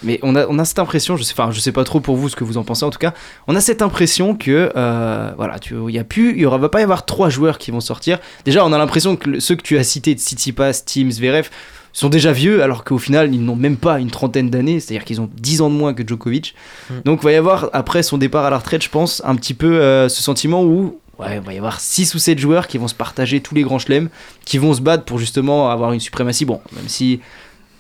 Mais 0.03 0.21
on 0.23 0.37
a, 0.37 0.47
on 0.47 0.59
a 0.59 0.65
cette 0.65 0.79
impression, 0.79 1.17
je 1.17 1.23
sais, 1.23 1.33
enfin, 1.33 1.51
je 1.51 1.61
sais 1.61 1.73
pas 1.73 1.85
trop 1.85 2.01
pour 2.01 2.17
vous 2.17 2.29
ce 2.29 2.37
que 2.37 2.45
vous 2.45 2.57
en 2.57 2.65
pensez 2.65 2.85
en 2.85 2.91
tout 2.91 2.99
cas, 2.99 3.15
on 3.47 3.57
a 3.57 3.61
cette 3.61 3.83
impression 3.83 4.35
que 4.37 4.71
euh, 4.77 5.33
voilà, 5.37 5.59
tu, 5.59 5.75
il 5.89 5.95
y 5.95 5.99
a 5.99 6.05
plus, 6.05 6.33
il 6.33 6.39
y 6.41 6.47
aura, 6.47 6.59
va 6.59 6.69
pas 6.69 6.81
y 6.81 6.85
avoir 6.85 7.05
trois 7.05 7.29
joueurs 7.31 7.59
qui 7.59 7.71
vont 7.71 7.81
sortir. 7.81 8.19
Déjà, 8.45 8.65
on 8.65 8.73
a 8.73 8.79
l'impression 8.79 9.17
que 9.17 9.31
le- 9.31 9.41
ceux 9.41 9.57
que 9.57 9.63
tu 9.63 9.77
as 9.79 9.85
cités, 9.85 10.13
Tsitsipas, 10.13 10.83
Teams, 10.85 11.11
Zverev, 11.11 11.49
sont 11.93 12.09
déjà 12.09 12.33
vieux, 12.33 12.63
alors 12.63 12.85
qu'au 12.85 12.99
final, 12.99 13.35
ils 13.35 13.43
n'ont 13.43 13.57
même 13.57 13.77
pas 13.77 13.99
une 13.99 14.11
trentaine 14.11 14.51
d'années, 14.51 14.79
c'est-à-dire 14.79 15.05
qu'ils 15.05 15.21
ont 15.21 15.29
10 15.35 15.63
ans 15.63 15.71
de 15.71 15.75
moins 15.75 15.95
que 15.95 16.07
Djokovic. 16.07 16.55
Mm. 16.91 16.95
Donc, 17.05 17.21
il 17.23 17.25
va 17.25 17.33
y 17.33 17.37
avoir, 17.37 17.71
après 17.73 18.03
son 18.05 18.19
départ 18.19 18.45
à 18.45 18.51
la 18.51 18.59
retraite, 18.59 18.85
je 18.85 18.91
pense, 18.91 19.21
un 19.25 19.35
petit 19.35 19.55
peu 19.55 19.81
euh, 19.81 20.09
ce 20.09 20.23
sentiment 20.23 20.63
où 20.63 21.01
Ouais, 21.19 21.35
il 21.37 21.41
va 21.41 21.53
y 21.53 21.59
avoir 21.59 21.81
6 21.81 22.15
ou 22.15 22.21
7 22.21 22.39
joueurs 22.39 22.69
qui 22.69 22.79
vont 22.79 22.87
se 22.87 22.95
partager 22.95 23.41
tous 23.41 23.53
les 23.57 23.63
grands 23.63 23.81
chelems, 23.81 24.09
qui 24.45 24.59
vont 24.59 24.73
se 24.73 24.81
battre 24.81 25.05
pour 25.05 25.19
justement 25.19 25.69
avoir 25.71 25.93
une 25.93 25.99
suprématie. 25.99 26.45
Bon, 26.45 26.61
même 26.77 26.87
si, 26.87 27.19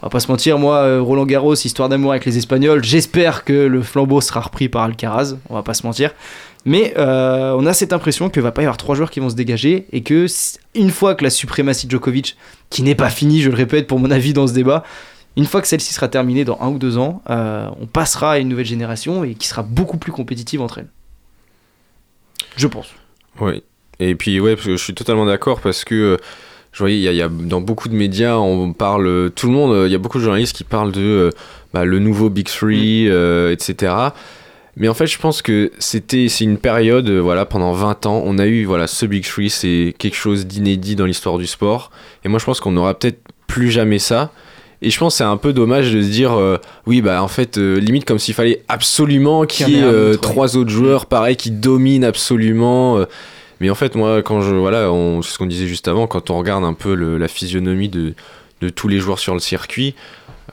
on 0.01 0.07
va 0.07 0.11
pas 0.11 0.21
se 0.21 0.31
mentir, 0.31 0.59
moi, 0.59 0.77
euh, 0.77 1.03
Roland 1.03 1.27
Garros, 1.27 1.55
histoire 1.55 1.89
d'amour 1.89 2.13
avec 2.13 2.25
les 2.25 2.39
Espagnols, 2.39 2.85
j'espère 2.85 3.45
que 3.45 3.53
le 3.53 3.83
flambeau 3.83 4.21
sera 4.21 4.41
repris 4.41 4.69
par 4.69 4.83
Alcaraz, 4.83 5.37
on 5.49 5.55
va 5.55 5.63
pas 5.63 5.75
se 5.75 5.85
mentir. 5.85 6.13
Mais 6.65 6.95
euh, 6.99 7.55
on 7.57 7.67
a 7.67 7.73
cette 7.73 7.93
impression 7.93 8.31
qu'il 8.31 8.43
va 8.43 8.53
pas 8.53 8.63
y 8.63 8.65
avoir 8.65 8.77
trois 8.77 8.95
joueurs 8.95 9.11
qui 9.11 9.21
vont 9.21 9.31
se 9.31 9.35
dégager 9.35 9.87
et 9.93 10.03
que 10.03 10.27
une 10.75 10.91
fois 10.91 11.15
que 11.15 11.25
la 11.25 11.31
suprématie 11.31 11.89
Djokovic, 11.89 12.37
qui 12.71 12.83
n'est 12.83 12.95
pas 12.95 13.11
finie, 13.11 13.41
je 13.41 13.51
le 13.51 13.57
répète 13.57 13.87
pour 13.87 13.99
mon 13.99 14.11
avis 14.11 14.33
dans 14.33 14.47
ce 14.47 14.53
débat, 14.53 14.85
une 15.37 15.47
fois 15.47 15.61
que 15.61 15.69
celle-ci 15.69 15.95
sera 15.95 16.09
terminée 16.09 16.45
dans 16.45 16.59
un 16.61 16.69
ou 16.69 16.79
deux 16.79 16.99
ans, 16.99 17.23
euh, 17.31 17.69
on 17.81 17.87
passera 17.87 18.33
à 18.33 18.39
une 18.39 18.49
nouvelle 18.49 18.67
génération 18.67 19.25
et 19.25 19.35
qui 19.35 19.49
sera 19.49 19.63
beaucoup 19.63 19.97
plus 19.97 20.13
compétitive 20.13 20.61
entre 20.61 20.79
elles. 20.79 20.89
Je 22.57 22.67
pense. 22.67 22.89
Oui. 23.41 23.63
Et 24.01 24.15
puis 24.15 24.39
ouais, 24.39 24.55
parce 24.55 24.67
que 24.67 24.77
je 24.77 24.83
suis 24.83 24.95
totalement 24.95 25.27
d'accord 25.27 25.61
parce 25.61 25.85
que 25.85 26.19
je 26.73 26.79
voyais, 26.81 26.97
il 26.97 27.03
y, 27.03 27.09
a- 27.09 27.13
il 27.13 27.17
y 27.19 27.23
a 27.23 27.29
dans 27.29 27.61
beaucoup 27.61 27.89
de 27.89 27.95
médias, 27.95 28.37
on 28.37 28.73
parle, 28.73 29.31
tout 29.35 29.47
le 29.47 29.53
monde, 29.53 29.87
il 29.87 29.93
y 29.93 29.95
a 29.95 29.99
beaucoup 29.99 30.19
de 30.19 30.23
journalistes 30.25 30.55
qui 30.57 30.65
parlent 30.65 30.93
de 30.93 31.01
euh, 31.01 31.31
bah, 31.75 31.85
le 31.85 31.99
nouveau 31.99 32.31
Big 32.31 32.47
Three, 32.47 33.09
euh, 33.09 33.53
etc. 33.53 33.93
Mais 34.77 34.87
en 34.89 34.95
fait, 34.95 35.07
je 35.09 35.19
pense 35.19 35.43
que 35.43 35.73
c'était, 35.81 36.29
c'est 36.29 36.45
une 36.45 36.57
période, 36.59 37.09
euh, 37.09 37.19
voilà, 37.19 37.47
pendant 37.47 37.73
20 37.73 38.07
ans, 38.07 38.23
on 38.25 38.39
a 38.39 38.47
eu, 38.47 38.65
voilà, 38.65 38.87
ce 38.87 39.07
Big 39.07 39.25
Three, 39.27 39.51
c'est 39.51 39.93
quelque 39.99 40.15
chose 40.17 40.47
d'inédit 40.47 40.95
dans 40.95 41.07
l'histoire 41.07 41.37
du 41.39 41.47
sport. 41.49 41.91
Et 42.25 42.29
moi, 42.29 42.39
je 42.39 42.45
pense 42.45 42.61
qu'on 42.61 42.71
n'aura 42.73 42.95
peut-être 42.97 43.19
plus 43.49 43.71
jamais 43.73 43.99
ça. 43.99 44.31
Et 44.81 44.91
je 44.91 44.99
pense 45.01 45.15
que 45.15 45.19
c'est 45.19 45.25
un 45.25 45.37
peu 45.37 45.53
dommage 45.53 45.93
de 45.93 46.01
se 46.01 46.07
dire, 46.07 46.35
euh, 46.39 46.59
oui, 46.87 47.01
bah 47.03 47.21
en 47.25 47.27
fait, 47.27 47.59
euh, 47.59 47.81
limite 47.81 48.05
comme 48.05 48.21
s'il 48.21 48.35
fallait 48.35 48.63
absolument 48.69 49.45
qu'il 49.47 49.69
y 49.71 49.75
ait 49.81 49.83
euh, 49.83 50.15
trois 50.15 50.57
autres 50.57 50.71
joueurs, 50.71 51.07
pareil, 51.07 51.35
qui 51.35 51.51
dominent 51.51 52.05
absolument. 52.05 53.05
Mais 53.61 53.71
en 53.71 53.75
fait, 53.75 53.95
moi, 53.95 54.23
quand 54.23 54.41
je, 54.41 54.55
voilà, 54.55 54.91
c'est 55.23 55.31
ce 55.33 55.39
qu'on 55.39 55.47
disait 55.47 55.67
juste 55.67 55.89
avant, 55.89 56.07
quand 56.07 56.31
on 56.31 56.39
regarde 56.39 56.65
un 56.65 56.75
peu 56.75 56.95
le- 56.95 57.19
la 57.19 57.29
physionomie 57.29 57.89
de, 57.89 58.15
de 58.61 58.69
tous 58.69 58.89
les 58.89 58.99
joueurs 58.99 59.19
sur 59.19 59.35
le 59.35 59.41
circuit, 59.41 59.95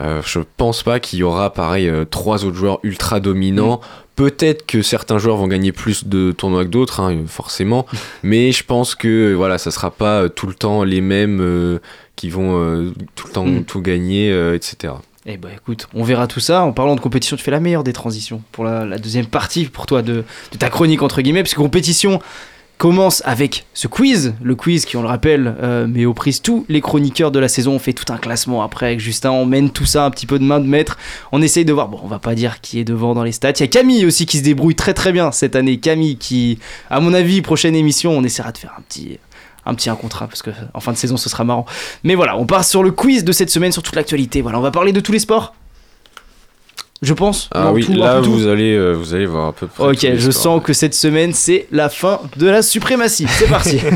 euh, 0.02 0.22
je 0.26 0.40
pense 0.58 0.84
pas 0.84 1.00
qu'il 1.00 1.20
y 1.20 1.24
aura, 1.24 1.52
pareil, 1.54 1.88
euh, 1.88 2.04
trois 2.06 2.44
autres 2.46 2.58
joueurs 2.58 2.80
ultra 2.84 3.20
dominants. 3.20 3.80
Peut-être 4.16 4.66
que 4.66 4.82
certains 4.82 5.18
joueurs 5.18 5.38
vont 5.38 5.48
gagner 5.48 5.72
plus 5.72 6.06
de 6.08 6.32
tournois 6.32 6.64
que 6.66 6.70
d'autres, 6.70 7.00
hein, 7.02 7.16
forcément. 7.28 7.86
mais 8.24 8.52
je 8.52 8.64
pense 8.64 8.96
que 8.96 9.34
voilà, 9.34 9.58
ça 9.58 9.72
sera 9.72 9.92
pas 9.92 10.24
euh, 10.24 10.30
tout 10.30 10.48
le 10.48 10.54
temps 10.54 10.84
les 10.84 11.02
mêmes 11.02 11.40
euh, 11.42 11.80
qui 12.16 12.30
vont 12.30 12.94
tout 13.16 13.28
le 13.28 13.34
temps 13.34 13.46
Mm. 13.46 13.64
tout 13.66 13.82
gagner, 13.82 14.30
etc. 14.54 14.94
Eh 15.26 15.36
bah 15.38 15.50
écoute, 15.54 15.88
on 15.94 16.04
verra 16.04 16.28
tout 16.28 16.40
ça. 16.40 16.64
En 16.64 16.72
parlant 16.72 16.96
de 16.96 17.02
compétition, 17.02 17.36
tu 17.36 17.44
fais 17.44 17.52
la 17.52 17.60
meilleure 17.60 17.84
des 17.84 17.94
transitions 17.94 18.42
pour 18.52 18.64
la, 18.64 18.86
la 18.86 18.98
deuxième 19.00 19.26
partie 19.26 19.66
pour 19.66 19.86
toi 19.86 20.02
de, 20.02 20.24
de 20.52 20.58
ta 20.58 20.70
chronique 20.70 21.02
entre 21.02 21.22
guillemets, 21.22 21.42
puisque 21.44 21.58
compétition 21.58 22.22
commence 22.78 23.22
avec 23.26 23.66
ce 23.74 23.88
quiz, 23.88 24.34
le 24.42 24.56
quiz 24.56 24.86
qui 24.86 24.98
on 24.98 25.02
le 25.02 25.08
rappelle 25.08 25.56
euh, 25.62 25.88
met 25.88 26.06
aux 26.06 26.14
prises 26.14 26.42
tous 26.42 26.66
les 26.70 26.82
chroniqueurs 26.82 27.32
de 27.32 27.40
la 27.40 27.48
saison. 27.48 27.74
On 27.74 27.80
fait 27.80 27.94
tout 27.94 28.12
un 28.12 28.18
classement 28.18 28.62
après 28.64 28.88
avec 28.88 29.00
Justin, 29.00 29.32
on 29.32 29.46
mène 29.46 29.70
tout 29.70 29.86
ça 29.86 30.06
un 30.06 30.12
petit 30.12 30.26
peu 30.26 30.40
de 30.40 30.44
main 30.44 30.60
de 30.60 30.68
maître. 30.68 30.98
On 31.32 31.42
essaye 31.42 31.66
de 31.66 31.74
voir, 31.74 31.88
bon 31.88 32.00
on 32.04 32.08
va 32.08 32.20
pas 32.20 32.36
dire 32.36 32.62
qui 32.62 32.80
est 32.80 32.84
devant 32.84 33.14
dans 33.14 33.24
les 33.24 33.32
stats. 33.32 33.52
Il 33.52 33.62
y 33.62 33.64
a 33.64 33.68
Camille 33.68 34.06
aussi 34.06 34.26
qui 34.26 34.38
se 34.38 34.44
débrouille 34.44 34.76
très 34.76 34.94
très 34.94 35.12
bien 35.12 35.32
cette 35.32 35.56
année. 35.56 35.78
Camille 35.78 36.18
qui, 36.18 36.60
à 36.90 37.00
mon 37.00 37.14
avis, 37.14 37.42
prochaine 37.42 37.76
émission, 37.76 38.12
on 38.12 38.24
essaiera 38.24 38.52
de 38.52 38.58
faire 38.58 38.74
un 38.78 38.82
petit 38.82 39.20
un 39.68 39.74
petit 39.74 39.90
un 39.90 39.96
contrat 39.96 40.28
parce 40.28 40.44
que 40.44 40.52
en 40.76 40.80
fin 40.80 40.92
de 40.92 40.98
saison 40.98 41.18
ce 41.18 41.30
sera 41.30 41.44
marrant. 41.44 41.66
Mais 42.04 42.16
voilà, 42.16 42.38
on 42.38 42.46
part 42.46 42.64
sur 42.64 42.84
le 42.84 42.92
quiz 42.92 43.24
de 43.24 43.32
cette 43.32 43.50
semaine 43.50 43.72
sur 43.72 43.84
toute 43.84 43.96
l'actualité. 43.96 44.42
Voilà, 44.42 44.60
on 44.60 44.62
va 44.62 44.72
parler 44.72 44.92
de 44.92 45.00
tous 45.00 45.12
les 45.12 45.20
sports. 45.20 45.56
Je 47.02 47.14
pense. 47.14 47.50
Ah 47.54 47.72
oui, 47.74 47.86
tout, 47.86 47.94
là 47.94 48.20
vous 48.22 48.48
allez, 48.48 48.74
euh, 48.74 48.94
vous 48.94 49.14
allez 49.14 49.26
voir 49.26 49.46
un 49.46 49.52
peu. 49.52 49.68
près 49.68 49.84
Ok, 49.84 50.08
je 50.16 50.32
sens 50.32 50.62
que 50.64 50.74
cette 50.74 50.94
semaine 50.96 51.34
c'est 51.34 51.68
la 51.72 51.90
fin 51.90 52.22
de 52.38 52.48
la 52.48 52.62
suprématie. 52.62 53.28
C'est 53.30 53.48
parti. 53.50 53.80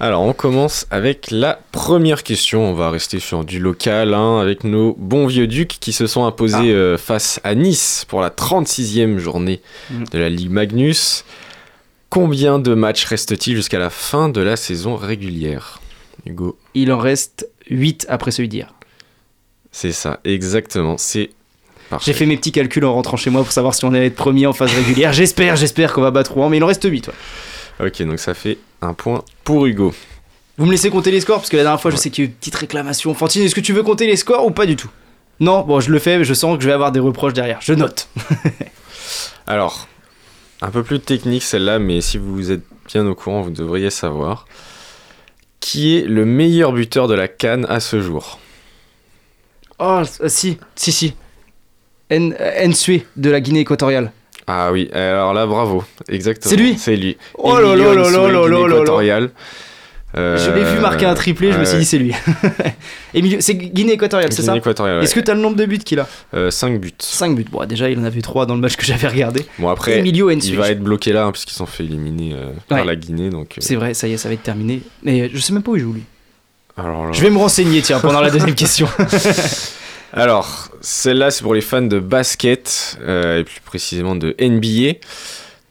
Alors, 0.00 0.22
on 0.22 0.32
commence 0.32 0.86
avec 0.90 1.30
la 1.30 1.60
première 1.72 2.24
question. 2.24 2.68
On 2.68 2.74
va 2.74 2.90
rester 2.90 3.20
sur 3.20 3.44
du 3.44 3.58
local, 3.60 4.12
hein, 4.12 4.38
avec 4.40 4.64
nos 4.64 4.94
bons 4.98 5.26
vieux 5.26 5.46
ducs 5.46 5.78
qui 5.80 5.92
se 5.92 6.06
sont 6.06 6.24
imposés 6.26 6.56
Ah. 6.58 6.62
euh, 6.64 6.98
face 6.98 7.40
à 7.44 7.54
Nice 7.54 8.04
pour 8.08 8.20
la 8.20 8.30
36e 8.30 9.18
journée 9.18 9.60
Mm. 9.90 10.04
de 10.12 10.18
la 10.18 10.28
Ligue 10.28 10.50
Magnus. 10.50 11.24
combien 12.10 12.58
de 12.60 12.74
matchs 12.74 13.06
reste-t-il 13.06 13.56
jusqu'à 13.56 13.78
la 13.80 13.90
fin 13.90 14.28
de 14.28 14.40
la 14.40 14.54
saison 14.56 14.94
régulière? 14.94 15.80
Hugo 16.26 16.56
Il 16.74 16.92
en 16.92 16.98
reste 16.98 17.48
8 17.70 18.06
après 18.08 18.30
celui 18.30 18.48
d'hier. 18.48 18.72
C'est 19.74 19.90
ça, 19.90 20.20
exactement. 20.24 20.96
C'est. 20.98 21.30
J'ai 22.00 22.12
fait 22.12 22.26
mes 22.26 22.36
petits 22.36 22.52
calculs 22.52 22.84
en 22.84 22.94
rentrant 22.94 23.16
chez 23.16 23.28
moi 23.28 23.42
pour 23.42 23.50
savoir 23.50 23.74
si 23.74 23.84
on 23.84 23.92
allait 23.92 24.06
être 24.06 24.14
premier 24.14 24.46
en 24.46 24.52
phase 24.52 24.72
régulière. 24.72 25.12
J'espère, 25.12 25.56
j'espère 25.56 25.92
qu'on 25.92 26.00
va 26.00 26.12
battre 26.12 26.32
Rouen, 26.32 26.48
mais 26.48 26.58
il 26.58 26.64
en 26.64 26.68
reste 26.68 26.88
8. 26.88 27.08
Ouais. 27.08 27.86
Ok, 27.88 28.00
donc 28.02 28.20
ça 28.20 28.34
fait 28.34 28.58
un 28.82 28.94
point 28.94 29.24
pour 29.42 29.66
Hugo. 29.66 29.92
Vous 30.58 30.66
me 30.66 30.70
laissez 30.70 30.90
compter 30.90 31.10
les 31.10 31.20
scores 31.20 31.38
parce 31.38 31.50
que 31.50 31.56
la 31.56 31.64
dernière 31.64 31.80
fois, 31.80 31.90
je 31.90 31.96
sais 31.96 32.10
qu'il 32.10 32.22
y 32.22 32.26
a 32.26 32.30
eu 32.30 32.30
une 32.30 32.36
petite 32.36 32.54
réclamation. 32.54 33.12
Fantine, 33.14 33.42
est-ce 33.42 33.54
que 33.56 33.60
tu 33.60 33.72
veux 33.72 33.82
compter 33.82 34.06
les 34.06 34.14
scores 34.14 34.46
ou 34.46 34.52
pas 34.52 34.64
du 34.64 34.76
tout? 34.76 34.90
Non, 35.40 35.62
bon, 35.62 35.80
je 35.80 35.90
le 35.90 35.98
fais, 35.98 36.18
mais 36.18 36.24
je 36.24 36.34
sens 36.34 36.56
que 36.56 36.62
je 36.62 36.68
vais 36.68 36.74
avoir 36.74 36.92
des 36.92 37.00
reproches 37.00 37.32
derrière. 37.32 37.58
Je 37.60 37.74
note. 37.74 38.08
Alors, 39.48 39.88
un 40.62 40.70
peu 40.70 40.84
plus 40.84 41.00
technique 41.00 41.42
celle-là, 41.42 41.80
mais 41.80 42.00
si 42.00 42.18
vous 42.18 42.52
êtes 42.52 42.62
bien 42.86 43.04
au 43.08 43.16
courant, 43.16 43.40
vous 43.40 43.50
devriez 43.50 43.90
savoir. 43.90 44.46
Qui 45.58 45.98
est 45.98 46.06
le 46.06 46.24
meilleur 46.24 46.72
buteur 46.72 47.08
de 47.08 47.14
la 47.14 47.26
Cannes 47.26 47.66
à 47.68 47.80
ce 47.80 48.00
jour? 48.00 48.38
Oh, 49.78 50.02
euh, 50.20 50.28
si, 50.28 50.58
si, 50.74 50.92
si. 50.92 51.14
N- 52.10 52.34
euh, 52.38 52.98
de 53.16 53.30
la 53.30 53.40
Guinée 53.40 53.60
équatoriale. 53.60 54.12
Ah 54.46 54.70
oui, 54.72 54.90
alors 54.92 55.32
là, 55.32 55.46
bravo. 55.46 55.84
Exactement. 56.08 56.50
C'est 56.50 56.56
lui 56.56 56.76
C'est 56.78 56.96
lui. 56.96 57.16
Oh 57.38 57.58
là 57.58 57.74
là 57.74 57.94
là 57.94 57.94
là 57.94 58.10
là 58.10 58.10
Guinée 58.10 58.60
là 58.62 58.68
là. 58.68 58.74
équatoriale. 58.76 59.30
Euh, 60.16 60.36
Je 60.38 60.50
l'ai 60.52 60.62
vu 60.62 60.78
marquer 60.80 61.06
un 61.06 61.14
triplé, 61.14 61.50
je 61.50 61.58
me 61.58 61.64
suis 61.64 61.78
dit 61.78 61.84
c'est 61.84 61.98
lui. 61.98 62.12
Emilio- 63.14 63.40
c'est 63.40 63.54
Guinée 63.56 63.94
équatoriale, 63.94 64.32
c'est 64.32 64.42
ça 64.42 64.52
Guinée 64.52 64.58
équatoriale, 64.58 64.98
ouais. 64.98 65.04
Est-ce 65.04 65.14
que 65.14 65.18
t'as 65.20 65.34
le 65.34 65.40
nombre 65.40 65.56
de 65.56 65.66
buts 65.66 65.78
qu'il 65.78 65.98
a 65.98 66.06
5 66.50 66.78
buts. 66.80 66.92
5 67.00 67.34
buts. 67.34 67.46
Bon, 67.50 67.64
déjà, 67.66 67.90
il 67.90 67.98
en 67.98 68.04
avait 68.04 68.20
3 68.20 68.46
dans 68.46 68.54
le 68.54 68.60
match 68.60 68.76
que 68.76 68.84
j'avais 68.84 69.08
regardé. 69.08 69.44
Bon, 69.58 69.68
après, 69.70 69.98
Emilio 69.98 70.30
il 70.30 70.56
va 70.56 70.70
être 70.70 70.80
bloqué 70.82 71.12
là, 71.12 71.24
hein, 71.24 71.32
puisqu'ils 71.32 71.54
sont 71.54 71.66
fait 71.66 71.82
éliminer 71.82 72.34
euh, 72.34 72.52
par 72.68 72.84
la 72.84 72.94
Guinée. 72.94 73.30
Donc, 73.30 73.52
euh, 73.58 73.60
C'est 73.60 73.74
vrai, 73.74 73.92
ça 73.94 74.06
y 74.06 74.12
est, 74.12 74.16
ça 74.18 74.28
va 74.28 74.34
être 74.34 74.42
terminé. 74.44 74.82
Mais 75.02 75.30
je 75.32 75.38
sais 75.40 75.52
même 75.52 75.62
pas 75.64 75.72
où 75.72 75.76
il 75.76 75.82
joue 75.82 75.94
lui. 75.94 76.04
Alors 76.76 77.06
là- 77.06 77.12
Je 77.12 77.20
vais 77.22 77.30
me 77.30 77.38
renseigner, 77.38 77.82
tiens, 77.82 78.00
pendant 78.00 78.20
la 78.20 78.30
deuxième 78.30 78.54
question. 78.54 78.88
Alors, 80.12 80.68
celle-là, 80.80 81.30
c'est 81.32 81.42
pour 81.42 81.54
les 81.54 81.60
fans 81.60 81.82
de 81.82 81.98
basket, 81.98 82.98
euh, 83.02 83.40
et 83.40 83.44
plus 83.44 83.60
précisément 83.64 84.14
de 84.14 84.34
NBA. 84.38 84.98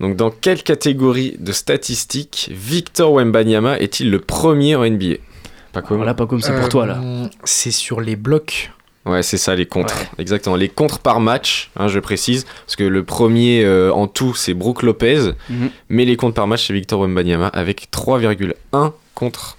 Donc, 0.02 0.18
dans 0.18 0.32
quelle 0.32 0.64
catégorie 0.64 1.38
de 1.40 1.54
statistiques 1.54 2.50
Victor 2.52 3.14
Wembanyama 3.14 3.80
est-il 3.80 4.10
le 4.12 4.20
premier 4.20 4.76
en 4.76 4.84
NBA 4.86 5.16
Pas 5.72 5.82
comme 5.82 5.98
Voilà, 5.98 6.14
pas 6.14 6.26
comme 6.26 6.42
c'est 6.42 6.54
pour 6.60 6.68
toi 6.68 6.86
là. 6.86 7.00
Euh, 7.02 7.28
C'est 7.46 7.72
sur 7.72 8.02
les 8.02 8.18
blocs. 8.18 8.72
Ouais, 9.06 9.22
c'est 9.24 9.38
ça, 9.38 9.54
les 9.56 9.66
contres. 9.66 9.96
Exactement. 10.18 10.56
Les 10.58 10.70
contres 10.70 11.00
par 11.00 11.20
match, 11.22 11.70
hein, 11.78 11.88
je 11.88 12.00
précise, 12.00 12.46
parce 12.66 12.76
que 12.78 12.84
le 12.86 13.04
premier 13.04 13.64
euh, 13.64 13.94
en 13.94 14.08
tout, 14.08 14.34
c'est 14.34 14.54
Brook 14.54 14.82
Lopez, 14.82 15.32
Mhm. 15.50 15.70
mais 15.90 16.04
les 16.06 16.16
contres 16.18 16.36
par 16.36 16.48
match, 16.48 16.68
c'est 16.68 16.74
Victor 16.74 17.00
Wembanyama 17.02 17.48
avec 17.48 17.90
3,1 17.92 18.94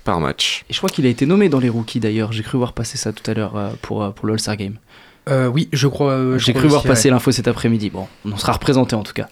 par 0.05 0.21
match. 0.21 0.65
Et 0.69 0.73
je 0.73 0.79
crois 0.79 0.91
qu'il 0.91 1.07
a 1.07 1.09
été 1.09 1.27
nommé 1.27 1.49
dans 1.49 1.61
les 1.61 1.69
rookies 1.69 2.01
d'ailleurs. 2.01 2.33
J'ai 2.33 2.43
cru 2.43 2.59
voir 2.59 2.73
passer 2.73 2.99
ça 2.99 3.13
tout 3.13 3.29
à 3.31 3.35
l'heure 3.35 3.57
euh, 3.57 3.71
pour, 3.83 4.03
euh, 4.03 4.11
pour 4.11 4.27
l'All-Star 4.27 4.57
Game. 4.57 4.79
Euh, 5.29 5.47
oui, 5.47 5.69
je 5.73 5.89
crois. 5.89 6.13
euh, 6.13 6.39
J'ai 6.39 6.53
cru 6.53 6.69
voir 6.69 6.81
aussi, 6.83 6.89
passer 6.89 7.09
ouais. 7.09 7.15
l'info 7.15 7.33
cet 7.33 7.49
après-midi. 7.49 7.91
Bon, 7.91 8.07
on 8.25 8.37
sera 8.37 8.53
représenté 8.53 8.95
en 8.95 9.03
tout 9.03 9.15
cas. 9.15 9.29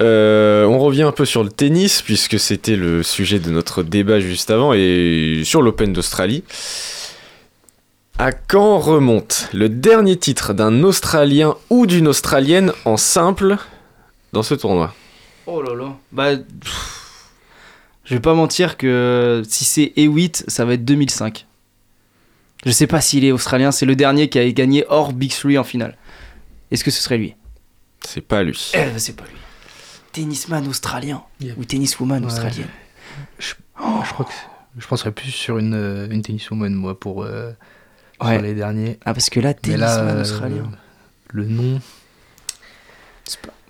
Euh, 0.00 0.64
on 0.64 0.78
revient 0.78 1.02
un 1.02 1.12
peu 1.12 1.24
sur 1.24 1.42
le 1.42 1.50
tennis, 1.50 2.02
puisque 2.02 2.38
c'était 2.38 2.76
le 2.76 3.02
sujet 3.02 3.40
de 3.40 3.50
notre 3.50 3.82
débat 3.82 4.20
juste 4.20 4.50
avant, 4.50 4.72
et 4.72 5.42
sur 5.44 5.60
l'Open 5.60 5.92
d'Australie. 5.92 6.44
À 8.16 8.32
quand 8.32 8.78
remonte 8.78 9.48
le 9.52 9.68
dernier 9.68 10.16
titre 10.16 10.52
d'un 10.52 10.82
Australien 10.82 11.56
ou 11.70 11.86
d'une 11.86 12.08
Australienne 12.08 12.72
en 12.84 12.96
simple 12.96 13.56
dans 14.32 14.42
ce 14.42 14.54
tournoi? 14.54 14.92
Oh 15.46 15.62
là 15.62 15.74
là. 15.74 15.96
Bah. 16.12 16.36
pff, 16.36 17.07
Je 18.08 18.14
vais 18.14 18.20
pas 18.20 18.32
mentir 18.34 18.76
que 18.78 19.42
si 19.46 19.64
c'est 19.64 19.92
E8, 19.96 20.44
ça 20.48 20.64
va 20.64 20.74
être 20.74 20.84
2005. 20.84 21.46
Je 22.64 22.70
sais 22.70 22.86
pas 22.86 23.00
s'il 23.02 23.24
est 23.24 23.32
australien, 23.32 23.70
c'est 23.70 23.84
le 23.86 23.94
dernier 23.96 24.28
qui 24.30 24.38
a 24.38 24.50
gagné 24.50 24.84
hors 24.88 25.12
Big 25.12 25.30
Three 25.30 25.58
en 25.58 25.64
finale. 25.64 25.96
Est-ce 26.70 26.82
que 26.84 26.90
ce 26.90 27.02
serait 27.02 27.18
lui? 27.18 27.34
C'est 28.06 28.22
pas 28.22 28.42
lui. 28.42 28.72
Eh, 28.74 28.98
c'est 28.98 29.14
pas 29.14 29.24
lui. 29.24 29.36
Tennisman 30.12 30.66
australien 30.68 31.22
ou 31.58 31.64
tenniswoman 31.64 32.20
Ouais. 32.20 32.26
australienne. 32.26 32.66
Je, 33.38 33.52
je 33.78 34.12
crois 34.12 34.24
que 34.24 34.32
je 34.78 34.86
penserais 34.86 35.12
plus 35.12 35.30
sur 35.30 35.58
une, 35.58 35.74
euh, 35.74 36.08
une 36.10 36.22
tenniswoman, 36.22 36.72
moi, 36.74 36.98
pour 36.98 37.24
euh, 37.24 37.52
sur 38.22 38.40
les 38.40 38.54
derniers. 38.54 38.98
Ah, 39.04 39.12
parce 39.12 39.28
que 39.28 39.38
là, 39.38 39.52
tennisman 39.54 40.16
euh, 40.16 40.22
australien. 40.22 40.70
Le 41.30 41.44
nom. 41.44 41.80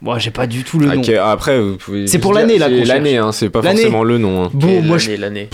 Moi, 0.00 0.18
j'ai 0.18 0.30
pas 0.30 0.46
du 0.46 0.62
tout 0.64 0.78
le 0.78 0.86
nom. 0.86 1.02
Après, 1.24 1.60
vous 1.60 1.76
pouvez. 1.76 2.06
C'est 2.06 2.18
pour 2.18 2.32
l'année, 2.32 2.58
là, 2.58 2.68
c'est 2.68 2.84
L'année, 2.84 3.16
hein, 3.16 3.32
c'est 3.32 3.50
pas 3.50 3.62
forcément 3.62 4.04
le 4.04 4.18
nom. 4.18 4.44
hein. 4.44 4.50
Bon, 4.52 4.80
moi, 4.82 4.98
je... 4.98 5.10
L'année, 5.10 5.20
l'année. 5.20 5.48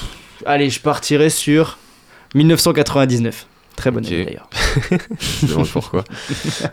allez, 0.46 0.70
je 0.70 0.80
partirai 0.80 1.30
sur 1.30 1.78
1999. 2.34 3.46
Très 3.76 3.90
bonne 3.90 4.06
année 4.06 4.24
d'ailleurs. 4.24 4.48
Je 5.18 5.46
me 5.46 5.50
demande 5.50 5.68
pourquoi. 5.68 6.04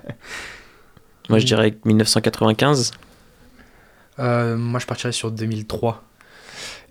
Moi, 1.30 1.40
je 1.40 1.46
dirais 1.46 1.74
1995. 1.86 2.92
Euh, 4.20 4.58
moi, 4.58 4.80
je 4.80 4.86
partirais 4.86 5.14
sur 5.14 5.32
2003. 5.32 6.04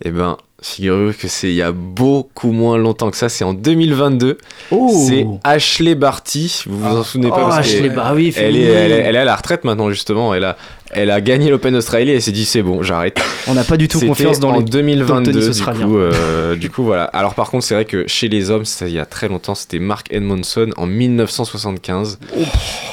Eh 0.02 0.10
ben, 0.10 0.36
figurez-vous 0.62 1.12
que 1.18 1.28
c'est 1.28 1.48
il 1.48 1.54
y 1.54 1.62
a 1.62 1.72
beaucoup 1.72 2.52
moins 2.52 2.76
longtemps 2.76 3.10
que 3.10 3.16
ça, 3.16 3.28
c'est 3.28 3.44
en 3.44 3.54
2022. 3.54 4.38
Oh. 4.70 5.04
C'est 5.08 5.26
Ashley 5.44 5.94
Barty, 5.94 6.62
vous 6.66 6.78
vous 6.78 6.96
en 6.96 7.02
souvenez 7.02 7.28
pas 7.28 7.36
Oh, 7.40 7.48
parce 7.48 7.58
Ashley 7.58 7.90
oui, 8.14 8.32
elle, 8.36 8.56
est, 8.56 8.62
elle, 8.62 8.92
est, 8.92 8.94
elle 8.96 9.16
est 9.16 9.20
à 9.20 9.24
la 9.24 9.36
retraite 9.36 9.64
maintenant 9.64 9.90
justement, 9.90 10.34
elle 10.34 10.44
a, 10.44 10.56
elle 10.90 11.10
a 11.10 11.20
gagné 11.20 11.50
l'Open 11.50 11.74
Australie 11.76 12.10
et 12.10 12.14
elle 12.16 12.22
s'est 12.22 12.32
dit 12.32 12.44
c'est 12.44 12.62
bon, 12.62 12.82
j'arrête. 12.82 13.20
On 13.46 13.54
n'a 13.54 13.64
pas 13.64 13.76
du 13.76 13.88
tout 13.88 14.00
confiance 14.00 14.40
dans 14.40 14.50
en 14.50 14.58
les 14.58 14.58
dans 14.58 14.64
le 14.64 14.70
2022 14.70 15.32
tennis 15.32 15.56
du 15.56 15.64
coup, 15.64 15.98
euh, 15.98 16.56
du 16.56 16.70
coup 16.70 16.82
voilà. 16.82 17.04
Alors 17.04 17.34
par 17.34 17.50
contre 17.50 17.64
c'est 17.64 17.74
vrai 17.74 17.84
que 17.84 18.06
chez 18.06 18.28
les 18.28 18.50
hommes, 18.50 18.64
ça 18.64 18.88
il 18.88 18.94
y 18.94 18.98
a 18.98 19.06
très 19.06 19.28
longtemps, 19.28 19.54
c'était 19.54 19.78
Mark 19.78 20.08
Edmondson 20.10 20.70
en 20.76 20.86
1975. 20.86 22.18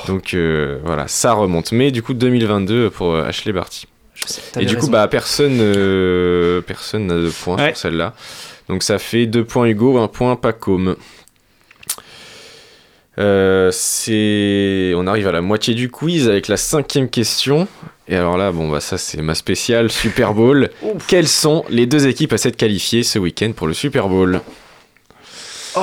Donc 0.07 0.33
euh, 0.33 0.79
voilà, 0.85 1.07
ça 1.07 1.33
remonte. 1.33 1.71
Mais 1.71 1.91
du 1.91 2.03
coup 2.03 2.13
2022 2.13 2.89
pour 2.91 3.13
euh, 3.13 3.25
Ashley 3.27 3.51
Barty. 3.51 3.87
Je 4.17 4.27
sais, 4.33 4.41
Et 4.59 4.65
du 4.65 4.77
coup, 4.77 4.87
bah, 4.87 5.07
personne 5.07 5.59
euh, 5.61 6.61
personne 6.61 7.07
n'a 7.07 7.15
de 7.15 7.29
points 7.29 7.57
Ouais. 7.57 7.67
sur 7.69 7.77
celle-là. 7.77 8.13
Donc 8.67 8.83
ça 8.83 8.97
fait 8.99 9.25
2 9.27 9.43
points 9.45 9.67
Hugo, 9.67 9.97
1 9.97 10.07
point 10.07 10.35
Pacôme. 10.35 10.95
Euh, 13.19 13.69
c'est... 13.71 14.93
On 14.95 15.07
arrive 15.07 15.27
à 15.27 15.31
la 15.31 15.41
moitié 15.41 15.73
du 15.73 15.89
quiz 15.89 16.29
avec 16.29 16.47
la 16.47 16.57
cinquième 16.57 17.09
question. 17.09 17.67
Et 18.07 18.15
alors 18.15 18.37
là, 18.37 18.51
bon, 18.51 18.69
bah, 18.69 18.79
ça 18.79 18.97
c'est 18.97 19.21
ma 19.21 19.33
spéciale 19.35 19.91
Super 19.91 20.33
Bowl. 20.33 20.69
Quelles 21.07 21.27
sont 21.27 21.65
les 21.69 21.85
deux 21.87 22.07
équipes 22.07 22.33
à 22.33 22.37
s'être 22.37 22.57
qualifiées 22.57 23.03
ce 23.03 23.17
week-end 23.19 23.51
pour 23.55 23.67
le 23.67 23.73
Super 23.73 24.07
Bowl? 24.07 24.41
Oh, 25.75 25.81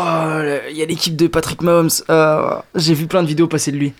il 0.71 0.77
y 0.77 0.83
a 0.83 0.87
l'équipe 0.87 1.17
de 1.17 1.27
Patrick 1.27 1.63
Mahomes. 1.63 1.91
Euh, 2.11 2.57
J'ai 2.75 2.95
vu 2.95 3.07
plein 3.07 3.23
de 3.23 3.29
vidéos 3.29 3.47
passer 3.47 3.71
de 3.73 3.77
lui. 3.79 3.93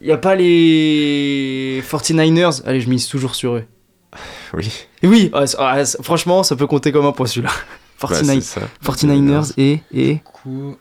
Il 0.00 0.06
y 0.06 0.12
a 0.12 0.16
pas 0.16 0.34
les 0.36 1.82
49ers. 1.88 2.62
Allez, 2.66 2.80
je 2.80 2.88
mise 2.88 3.08
toujours 3.08 3.34
sur 3.34 3.54
eux. 3.56 3.64
Oui. 4.54 4.70
Et 5.02 5.06
oui, 5.06 5.30
ah, 5.34 5.44
ah, 5.58 5.84
franchement, 6.02 6.42
ça 6.42 6.56
peut 6.56 6.66
compter 6.66 6.90
comme 6.90 7.04
un 7.04 7.12
point 7.12 7.26
celui-là. 7.26 7.50
Bah, 8.00 8.06
49 8.08 8.36
c'est 8.36 8.60
ça. 8.60 8.60
49ers 8.84 9.52
et, 9.58 9.80
et... 9.92 10.14
Du 10.14 10.20
coup, 10.20 10.76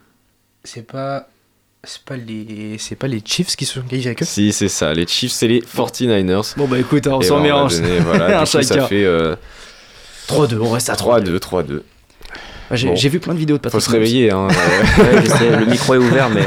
c'est 0.64 0.86
pas. 0.86 1.28
C'est 1.84 2.04
pas 2.04 2.16
les. 2.16 2.78
C'est 2.78 2.96
pas 2.96 3.08
les 3.08 3.22
Chiefs 3.26 3.56
qui 3.56 3.66
se 3.66 3.74
sont 3.74 3.82
qualifiés 3.82 4.10
avec 4.12 4.22
eux? 4.22 4.26
Si, 4.26 4.54
c'est 4.54 4.68
ça. 4.70 4.94
Les 4.94 5.08
Chiefs, 5.08 5.32
c'est 5.32 5.48
les 5.48 5.62
49ers. 5.62 6.54
Bon 6.58 6.68
bah 6.68 6.78
écoute, 6.78 7.08
on 7.08 7.20
s'en 7.22 7.42
ben, 7.42 7.68
voilà, 8.06 8.40
Un 8.42 8.46
coup, 8.46 8.62
ça 8.62 8.88
fait 8.88 9.04
euh, 9.04 9.36
3-2, 10.30 10.60
on 10.60 10.70
reste 10.70 10.92
à 10.92 10.94
3-2. 10.94 11.38
3-2, 11.38 11.40
3-2. 11.40 11.74
Ouais, 12.70 12.78
J'ai 12.78 12.88
Bon. 12.90 12.96
vu 12.96 13.20
plein 13.20 13.34
de 13.34 13.40
vidéos 13.40 13.58
de 13.58 13.64
Faut 13.64 13.78
Patrick 13.78 13.82
se 13.84 13.90
réveiller, 13.92 14.32
hein. 14.32 14.48
Ouais, 15.00 15.24
je 15.24 15.30
sais, 15.30 15.58
le 15.58 15.66
micro 15.66 15.96
est 15.96 15.98
ouvert, 15.98 16.30
mais. 16.30 16.46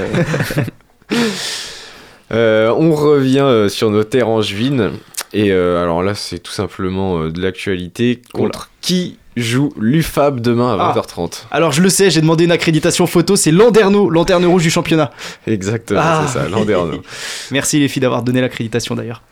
Euh, 2.32 2.72
on 2.76 2.92
revient 2.94 3.40
euh, 3.40 3.68
sur 3.68 3.90
nos 3.90 4.04
terres 4.04 4.28
angevines. 4.28 4.92
Et 5.32 5.52
euh, 5.52 5.80
alors 5.82 6.02
là, 6.02 6.14
c'est 6.14 6.38
tout 6.40 6.52
simplement 6.52 7.28
de 7.28 7.40
l'actualité. 7.40 8.20
Contre 8.32 8.70
qui 8.80 9.18
joue 9.36 9.72
l'UFAB 9.78 10.40
demain 10.40 10.76
à 10.76 10.90
Ah. 10.90 10.94
20h30 10.96 11.44
Alors 11.52 11.70
je 11.72 11.80
le 11.82 11.88
sais, 11.88 12.10
j'ai 12.10 12.20
demandé 12.20 12.44
une 12.44 12.50
accréditation 12.50 13.06
photo, 13.06 13.36
c'est 13.36 13.52
Landerneau, 13.52 14.10
lanterne 14.10 14.44
rouge 14.44 14.62
du 14.64 14.70
championnat. 14.70 15.12
Exactement, 15.46 16.00
Ah. 16.02 16.24
c'est 16.26 16.38
ça, 16.38 16.48
Landerneau. 16.48 17.00
Merci 17.52 17.78
les 17.78 17.86
filles 17.88 18.00
d'avoir 18.02 18.22
donné 18.22 18.40
l'accréditation 18.40 18.94
d'ailleurs. 18.96 19.22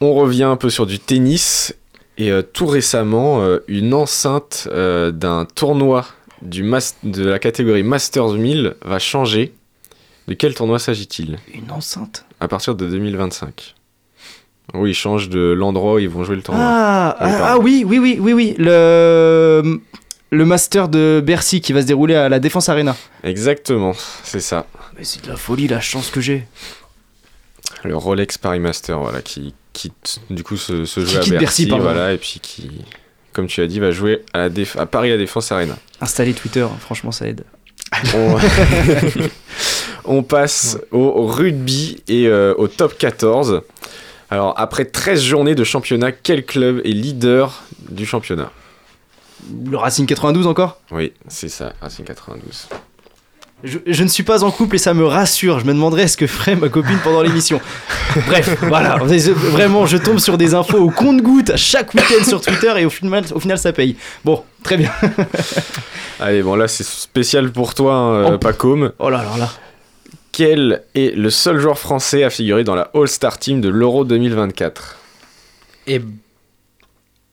On 0.00 0.14
revient 0.14 0.42
un 0.44 0.56
peu 0.56 0.70
sur 0.70 0.86
du 0.86 0.98
tennis. 0.98 1.74
Et 2.18 2.30
euh, 2.30 2.42
tout 2.42 2.66
récemment, 2.66 3.40
euh, 3.42 3.60
une 3.68 3.94
enceinte 3.94 4.68
euh, 4.70 5.12
d'un 5.12 5.46
tournoi 5.46 6.04
du 6.42 6.62
mas- 6.62 6.96
de 7.04 7.24
la 7.24 7.38
catégorie 7.38 7.82
Masters 7.84 8.32
1000 8.34 8.74
va 8.84 8.98
changer. 8.98 9.52
De 10.28 10.34
quel 10.34 10.54
tournoi 10.54 10.78
s'agit-il 10.78 11.38
Une 11.52 11.70
enceinte 11.70 12.24
À 12.40 12.48
partir 12.48 12.74
de 12.74 12.86
2025. 12.88 13.74
Oui, 14.74 14.90
ils 14.90 14.94
changent 14.94 15.28
de 15.28 15.40
l'endroit 15.52 15.94
où 15.94 15.98
ils 15.98 16.08
vont 16.08 16.24
jouer 16.24 16.36
le 16.36 16.42
tournoi. 16.42 16.64
Ah, 16.64 17.16
Oui, 17.20 17.26
ah, 17.32 17.38
pardon. 17.38 17.44
ah 17.46 17.58
oui, 17.58 17.84
oui, 17.86 17.98
oui, 17.98 18.16
oui, 18.20 18.32
oui. 18.32 18.54
Le, 18.58 19.80
le 20.30 20.44
master 20.44 20.88
de 20.88 21.20
Bercy 21.24 21.60
qui 21.60 21.72
va 21.72 21.82
se 21.82 21.86
dérouler 21.86 22.14
à 22.14 22.28
la 22.28 22.38
Défense 22.38 22.68
Arena. 22.68 22.96
Exactement, 23.24 23.92
c'est 24.22 24.40
ça. 24.40 24.66
Mais 24.96 25.04
c'est 25.04 25.24
de 25.24 25.28
la 25.28 25.36
folie 25.36 25.66
la 25.68 25.80
chance 25.80 26.10
que 26.10 26.20
j'ai. 26.20 26.46
Le 27.84 27.96
Rolex 27.96 28.38
Paris 28.38 28.60
Master, 28.60 28.98
voilà, 29.00 29.20
qui, 29.22 29.54
quitte 29.72 30.20
du 30.30 30.44
coup 30.44 30.56
ce, 30.56 30.84
ce 30.84 31.04
jeu 31.04 31.18
à 31.18 31.22
quitte 31.22 31.32
Bercy, 31.38 31.66
Bercy, 31.66 31.80
voilà, 31.82 32.12
et 32.12 32.18
puis 32.18 32.38
qui, 32.40 32.70
comme 33.32 33.46
tu 33.48 33.60
as 33.60 33.66
dit, 33.66 33.80
va 33.80 33.90
jouer 33.90 34.22
à, 34.32 34.38
la 34.38 34.48
Déf- 34.50 34.78
à 34.78 34.86
Paris 34.86 35.10
la 35.10 35.16
Défense 35.16 35.50
Arena. 35.50 35.76
Installer 36.00 36.34
Twitter, 36.34 36.66
franchement, 36.78 37.10
ça 37.10 37.26
aide. 37.26 37.44
On, 38.14 38.38
on 40.18 40.22
passe 40.22 40.78
au 40.90 41.26
rugby 41.26 42.02
et 42.08 42.26
euh, 42.26 42.54
au 42.56 42.68
top 42.68 42.96
14. 42.98 43.62
Alors, 44.30 44.54
après 44.56 44.86
13 44.86 45.20
journées 45.20 45.54
de 45.54 45.62
championnat, 45.64 46.10
quel 46.10 46.44
club 46.46 46.80
est 46.84 46.92
leader 46.92 47.62
du 47.90 48.06
championnat? 48.06 48.50
Le 49.70 49.76
Racing 49.76 50.06
92 50.06 50.46
encore? 50.46 50.80
Oui, 50.90 51.12
c'est 51.28 51.48
ça, 51.48 51.74
Racing 51.80 52.04
92. 52.04 52.68
Je, 53.64 53.78
je 53.86 54.02
ne 54.02 54.08
suis 54.08 54.22
pas 54.22 54.44
en 54.44 54.50
couple 54.50 54.76
et 54.76 54.78
ça 54.78 54.94
me 54.94 55.04
rassure. 55.04 55.60
Je 55.60 55.64
me 55.66 55.72
demanderais 55.72 56.08
ce 56.08 56.16
que 56.16 56.26
ferait 56.26 56.56
ma 56.56 56.68
copine 56.68 56.98
pendant 57.04 57.22
l'émission. 57.22 57.60
Bref, 58.26 58.56
voilà. 58.62 58.96
Vraiment, 58.98 59.86
je 59.86 59.96
tombe 59.96 60.18
sur 60.18 60.36
des 60.38 60.54
infos 60.54 60.78
au 60.78 60.90
compte-goutte 60.90 61.50
à 61.50 61.56
chaque 61.56 61.94
week-end 61.94 62.24
sur 62.24 62.40
Twitter 62.40 62.72
et 62.78 62.84
au 62.84 62.90
final, 62.90 63.24
au 63.34 63.40
final, 63.40 63.58
ça 63.58 63.72
paye. 63.72 63.96
Bon, 64.24 64.42
très 64.62 64.76
bien. 64.76 64.90
Allez, 66.20 66.42
bon, 66.42 66.54
là, 66.56 66.68
c'est 66.68 66.84
spécial 66.84 67.50
pour 67.52 67.74
toi, 67.74 67.94
hein, 67.94 68.32
Oh. 68.34 68.38
Pacôme. 68.38 68.92
Oh 68.98 69.10
là 69.10 69.22
là 69.24 69.36
là. 69.38 69.50
Quel 70.32 70.82
est 70.94 71.14
le 71.14 71.28
seul 71.30 71.58
joueur 71.58 71.78
français 71.78 72.24
à 72.24 72.30
figurer 72.30 72.64
dans 72.64 72.74
la 72.74 72.90
All-Star 72.94 73.38
Team 73.38 73.60
de 73.60 73.68
l'Euro 73.68 74.04
2024 74.04 74.96
Et 75.88 76.00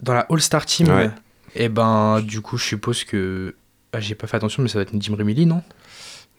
dans 0.01 0.13
la 0.13 0.25
All-Star 0.30 0.65
Team, 0.65 0.89
Ouais. 0.89 1.09
et 1.55 1.69
ben 1.69 2.19
du 2.21 2.41
coup, 2.41 2.57
je 2.57 2.65
suppose 2.65 3.03
que. 3.05 3.55
Ah, 3.93 3.99
j'ai 3.99 4.15
pas 4.15 4.27
fait 4.27 4.38
attention, 4.38 4.61
mais 4.61 4.69
ça 4.69 4.77
va 4.80 4.84
être 4.84 4.93
Nedim 4.93 5.15
Remili, 5.15 5.45
non? 5.45 5.61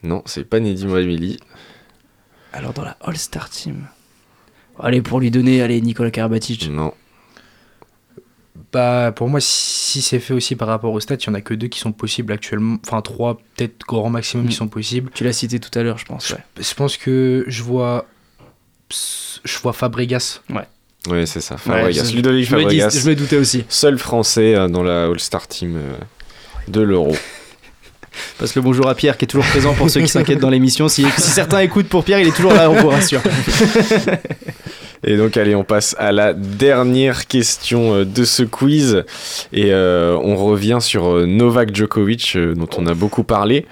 Non, 0.03 0.23
c'est 0.25 0.43
pas 0.43 0.59
Nedim 0.59 0.91
Remili. 0.91 1.39
Alors, 2.53 2.73
dans 2.73 2.83
la 2.83 2.97
All-Star 3.01 3.49
Team. 3.49 3.87
Allez, 4.79 5.01
pour 5.01 5.19
lui 5.19 5.31
donner, 5.31 5.61
allez, 5.61 5.79
Nicolas 5.81 6.11
Karabatic. 6.11 6.69
Non. 6.69 6.93
Bah, 8.73 9.11
pour 9.15 9.27
moi, 9.29 9.39
si 9.41 10.01
c'est 10.01 10.19
fait 10.19 10.33
aussi 10.33 10.55
par 10.55 10.67
rapport 10.67 10.93
aux 10.93 10.99
stats, 10.99 11.15
il 11.15 11.27
y 11.27 11.29
en 11.29 11.33
a 11.33 11.41
que 11.41 11.53
deux 11.53 11.67
qui 11.67 11.79
sont 11.79 11.91
possibles 11.91 12.31
actuellement. 12.33 12.77
Enfin, 12.85 13.01
trois, 13.01 13.37
peut-être 13.55 13.79
grand 13.85 14.09
maximum 14.09 14.45
qui 14.47 14.53
Mm. 14.55 14.57
sont 14.57 14.67
possibles. 14.69 15.11
Tu 15.13 15.23
l'as 15.23 15.33
cité 15.33 15.59
tout 15.59 15.77
à 15.77 15.83
l'heure, 15.83 15.97
je 15.97 16.05
pense. 16.05 16.29
Ouais. 16.31 16.37
Je 16.59 16.73
pense 16.73 16.97
que 16.97 17.43
je 17.47 17.63
vois. 17.63 18.05
Je 19.43 19.59
vois 19.59 19.73
Fabregas. 19.73 20.41
Ouais. 20.49 20.67
Oui, 21.09 21.25
c'est 21.27 21.41
ça, 21.41 21.57
Fabregas. 21.57 22.05
je- 22.05 22.15
Ludovic 22.15 22.45
je 22.45 22.55
me 22.55 22.59
dis- 22.59 22.79
Fabregas. 22.79 22.89
je 23.01 23.09
me 23.09 23.15
doutais 23.15 23.37
aussi. 23.37 23.63
Seul 23.69 23.97
français 23.97 24.55
euh, 24.55 24.67
dans 24.67 24.83
la 24.83 25.05
All-Star 25.05 25.47
Team 25.47 25.75
euh, 25.75 25.97
de 26.67 26.81
l'Euro. 26.81 27.15
Parce 28.37 28.51
que 28.51 28.59
bonjour 28.59 28.87
à 28.87 28.95
Pierre 28.95 29.17
qui 29.17 29.25
est 29.25 29.27
toujours 29.27 29.45
présent 29.45 29.73
pour 29.73 29.89
ceux 29.89 30.01
qui 30.01 30.07
s'inquiètent 30.07 30.39
dans 30.39 30.49
l'émission. 30.49 30.87
Si, 30.87 31.05
si 31.17 31.29
certains 31.29 31.59
écoutent 31.59 31.87
pour 31.87 32.03
Pierre, 32.03 32.19
il 32.19 32.27
est 32.27 32.35
toujours 32.35 32.53
là, 32.53 32.69
on 32.69 32.75
vous 32.75 32.89
rassure. 32.89 33.21
Et 35.03 35.17
donc, 35.17 35.35
allez, 35.35 35.55
on 35.55 35.63
passe 35.63 35.95
à 35.97 36.11
la 36.11 36.33
dernière 36.33 37.25
question 37.25 37.95
euh, 37.95 38.05
de 38.05 38.23
ce 38.23 38.43
quiz. 38.43 39.03
Et 39.51 39.73
euh, 39.73 40.15
on 40.21 40.35
revient 40.35 40.77
sur 40.79 41.07
euh, 41.07 41.25
Novak 41.25 41.75
Djokovic, 41.75 42.37
dont 42.37 42.69
on 42.77 42.85
a 42.85 42.93
beaucoup 42.93 43.23
parlé. 43.23 43.65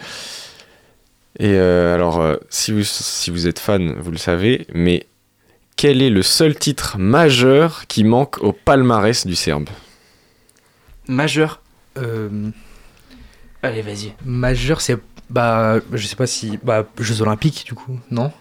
Et 1.37 1.53
euh, 1.53 1.93
alors, 1.93 2.37
si, 2.49 2.71
vous, 2.71 2.83
si 2.83 3.29
vous 3.29 3.47
êtes 3.47 3.59
fan, 3.59 3.93
vous 3.99 4.09
le 4.09 4.17
savez, 4.17 4.65
mais 4.73 5.05
quel 5.79 6.01
est 6.01 6.09
le 6.09 6.23
seul 6.23 6.55
titre 6.55 6.97
majeur 6.97 7.87
qui 7.87 8.03
manque 8.03 8.39
au 8.43 8.51
palmarès 8.51 9.25
du 9.25 9.35
Serbe? 9.35 9.69
Majeur. 11.07 11.61
Euh, 11.97 12.49
Allez, 13.63 13.81
vas-y. 13.81 14.13
majeur, 14.25 14.81
c'est. 14.81 14.97
Bah, 15.29 15.79
je 15.93 16.05
sais 16.07 16.15
pas 16.15 16.27
si. 16.27 16.57
Bah, 16.63 16.85
Jeux 16.99 17.21
Olympiques, 17.21 17.63
du 17.65 17.73
coup, 17.73 17.99
non? 18.11 18.31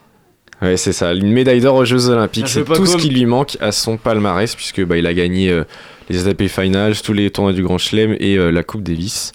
Ouais, 0.63 0.77
c'est 0.77 0.93
ça, 0.93 1.13
une 1.15 1.31
médaille 1.31 1.61
d'or 1.61 1.77
aux 1.77 1.85
Jeux 1.85 2.09
Olympiques. 2.09 2.47
Ah, 2.49 2.51
C'est 2.53 2.65
tout 2.65 2.87
ce 2.87 2.97
qui 2.97 3.11
lui 3.11 3.27
manque 3.27 3.57
à 3.61 3.71
son 3.71 3.97
palmarès, 3.97 4.55
puisque 4.57 4.85
bah, 4.85 4.97
il 4.97 5.07
a 5.07 5.15
gagné 5.15 5.51
euh, 5.51 5.65
les 6.09 6.27
ATP 6.27 6.49
Finals, 6.49 7.01
tous 7.01 7.13
les 7.13 7.31
tournois 7.31 7.53
du 7.53 7.63
Grand 7.63 7.79
Chelem 7.79 8.17
et 8.19 8.37
euh, 8.37 8.51
la 8.51 8.63
Coupe 8.65 8.83
Davis. 8.83 9.33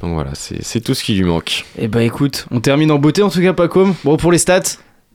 Donc 0.00 0.14
voilà, 0.14 0.30
c'est 0.34 0.62
c'est 0.64 0.80
tout 0.80 0.94
ce 0.94 1.04
qui 1.04 1.14
lui 1.14 1.24
manque. 1.24 1.64
Eh 1.78 1.88
bah 1.88 2.02
écoute, 2.02 2.46
on 2.50 2.60
termine 2.60 2.90
en 2.90 2.98
beauté 2.98 3.22
en 3.22 3.28
tout 3.30 3.40
cas, 3.42 3.52
Pacom. 3.52 3.94
Bon, 4.02 4.16
pour 4.16 4.32
les 4.32 4.38
stats, 4.38 4.62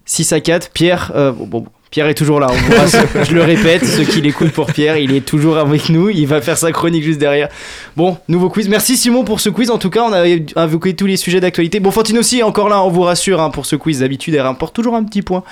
6 0.05 0.31
à 0.33 0.39
4. 0.41 0.69
Pierre, 0.71 1.11
euh, 1.15 1.31
bon, 1.31 1.45
bon, 1.47 1.65
Pierre 1.89 2.07
est 2.07 2.13
toujours 2.13 2.39
là. 2.39 2.47
on 2.51 3.23
je 3.23 3.33
le 3.33 3.43
répète, 3.43 3.85
ceux 3.85 4.03
qui 4.03 4.21
l'écoutent 4.21 4.51
pour 4.51 4.67
Pierre, 4.67 4.97
il 4.97 5.13
est 5.13 5.25
toujours 5.25 5.57
avec 5.57 5.89
nous. 5.89 6.09
Il 6.09 6.27
va 6.27 6.41
faire 6.41 6.57
sa 6.57 6.71
chronique 6.71 7.03
juste 7.03 7.19
derrière. 7.19 7.49
Bon, 7.95 8.17
nouveau 8.27 8.49
quiz. 8.49 8.67
Merci 8.67 8.97
Simon 8.97 9.23
pour 9.23 9.39
ce 9.39 9.49
quiz. 9.49 9.69
En 9.69 9.77
tout 9.77 9.89
cas, 9.89 10.03
on 10.03 10.13
a 10.13 10.27
évoqué 10.27 10.95
tous 10.95 11.05
les 11.05 11.17
sujets 11.17 11.39
d'actualité. 11.39 11.79
Bon, 11.79 11.91
Fantine 11.91 12.17
aussi 12.17 12.39
est 12.39 12.43
encore 12.43 12.69
là, 12.69 12.83
on 12.83 12.89
vous 12.89 13.03
rassure 13.03 13.41
hein, 13.41 13.49
pour 13.49 13.65
ce 13.65 13.75
quiz. 13.75 13.99
D'habitude, 13.99 14.35
elle 14.35 14.41
rapporte 14.41 14.75
toujours 14.75 14.95
un 14.95 15.03
petit 15.03 15.21
point. 15.21 15.43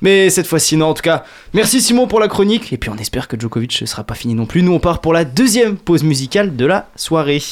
Mais 0.00 0.28
cette 0.30 0.46
fois-ci, 0.46 0.76
non, 0.76 0.88
en 0.88 0.94
tout 0.94 1.02
cas, 1.02 1.24
merci 1.52 1.80
Simon 1.80 2.06
pour 2.06 2.20
la 2.20 2.28
chronique. 2.28 2.72
Et 2.72 2.76
puis 2.76 2.90
on 2.90 2.96
espère 2.96 3.28
que 3.28 3.38
Djokovic 3.38 3.80
ne 3.80 3.86
sera 3.86 4.04
pas 4.04 4.14
fini 4.14 4.34
non 4.34 4.46
plus. 4.46 4.62
Nous, 4.62 4.72
on 4.72 4.80
part 4.80 5.00
pour 5.00 5.12
la 5.12 5.24
deuxième 5.24 5.76
pause 5.76 6.02
musicale 6.02 6.56
de 6.56 6.66
la 6.66 6.88
soirée. 6.96 7.42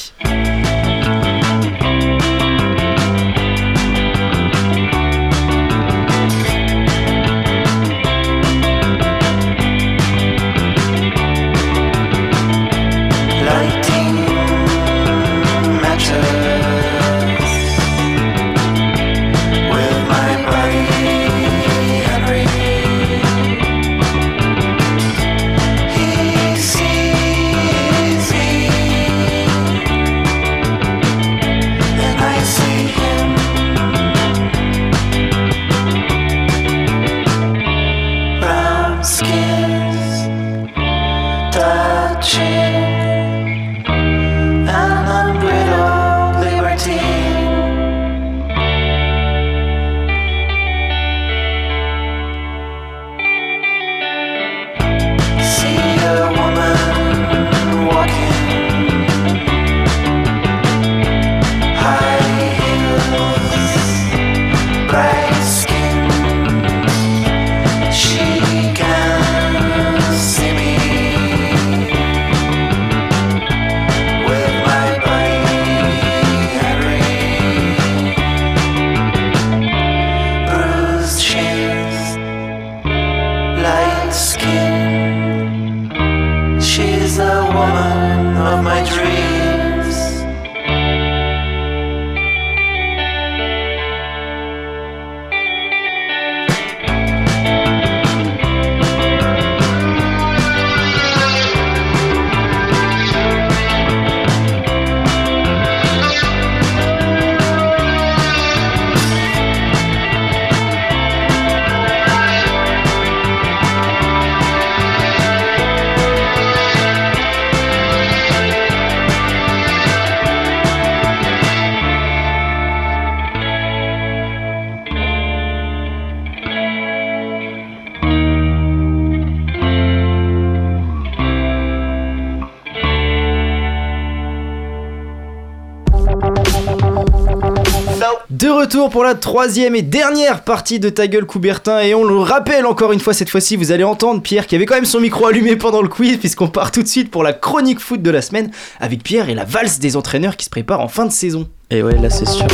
Retour 138.82 138.90
pour 138.90 139.04
la 139.04 139.14
troisième 139.14 139.76
et 139.76 139.82
dernière 139.82 140.42
partie 140.42 140.80
de 140.80 140.88
Ta 140.88 141.06
gueule 141.06 141.24
Coubertin 141.24 141.78
et 141.80 141.94
on 141.94 142.02
le 142.02 142.16
rappelle 142.16 142.66
encore 142.66 142.90
une 142.90 142.98
fois 142.98 143.14
cette 143.14 143.30
fois-ci 143.30 143.54
vous 143.54 143.70
allez 143.70 143.84
entendre 143.84 144.20
Pierre 144.22 144.48
qui 144.48 144.56
avait 144.56 144.66
quand 144.66 144.74
même 144.74 144.86
son 144.86 144.98
micro 144.98 145.26
allumé 145.26 145.54
pendant 145.54 145.82
le 145.82 145.88
quiz 145.88 146.16
puisqu'on 146.16 146.48
part 146.48 146.72
tout 146.72 146.82
de 146.82 146.88
suite 146.88 147.08
pour 147.08 147.22
la 147.22 147.32
chronique 147.32 147.78
foot 147.78 148.02
de 148.02 148.10
la 148.10 148.22
semaine 148.22 148.50
avec 148.80 149.04
Pierre 149.04 149.28
et 149.28 149.34
la 149.34 149.44
valse 149.44 149.78
des 149.78 149.96
entraîneurs 149.96 150.36
qui 150.36 150.46
se 150.46 150.50
préparent 150.50 150.80
en 150.80 150.88
fin 150.88 151.06
de 151.06 151.12
saison. 151.12 151.48
Et 151.70 151.80
ouais 151.84 151.96
là 151.96 152.10
c'est 152.10 152.26
sûr. 152.26 152.44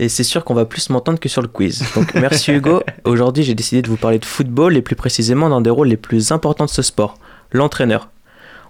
Et 0.00 0.08
c'est 0.08 0.24
sûr 0.24 0.44
qu'on 0.44 0.54
va 0.54 0.64
plus 0.64 0.90
m'entendre 0.90 1.20
que 1.20 1.28
sur 1.28 1.42
le 1.42 1.48
quiz. 1.48 1.84
Donc 1.94 2.14
merci 2.14 2.50
Hugo. 2.52 2.82
Aujourd'hui 3.04 3.44
j'ai 3.44 3.54
décidé 3.54 3.82
de 3.82 3.88
vous 3.88 3.98
parler 3.98 4.18
de 4.18 4.24
football 4.24 4.76
et 4.76 4.82
plus 4.82 4.96
précisément 4.96 5.48
d'un 5.48 5.60
des 5.60 5.70
rôles 5.70 5.88
les 5.88 5.96
plus 5.96 6.32
importants 6.32 6.64
de 6.64 6.70
ce 6.70 6.82
sport, 6.82 7.18
l'entraîneur 7.52 8.08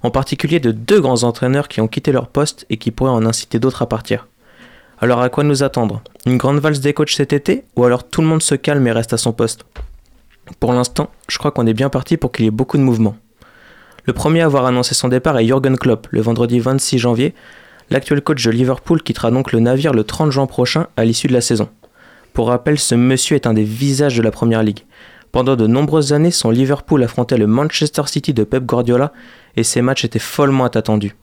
en 0.03 0.11
particulier 0.11 0.61
de 0.61 0.73
deux 0.73 1.01
grands 1.01 1.25
entraîneurs 1.25 1.69
qui 1.69 1.81
ont 1.81 1.89
quitté 1.89 2.13
leur 2.13 2.29
poste 2.29 2.67
et 2.71 2.79
qui 2.79 2.91
pourraient 2.91 3.11
en 3.11 3.27
inciter 3.27 3.59
d'autres 3.59 3.83
à 3.83 3.87
partir. 3.87 4.27
Alors 5.03 5.23
à 5.23 5.31
quoi 5.31 5.45
nous 5.45 5.63
attendre? 5.63 6.03
Une 6.27 6.37
grande 6.37 6.59
valse 6.59 6.81
des 6.81 6.93
coachs 6.93 7.13
cet 7.13 7.33
été? 7.33 7.65
Ou 7.75 7.85
alors 7.85 8.05
tout 8.05 8.21
le 8.21 8.27
monde 8.27 8.43
se 8.43 8.55
calme 8.55 8.87
et 8.87 8.93
reste 8.93 9.15
à 9.15 9.17
son 9.17 9.33
poste? 9.33 9.65
Pour 10.61 10.75
l'instant, 10.75 11.09
je 11.27 11.39
crois 11.39 11.53
qu'on 11.53 11.67
est 11.67 11.73
bien 11.73 11.89
parti 11.89 12.19
pour 12.19 12.33
qu'il 12.33 12.45
y 12.45 12.49
ait 12.49 12.51
beaucoup 12.51 12.77
de 12.77 12.83
mouvements. 12.83 13.17
Le 14.05 14.13
premier 14.13 14.43
à 14.43 14.45
avoir 14.45 14.67
annoncé 14.67 14.95
son 14.95 15.09
départ 15.09 15.39
est 15.39 15.47
Jürgen 15.47 15.79
Klopp 15.79 16.09
le 16.11 16.21
vendredi 16.21 16.61
26 16.61 16.99
janvier. 16.99 17.35
L'actuel 17.89 18.21
coach 18.21 18.45
de 18.45 18.51
Liverpool 18.51 19.03
quittera 19.03 19.31
donc 19.31 19.53
le 19.53 19.61
navire 19.61 19.95
le 19.95 20.05
30 20.05 20.33
juin 20.33 20.47
prochain 20.47 20.89
à 20.99 21.07
l'issue 21.07 21.29
de 21.29 21.33
la 21.33 21.41
saison. 21.41 21.71
Pour 22.35 22.49
rappel, 22.49 22.79
ce 22.79 22.95
monsieur 22.95 23.37
est 23.37 23.47
un 23.47 23.55
des 23.55 23.65
visages 23.65 24.19
de 24.19 24.23
la 24.23 24.31
première 24.31 24.63
ligue. 24.63 24.81
Pendant 25.33 25.57
de 25.57 25.67
nombreuses 25.67 26.13
années, 26.13 26.31
son 26.31 26.51
Liverpool 26.51 27.03
affrontait 27.03 27.39
le 27.39 27.47
Manchester 27.47 28.03
City 28.05 28.35
de 28.35 28.45
Pep 28.45 28.67
Guardiola 28.67 29.15
et 29.57 29.63
ces 29.63 29.81
matchs 29.81 30.05
étaient 30.05 30.19
follement 30.19 30.67
attendus. 30.67 31.17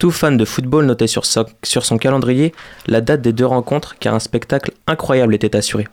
Tout 0.00 0.10
fan 0.10 0.38
de 0.38 0.46
football 0.46 0.86
notait 0.86 1.06
sur, 1.06 1.26
son 1.26 1.98
calendrier 1.98 2.54
la 2.86 3.02
date 3.02 3.20
des 3.20 3.34
deux 3.34 3.44
rencontres 3.44 3.96
car 4.00 4.14
un 4.14 4.18
spectacle 4.18 4.72
incroyable 4.86 5.34
était 5.34 5.54
assuré. 5.54 5.88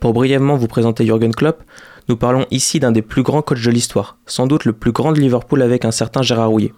Pour 0.00 0.12
brièvement 0.12 0.56
vous 0.56 0.68
présenter 0.68 1.06
Jürgen 1.06 1.34
Klopp, 1.34 1.62
nous 2.10 2.18
parlons 2.18 2.44
ici 2.50 2.78
d'un 2.78 2.92
des 2.92 3.00
plus 3.00 3.22
grands 3.22 3.40
coachs 3.40 3.64
de 3.64 3.70
l'histoire, 3.70 4.18
sans 4.26 4.46
doute 4.46 4.66
le 4.66 4.74
plus 4.74 4.92
grand 4.92 5.12
de 5.12 5.18
Liverpool 5.18 5.62
avec 5.62 5.86
un 5.86 5.92
certain 5.92 6.20
Gérard 6.20 6.50
Rouillet. 6.50 6.74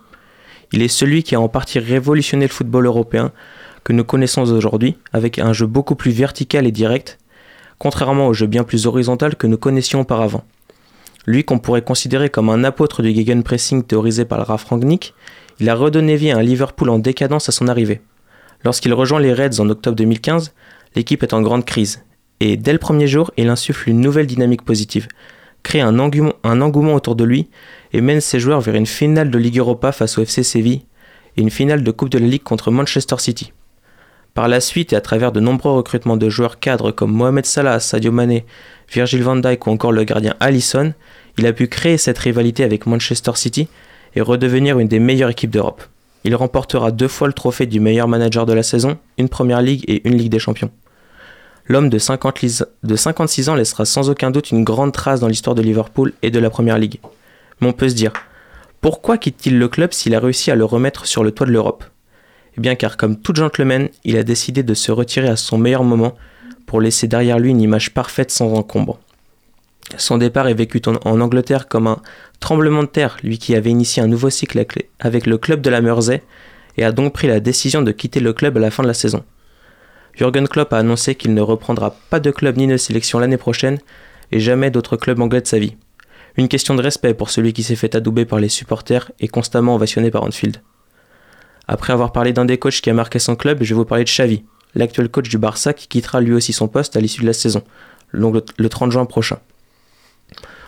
Il 0.71 0.83
est 0.83 0.87
celui 0.87 1.25
qui 1.25 1.35
a 1.35 1.41
en 1.41 1.49
partie 1.49 1.81
révolutionné 1.81 2.47
le 2.47 2.53
football 2.53 2.87
européen 2.87 3.33
que 3.83 3.93
nous 3.93 4.05
connaissons 4.05 4.49
aujourd'hui, 4.49 4.99
avec 5.13 5.41
un 5.41 5.53
jeu 5.53 5.67
beaucoup 5.67 5.97
plus 5.97 6.13
vertical 6.13 6.69
et 6.69 6.73
direct, 6.73 7.19
contrairement 7.81 8.29
au 8.29 8.33
jeu 8.33 8.47
bien 8.47 8.63
plus 8.63 8.87
horizontal 8.87 9.35
que 9.35 9.49
nous 9.49 9.59
connaissions 9.59 10.03
auparavant. 10.03 10.45
Lui 11.27 11.43
qu'on 11.43 11.59
pourrait 11.59 11.83
considérer 11.83 12.31
comme 12.31 12.49
un 12.49 12.63
apôtre 12.63 13.03
du 13.03 13.13
gegenpressing 13.13 13.83
théorisé 13.83 14.25
par 14.25 14.47
Ralf 14.47 14.65
Rangnick, 14.65 15.15
il 15.63 15.71
a 15.71 15.77
redonné 15.77 16.17
vie 16.17 16.33
à 16.33 16.39
un 16.39 16.43
Liverpool 16.43 16.91
en 16.91 16.99
décadence 16.99 17.49
à 17.49 17.53
son 17.53 17.69
arrivée. 17.69 18.01
Lorsqu'il 18.65 18.93
rejoint 18.93 19.21
les 19.21 19.33
Reds 19.33 19.61
en 19.61 19.71
octobre 19.71 19.95
2015, 19.95 20.55
l'équipe 20.97 21.23
est 21.23 21.35
en 21.35 21.41
grande 21.41 21.65
crise, 21.65 22.03
et 22.41 22.57
dès 22.57 22.73
le 22.73 22.81
premier 22.81 23.07
jour, 23.07 23.31
il 23.37 23.49
insuffle 23.49 23.89
une 23.89 24.01
nouvelle 24.01 24.27
dynamique 24.27 24.63
positive, 24.63 25.07
crée 25.63 25.81
un 25.81 26.01
engouement, 26.01 26.95
autour 26.95 27.15
de 27.15 27.23
lui 27.23 27.49
et 27.93 28.01
mène 28.01 28.21
ses 28.21 28.41
joueurs 28.41 28.61
vers 28.61 28.75
une 28.75 28.87
finale 28.87 29.31
de 29.31 29.39
Ligue 29.39 29.59
Europa 29.59 29.93
face 29.93 30.19
au 30.19 30.23
FC 30.23 30.43
Séville 30.43 30.83
et 31.37 31.43
une 31.43 31.51
finale 31.51 31.85
de 31.85 31.91
Coupe 31.93 32.11
de 32.11 32.19
la 32.19 32.27
Ligue 32.27 32.43
contre 32.43 32.73
Manchester 32.73 33.19
City. 33.19 33.53
Par 34.35 34.49
la 34.49 34.61
suite 34.61 34.93
et 34.93 34.97
à 34.97 35.01
travers 35.01 35.31
de 35.31 35.39
nombreux 35.39 35.77
recrutements 35.77 36.17
de 36.17 36.29
joueurs 36.29 36.59
cadres 36.59 36.91
comme 36.91 37.13
Mohamed 37.13 37.47
Salah, 37.47 37.79
Sadio 37.79 38.11
Mané, 38.11 38.47
Virgil 38.93 39.23
van 39.23 39.37
Dijk 39.37 39.65
ou 39.69 39.71
encore 39.71 39.93
le 39.93 40.03
gardien 40.03 40.35
Allison, 40.41 40.93
il 41.39 41.47
a 41.47 41.53
pu 41.53 41.69
créer 41.69 41.99
cette 41.99 42.19
rivalité 42.19 42.65
avec 42.65 42.87
Manchester 42.87 43.33
City 43.37 43.69
et 44.15 44.21
redevenir 44.21 44.79
une 44.79 44.89
des 44.89 44.99
meilleures 44.99 45.31
équipes 45.31 45.51
d'Europe. 45.51 45.83
Il 46.25 46.35
remportera 46.37 46.93
deux 46.93 47.09
fois 47.09 47.27
le 47.27 47.33
trophée 47.33 47.67
du 47.67 47.81
meilleur 47.81 48.09
manager 48.09 48.47
de 48.47 48.53
la 48.53 48.63
saison, 48.63 48.99
une 49.19 49.29
Première 49.29 49.63
Ligue 49.63 49.85
et 49.89 50.07
une 50.07 50.17
Ligue 50.17 50.31
des 50.31 50.39
Champions. 50.39 50.71
L'homme 51.67 51.89
de, 51.89 51.99
56 51.99 53.49
ans 53.49 53.55
laissera 53.55 53.85
sans 53.85 54.11
aucun 54.11 54.31
doute 54.31 54.51
une 54.51 54.65
grande 54.65 54.93
trace 54.93 55.21
dans 55.21 55.29
l'histoire 55.29 55.55
de 55.55 55.63
Liverpool 55.63 56.13
et 56.23 56.31
de 56.31 56.39
la 56.39 56.51
Première 56.51 56.79
Ligue. 56.79 57.01
Mais 57.61 57.69
on 57.69 57.73
peut 57.73 57.89
se 57.89 57.95
dire, 57.95 58.13
pourquoi 58.81 59.17
quitte-t-il 59.17 59.59
le 59.59 59.69
club 59.69 59.93
s'il 59.93 60.15
a 60.15 60.21
réussi 60.21 60.51
à 60.51 60.57
le 60.57 60.65
remettre 60.65 61.07
sur 61.07 61.23
le 61.23 61.31
toit 61.31 61.47
de 61.47 61.53
l'Europe? 61.53 61.85
Eh 62.57 62.61
bien 62.61 62.75
car 62.75 62.97
comme 62.97 63.17
tout 63.17 63.35
gentleman, 63.35 63.89
il 64.05 64.17
a 64.17 64.25
décidé 64.25 64.63
de 64.63 64.75
se 64.75 64.93
retirer 64.93 65.29
à 65.29 65.37
son 65.37 65.57
meilleur 65.57 65.85
moment 65.85 66.15
pour 66.67 66.81
laisser 66.81 67.07
derrière 67.07 67.39
lui 67.39 67.51
une 67.51 67.61
image 67.61 67.95
parfaite 67.95 68.31
sans 68.31 68.53
encombre. 68.55 68.99
Son 69.99 70.19
départ 70.19 70.49
est 70.49 70.55
vécu 70.55 70.81
en 70.87 71.21
Angleterre 71.21 71.69
comme 71.69 71.87
un 71.87 72.01
tremblement 72.41 72.83
de 72.83 72.89
terre, 72.89 73.17
lui 73.23 73.39
qui 73.39 73.55
avait 73.55 73.71
initié 73.71 74.03
un 74.03 74.07
nouveau 74.07 74.31
cycle 74.31 74.65
avec 75.01 75.27
le 75.27 75.39
club 75.39 75.61
de 75.61 75.71
la 75.71 75.81
Mersey 75.81 76.23
et 76.77 76.85
a 76.85 76.93
donc 76.93 77.13
pris 77.13 77.29
la 77.29 77.41
décision 77.41 77.83
de 77.83 77.93
quitter 77.93 78.21
le 78.21 78.33
club 78.33 78.57
à 78.57 78.61
la 78.61 78.71
fin 78.71 78.83
de 78.83 78.89
la 78.89 78.95
saison. 78.95 79.25
Jürgen 80.15 80.49
Klopp 80.49 80.73
a 80.73 80.79
annoncé 80.79 81.15
qu'il 81.15 81.35
ne 81.35 81.41
reprendra 81.41 81.95
pas 82.11 82.21
de 82.21 82.31
club 82.31 82.57
ni 82.57 82.67
de 82.67 82.77
sélection 82.77 83.19
l'année 83.19 83.37
prochaine 83.37 83.79
et 84.31 84.41
jamais 84.41 84.71
d'autre 84.71 84.97
club 84.97 85.21
anglais 85.21 85.41
de 85.41 85.47
sa 85.47 85.59
vie. 85.59 85.77
Une 86.37 86.49
question 86.49 86.75
de 86.75 86.83
respect 86.83 87.15
pour 87.15 87.31
celui 87.31 87.53
qui 87.53 87.63
s'est 87.63 87.77
fait 87.77 87.95
adouber 87.95 88.25
par 88.25 88.39
les 88.39 88.49
supporters 88.49 89.13
et 89.21 89.29
constamment 89.29 89.75
ovationné 89.75 90.11
par 90.11 90.23
Anfield. 90.23 90.59
Après 91.69 91.93
avoir 91.93 92.13
parlé 92.13 92.33
d'un 92.33 92.45
des 92.45 92.59
coachs 92.59 92.81
qui 92.81 92.91
a 92.91 92.95
marqué 92.95 93.19
son 93.19 93.37
club, 93.37 93.63
je 93.63 93.75
vais 93.75 93.79
vous 93.79 93.85
parler 93.85 94.05
de 94.05 94.09
Xavi, 94.09 94.45
l'actuel 94.75 95.09
coach 95.09 95.29
du 95.29 95.39
Barça 95.39 95.75
qui 95.75 95.89
quittera 95.89 96.21
lui 96.21 96.33
aussi 96.33 96.53
son 96.53 96.69
poste 96.69 96.97
à 96.97 97.01
l'issue 97.01 97.21
de 97.23 97.27
la 97.27 97.33
saison, 97.33 97.63
le 98.13 98.69
30 98.69 98.91
juin 98.91 99.05
prochain. 99.05 99.39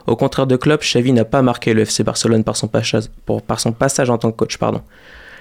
Au 0.07 0.17
contraire 0.17 0.47
de 0.47 0.57
Klopp, 0.57 0.83
Xavi 0.83 1.13
n'a 1.13 1.25
pas 1.25 1.43
marqué 1.43 1.73
le 1.73 1.83
FC 1.83 2.05
Barcelone 2.05 2.45
par 2.45 2.57
son, 2.57 2.69
passage, 2.69 4.11
en 4.11 4.19
tant 4.19 4.31
que 4.31 4.37
coach. 4.37 4.59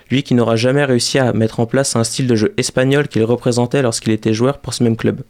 Lui 0.09 0.23
qui 0.23 0.35
n'aura 0.35 0.55
jamais 0.55 0.85
réussi 0.85 1.19
à 1.19 1.33
mettre 1.33 1.59
en 1.59 1.65
place 1.65 1.95
un 1.95 2.03
style 2.03 2.27
de 2.27 2.35
jeu 2.35 2.53
espagnol 2.57 3.07
qu'il 3.07 3.23
représentait 3.23 3.81
lorsqu'il 3.81 4.13
était 4.13 4.33
joueur 4.33 4.59
pour 4.59 4.73
ce 4.73 4.83
même 4.83 4.95
club. 4.95 5.21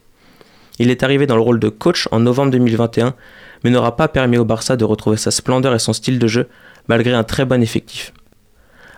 Il 0.79 0.89
est 0.89 1.03
arrivé 1.03 1.27
dans 1.27 1.35
le 1.35 1.41
rôle 1.41 1.59
de 1.59 1.69
coach 1.69 2.07
en 2.11 2.19
novembre 2.19 2.51
2021, 2.51 3.15
mais 3.63 3.69
n'aura 3.69 3.95
pas 3.95 4.07
permis 4.07 4.37
au 4.37 4.45
Barça 4.45 4.75
de 4.75 4.85
retrouver 4.85 5.17
sa 5.17 5.31
splendeur 5.31 5.73
et 5.73 5.79
son 5.79 5.93
style 5.93 6.19
de 6.19 6.27
jeu, 6.27 6.47
malgré 6.87 7.13
un 7.13 7.23
très 7.23 7.45
bon 7.45 7.61
effectif. 7.61 8.13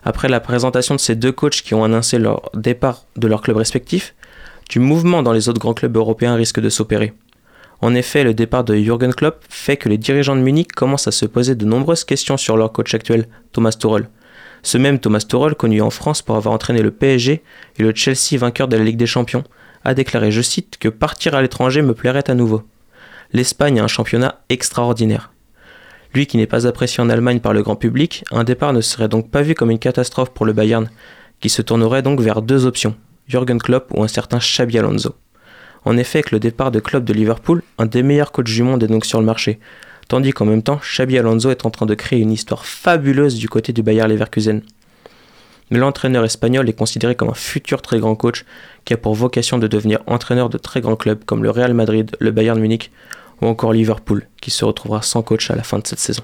Après 0.04 0.30
la 0.30 0.40
présentation 0.40 0.96
de 0.96 1.00
ces 1.00 1.16
deux 1.16 1.32
coachs 1.32 1.62
qui 1.62 1.74
ont 1.74 1.84
annoncé 1.84 2.20
leur 2.20 2.50
départ 2.54 3.06
de 3.16 3.28
leurs 3.28 3.42
clubs 3.42 3.58
respectifs, 3.58 4.16
du 4.70 4.80
mouvement 4.80 5.24
dans 5.24 5.34
les 5.34 5.50
autres 5.50 5.60
grands 5.60 5.74
clubs 5.74 5.96
européens 5.96 6.36
risque 6.36 6.60
de 6.60 6.70
s'opérer. 6.70 7.14
En 7.82 7.94
effet, 7.94 8.24
le 8.24 8.34
départ 8.34 8.64
de 8.64 8.76
Jürgen 8.76 9.14
Klopp 9.14 9.44
fait 9.50 9.78
que 9.78 9.90
les 9.90 9.98
dirigeants 9.98 10.36
de 10.36 10.42
Munich 10.42 10.72
commencent 10.72 11.08
à 11.08 11.12
se 11.12 11.26
poser 11.26 11.56
de 11.56 11.66
nombreuses 11.66 12.04
questions 12.04 12.38
sur 12.38 12.58
leur 12.58 12.72
coach 12.72 12.94
actuel, 12.94 13.28
Thomas 13.52 13.72
Tuchel. 13.72 14.10
Ce 14.64 14.78
même 14.78 15.00
Thomas 15.00 15.26
Tuchel, 15.28 15.56
connu 15.56 15.82
en 15.82 15.90
France 15.90 16.22
pour 16.22 16.36
avoir 16.36 16.54
entraîné 16.54 16.82
le 16.82 16.92
PSG 16.92 17.44
et 17.78 17.84
le 17.84 17.94
Chelsea 17.94 18.38
vainqueur 18.40 18.68
de 18.68 18.78
la 18.78 18.84
Ligue 18.84 18.98
des 18.98 19.06
Champions, 19.06 19.44
a 19.84 19.94
déclaré, 19.94 20.32
je 20.32 20.42
cite, 20.42 20.78
que 20.80 20.90
partir 20.90 21.36
à 21.36 21.42
l'étranger 21.42 21.82
me 21.82 21.94
plairait 21.94 22.30
à 22.30 22.34
nouveau. 22.34 22.64
L'Espagne 23.34 23.80
a 23.80 23.84
un 23.84 23.88
championnat 23.88 24.42
extraordinaire. 24.50 25.32
Lui 26.14 26.26
qui 26.28 26.38
n'est 26.38 26.48
pas 26.48 26.66
apprécié 26.66 27.04
en 27.04 27.10
Allemagne 27.10 27.42
par 27.42 27.54
le 27.54 27.62
grand 27.62 27.76
public, 27.76 28.24
un 28.32 28.46
départ 28.46 28.74
ne 28.74 28.82
serait 28.82 29.10
donc 29.10 29.30
pas 29.30 29.42
vu 29.42 29.54
comme 29.54 29.70
une 29.70 29.80
catastrophe 29.80 30.32
pour 30.32 30.46
le 30.46 30.54
Bayern, 30.54 30.90
qui 31.42 31.50
se 31.50 31.62
tournerait 31.62 32.02
donc 32.02 32.22
vers 32.22 32.42
deux 32.42 32.66
options, 32.66 32.96
Jürgen 33.28 33.60
Klopp 33.60 33.92
ou 33.94 34.02
un 34.02 34.08
certain 34.08 34.38
Xabi 34.38 34.80
Alonso. 34.80 35.16
En 35.86 35.98
effet, 35.98 36.20
avec 36.20 36.32
le 36.32 36.40
départ 36.40 36.72
de 36.72 36.80
Klopp 36.80 37.06
de 37.06 37.14
Liverpool, 37.14 37.62
un 37.78 37.86
des 37.86 38.04
meilleurs 38.04 38.32
coachs 38.32 38.46
du 38.46 38.64
monde 38.64 38.84
est 38.84 38.88
donc 38.88 39.06
sur 39.06 39.20
le 39.20 39.26
marché, 39.26 39.60
tandis 40.08 40.32
qu'en 40.32 40.46
même 40.46 40.64
temps, 40.64 40.80
Xabi 40.82 41.18
Alonso 41.18 41.52
est 41.52 41.66
en 41.66 41.70
train 41.70 41.86
de 41.86 41.94
créer 41.94 42.20
une 42.20 42.32
histoire 42.32 42.66
fabuleuse 42.66 43.36
du 43.36 43.48
côté 43.48 43.72
du 43.72 43.84
Bayern 43.84 44.10
Leverkusen. 44.10 44.62
L'entraîneur 45.72 46.26
espagnol 46.26 46.68
est 46.70 46.74
considéré 46.74 47.16
comme 47.16 47.30
un 47.30 47.36
futur 47.36 47.82
très 47.82 48.00
grand 48.00 48.16
coach 48.16 48.46
qui 48.84 48.94
a 48.94 48.98
pour 48.98 49.16
vocation 49.16 49.58
de 49.58 49.68
devenir 49.68 50.00
entraîneur 50.06 50.50
de 50.50 50.58
très 50.58 50.82
grands 50.82 50.96
clubs 50.96 51.24
comme 51.26 51.44
le 51.44 51.50
Real 51.50 51.74
Madrid, 51.74 52.16
le 52.20 52.32
Bayern 52.32 52.60
Munich 52.60 52.92
ou 53.42 53.48
encore 53.48 53.74
Liverpool, 53.74 54.28
qui 54.42 54.52
se 54.52 54.64
retrouvera 54.64 55.02
sans 55.02 55.24
coach 55.24 55.50
à 55.50 55.56
la 55.56 55.64
fin 55.64 55.80
de 55.80 55.88
cette 55.88 56.00
saison. 56.00 56.24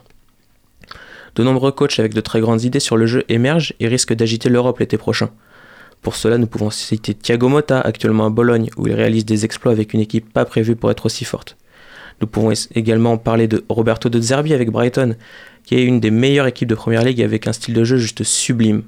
De 1.36 1.44
nombreux 1.44 1.72
coachs 1.72 2.00
avec 2.00 2.14
de 2.14 2.22
très 2.22 2.40
grandes 2.40 2.64
idées 2.64 2.80
sur 2.80 2.98
le 2.98 3.08
jeu 3.08 3.24
émergent 3.30 3.74
et 3.80 3.88
risquent 3.88 4.14
d'agiter 4.14 4.50
l'Europe 4.50 4.80
l'été 4.80 4.98
prochain. 4.98 5.30
Pour 6.02 6.16
cela, 6.16 6.38
nous 6.38 6.48
pouvons 6.48 6.70
citer 6.70 7.14
Thiago 7.14 7.48
Motta, 7.48 7.80
actuellement 7.80 8.26
à 8.26 8.30
Bologne, 8.30 8.70
où 8.78 8.88
il 8.88 8.94
réalise 8.94 9.26
des 9.26 9.46
exploits 9.46 9.72
avec 9.72 9.94
une 9.94 10.00
équipe 10.00 10.32
pas 10.32 10.46
prévue 10.46 10.76
pour 10.76 10.90
être 10.90 11.06
aussi 11.06 11.26
forte. 11.26 11.58
Nous 12.22 12.28
pouvons 12.28 12.52
également 12.76 13.18
parler 13.18 13.48
de 13.48 13.64
Roberto 13.70 14.10
De 14.10 14.20
Zerbi 14.20 14.54
avec 14.54 14.72
Brighton, 14.72 15.16
qui 15.64 15.76
est 15.76 15.84
une 15.84 16.00
des 16.00 16.12
meilleures 16.12 16.48
équipes 16.48 16.70
de 16.70 16.76
Première 16.76 17.04
Ligue 17.04 17.22
avec 17.22 17.48
un 17.48 17.54
style 17.54 17.74
de 17.74 17.84
jeu 17.84 17.98
juste 17.98 18.24
sublime. 18.24 18.84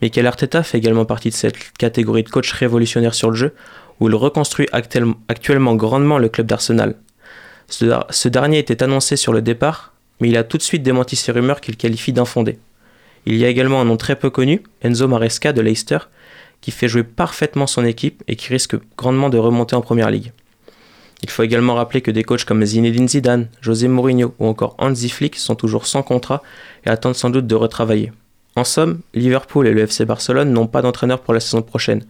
Mikel 0.00 0.26
Arteta 0.26 0.62
fait 0.62 0.78
également 0.78 1.04
partie 1.04 1.30
de 1.30 1.34
cette 1.34 1.56
catégorie 1.74 2.22
de 2.22 2.28
coach 2.28 2.52
révolutionnaire 2.52 3.14
sur 3.14 3.30
le 3.30 3.36
jeu, 3.36 3.54
où 4.00 4.08
il 4.08 4.14
reconstruit 4.14 4.68
actuellement 4.72 5.74
grandement 5.74 6.18
le 6.18 6.28
club 6.28 6.46
d'Arsenal, 6.46 6.96
ce, 7.72 8.28
dernier 8.28 8.58
était 8.58 8.82
annoncé 8.82 9.16
sur 9.16 9.32
le 9.32 9.40
départ, 9.40 9.94
mais 10.20 10.28
il 10.28 10.36
a 10.36 10.44
tout 10.44 10.58
de 10.58 10.62
suite 10.62 10.82
démenti 10.82 11.16
ces 11.16 11.32
rumeurs 11.32 11.60
qu'il 11.60 11.76
qualifie 11.76 12.12
d'infondées. 12.12 12.58
Il 13.24 13.36
y 13.36 13.44
a 13.44 13.48
également 13.48 13.80
un 13.80 13.84
nom 13.84 13.96
très 13.96 14.16
peu 14.16 14.30
connu, 14.30 14.62
Enzo 14.82 15.08
Maresca 15.08 15.52
de 15.52 15.62
Leicester, 15.62 15.98
qui 16.62 16.70
fait 16.70 16.88
jouer 16.88 17.02
parfaitement 17.02 17.66
son 17.66 17.84
équipe 17.84 18.22
et 18.28 18.36
qui 18.36 18.48
risque 18.48 18.76
grandement 18.96 19.28
de 19.28 19.36
remonter 19.36 19.76
en 19.76 19.82
première 19.82 20.10
ligue. 20.10 20.32
Il 21.22 21.30
faut 21.30 21.42
également 21.42 21.74
rappeler 21.74 22.00
que 22.00 22.10
des 22.10 22.24
coachs 22.24 22.44
comme 22.44 22.64
Zinedine 22.64 23.08
Zidane, 23.08 23.48
José 23.60 23.88
Mourinho 23.88 24.34
ou 24.38 24.46
encore 24.46 24.74
Hansi 24.78 25.08
Flick 25.08 25.36
sont 25.36 25.54
toujours 25.54 25.86
sans 25.86 26.02
contrat 26.02 26.42
et 26.86 26.88
attendent 26.88 27.14
sans 27.14 27.30
doute 27.30 27.46
de 27.46 27.54
retravailler. 27.54 28.12
En 28.56 28.64
somme, 28.64 29.00
Liverpool 29.14 29.66
et 29.66 29.72
le 29.72 29.82
FC 29.82 30.04
Barcelone 30.04 30.52
n'ont 30.52 30.66
pas 30.66 30.82
d'entraîneur 30.82 31.20
pour 31.20 31.34
la 31.34 31.40
saison 31.40 31.62
prochaine. 31.62 32.04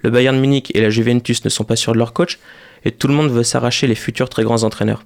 Le 0.00 0.10
Bayern 0.10 0.38
Munich 0.38 0.70
et 0.74 0.80
la 0.80 0.90
Juventus 0.90 1.44
ne 1.44 1.50
sont 1.50 1.64
pas 1.64 1.76
sûrs 1.76 1.92
de 1.92 1.98
leur 1.98 2.12
coach, 2.12 2.38
et 2.84 2.92
tout 2.92 3.08
le 3.08 3.14
monde 3.14 3.30
veut 3.30 3.42
s'arracher 3.42 3.86
les 3.86 3.94
futurs 3.94 4.28
très 4.28 4.42
grands 4.42 4.62
entraîneurs. 4.62 5.04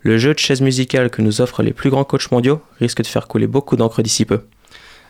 Le 0.00 0.18
jeu 0.18 0.34
de 0.34 0.38
chaise 0.38 0.60
musicale 0.60 1.10
que 1.10 1.22
nous 1.22 1.40
offrent 1.40 1.62
les 1.62 1.72
plus 1.72 1.90
grands 1.90 2.04
coachs 2.04 2.30
mondiaux 2.30 2.60
risque 2.78 3.02
de 3.02 3.06
faire 3.06 3.26
couler 3.26 3.46
beaucoup 3.46 3.76
d'encre 3.76 4.02
d'ici 4.02 4.24
peu. 4.24 4.42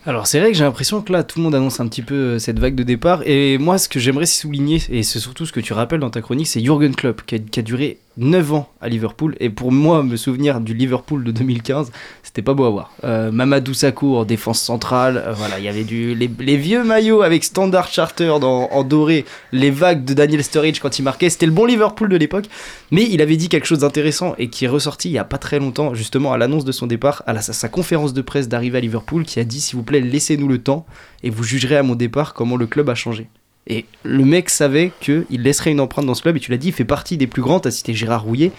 Alors 0.07 0.27
c'est 0.27 0.41
vrai 0.41 0.53
que 0.53 0.57
j'ai 0.57 0.65
l'impression 0.65 1.03
que 1.03 1.13
là 1.13 1.23
tout 1.23 1.39
le 1.39 1.45
monde 1.45 1.55
annonce 1.55 1.81
un 1.81 1.89
petit 1.89 2.03
peu 2.03 2.15
euh, 2.15 2.39
cette 2.39 2.59
vague 2.59 2.75
de 2.75 2.83
départ. 2.83 3.23
Et 3.27 3.59
moi 3.59 3.79
ce 3.79 3.89
que 3.89 3.99
j'aimerais 3.99 4.27
souligner 4.27 4.81
et 4.91 5.03
c'est 5.03 5.19
surtout 5.19 5.45
ce 5.45 5.53
que 5.53 5.61
tu 5.61 5.73
rappelles 5.73 6.01
dans 6.01 6.11
ta 6.11 6.21
chronique 6.21 6.47
c'est 6.47 6.61
Jürgen 6.61 6.95
Klopp 6.95 7.23
qui 7.27 7.35
a, 7.35 7.39
qui 7.39 7.61
a 7.61 7.63
duré 7.63 7.99
9 8.19 8.53
ans 8.53 8.69
à 8.81 8.89
Liverpool 8.89 9.37
et 9.39 9.49
pour 9.49 9.71
moi 9.73 10.03
me 10.03 10.17
souvenir 10.17 10.61
du 10.61 10.75
Liverpool 10.75 11.23
de 11.25 11.31
2015 11.31 11.93
c'était 12.23 12.43
pas 12.43 12.53
beau 12.53 12.65
à 12.65 12.71
voir. 12.71 12.93
Euh, 13.05 13.31
Mamadou 13.31 13.73
Sakho 13.75 14.17
en 14.17 14.25
défense 14.25 14.61
centrale, 14.61 15.23
euh, 15.25 15.33
voilà 15.33 15.59
il 15.59 15.65
y 15.65 15.69
avait 15.69 15.85
du 15.85 16.15
les, 16.15 16.57
vieux 16.57 16.85
maillots 16.85 17.23
avec 17.23 17.45
Standard 17.45 17.89
Charter 17.89 18.35
dans, 18.41 18.69
en 18.71 18.85
doré, 18.85 19.25
les 19.53 19.71
vagues 19.71 20.05
de 20.05 20.15
Daniel 20.15 20.43
Sturridge 20.43 20.81
quand 20.81 20.99
il 20.99 21.03
marquait, 21.03 21.31
c'était 21.31 21.47
le 21.47 21.53
bon 21.53 21.65
Liverpool 21.65 22.09
de 22.09 22.17
l'époque. 22.17 22.47
Mais 22.91 23.07
il 23.09 23.23
avait 23.23 23.37
dit 23.37 23.49
quelque 23.49 23.67
chose 23.67 23.81
d'intéressant 23.81 24.35
et 24.37 24.49
qui 24.49 24.65
est 24.65 24.69
ressorti 24.69 25.09
il 25.09 25.13
y 25.13 25.19
a 25.19 25.25
pas 25.25 25.39
très 25.39 25.59
longtemps 25.59 25.95
justement 25.95 26.33
à 26.33 26.39
l'annonce 26.39 26.65
de 26.65 26.73
son 26.73 26.87
départ, 26.87 27.23
à 27.27 27.41
sa, 27.41 27.53
sa 27.53 27.69
conférence 27.69 28.13
de 28.13 28.21
presse 28.21 28.49
d'arrivée 28.49 28.79
à 28.79 28.81
Liverpool 28.81 29.25
qui 29.25 29.39
a 29.41 29.45
dit 29.45 29.61
s'il 29.61 29.77
vous 29.77 29.85
plaît 29.85 30.01
laissez-nous 30.01 30.49
le 30.49 30.59
temps 30.59 30.87
et 31.23 31.31
vous 31.31 31.45
jugerez 31.45 31.77
à 31.77 31.83
mon 31.83 31.95
départ 31.95 32.35
comment 32.35 32.57
le 32.57 32.67
club 32.67 32.91
a 32.91 32.95
changé. 32.95 33.29
Et 33.69 33.85
le 34.03 34.25
mec 34.25 34.49
savait 34.49 34.93
qu'il 35.01 35.25
laisserait 35.31 35.71
une 35.71 35.81
empreinte 35.81 36.07
dans 36.07 36.15
ce 36.15 36.23
club, 36.23 36.37
et 36.37 36.41
tu 36.41 36.51
l'as 36.51 36.57
dit, 36.57 36.69
il 36.69 36.73
fait 36.73 36.85
partie 36.85 37.19
des 37.19 37.27
plus 37.27 37.43
grands. 37.43 37.61
Tu 37.61 37.69
as 37.69 37.71
cité 37.71 37.93
Gérard 37.93 38.25
Rouillet. 38.25 38.51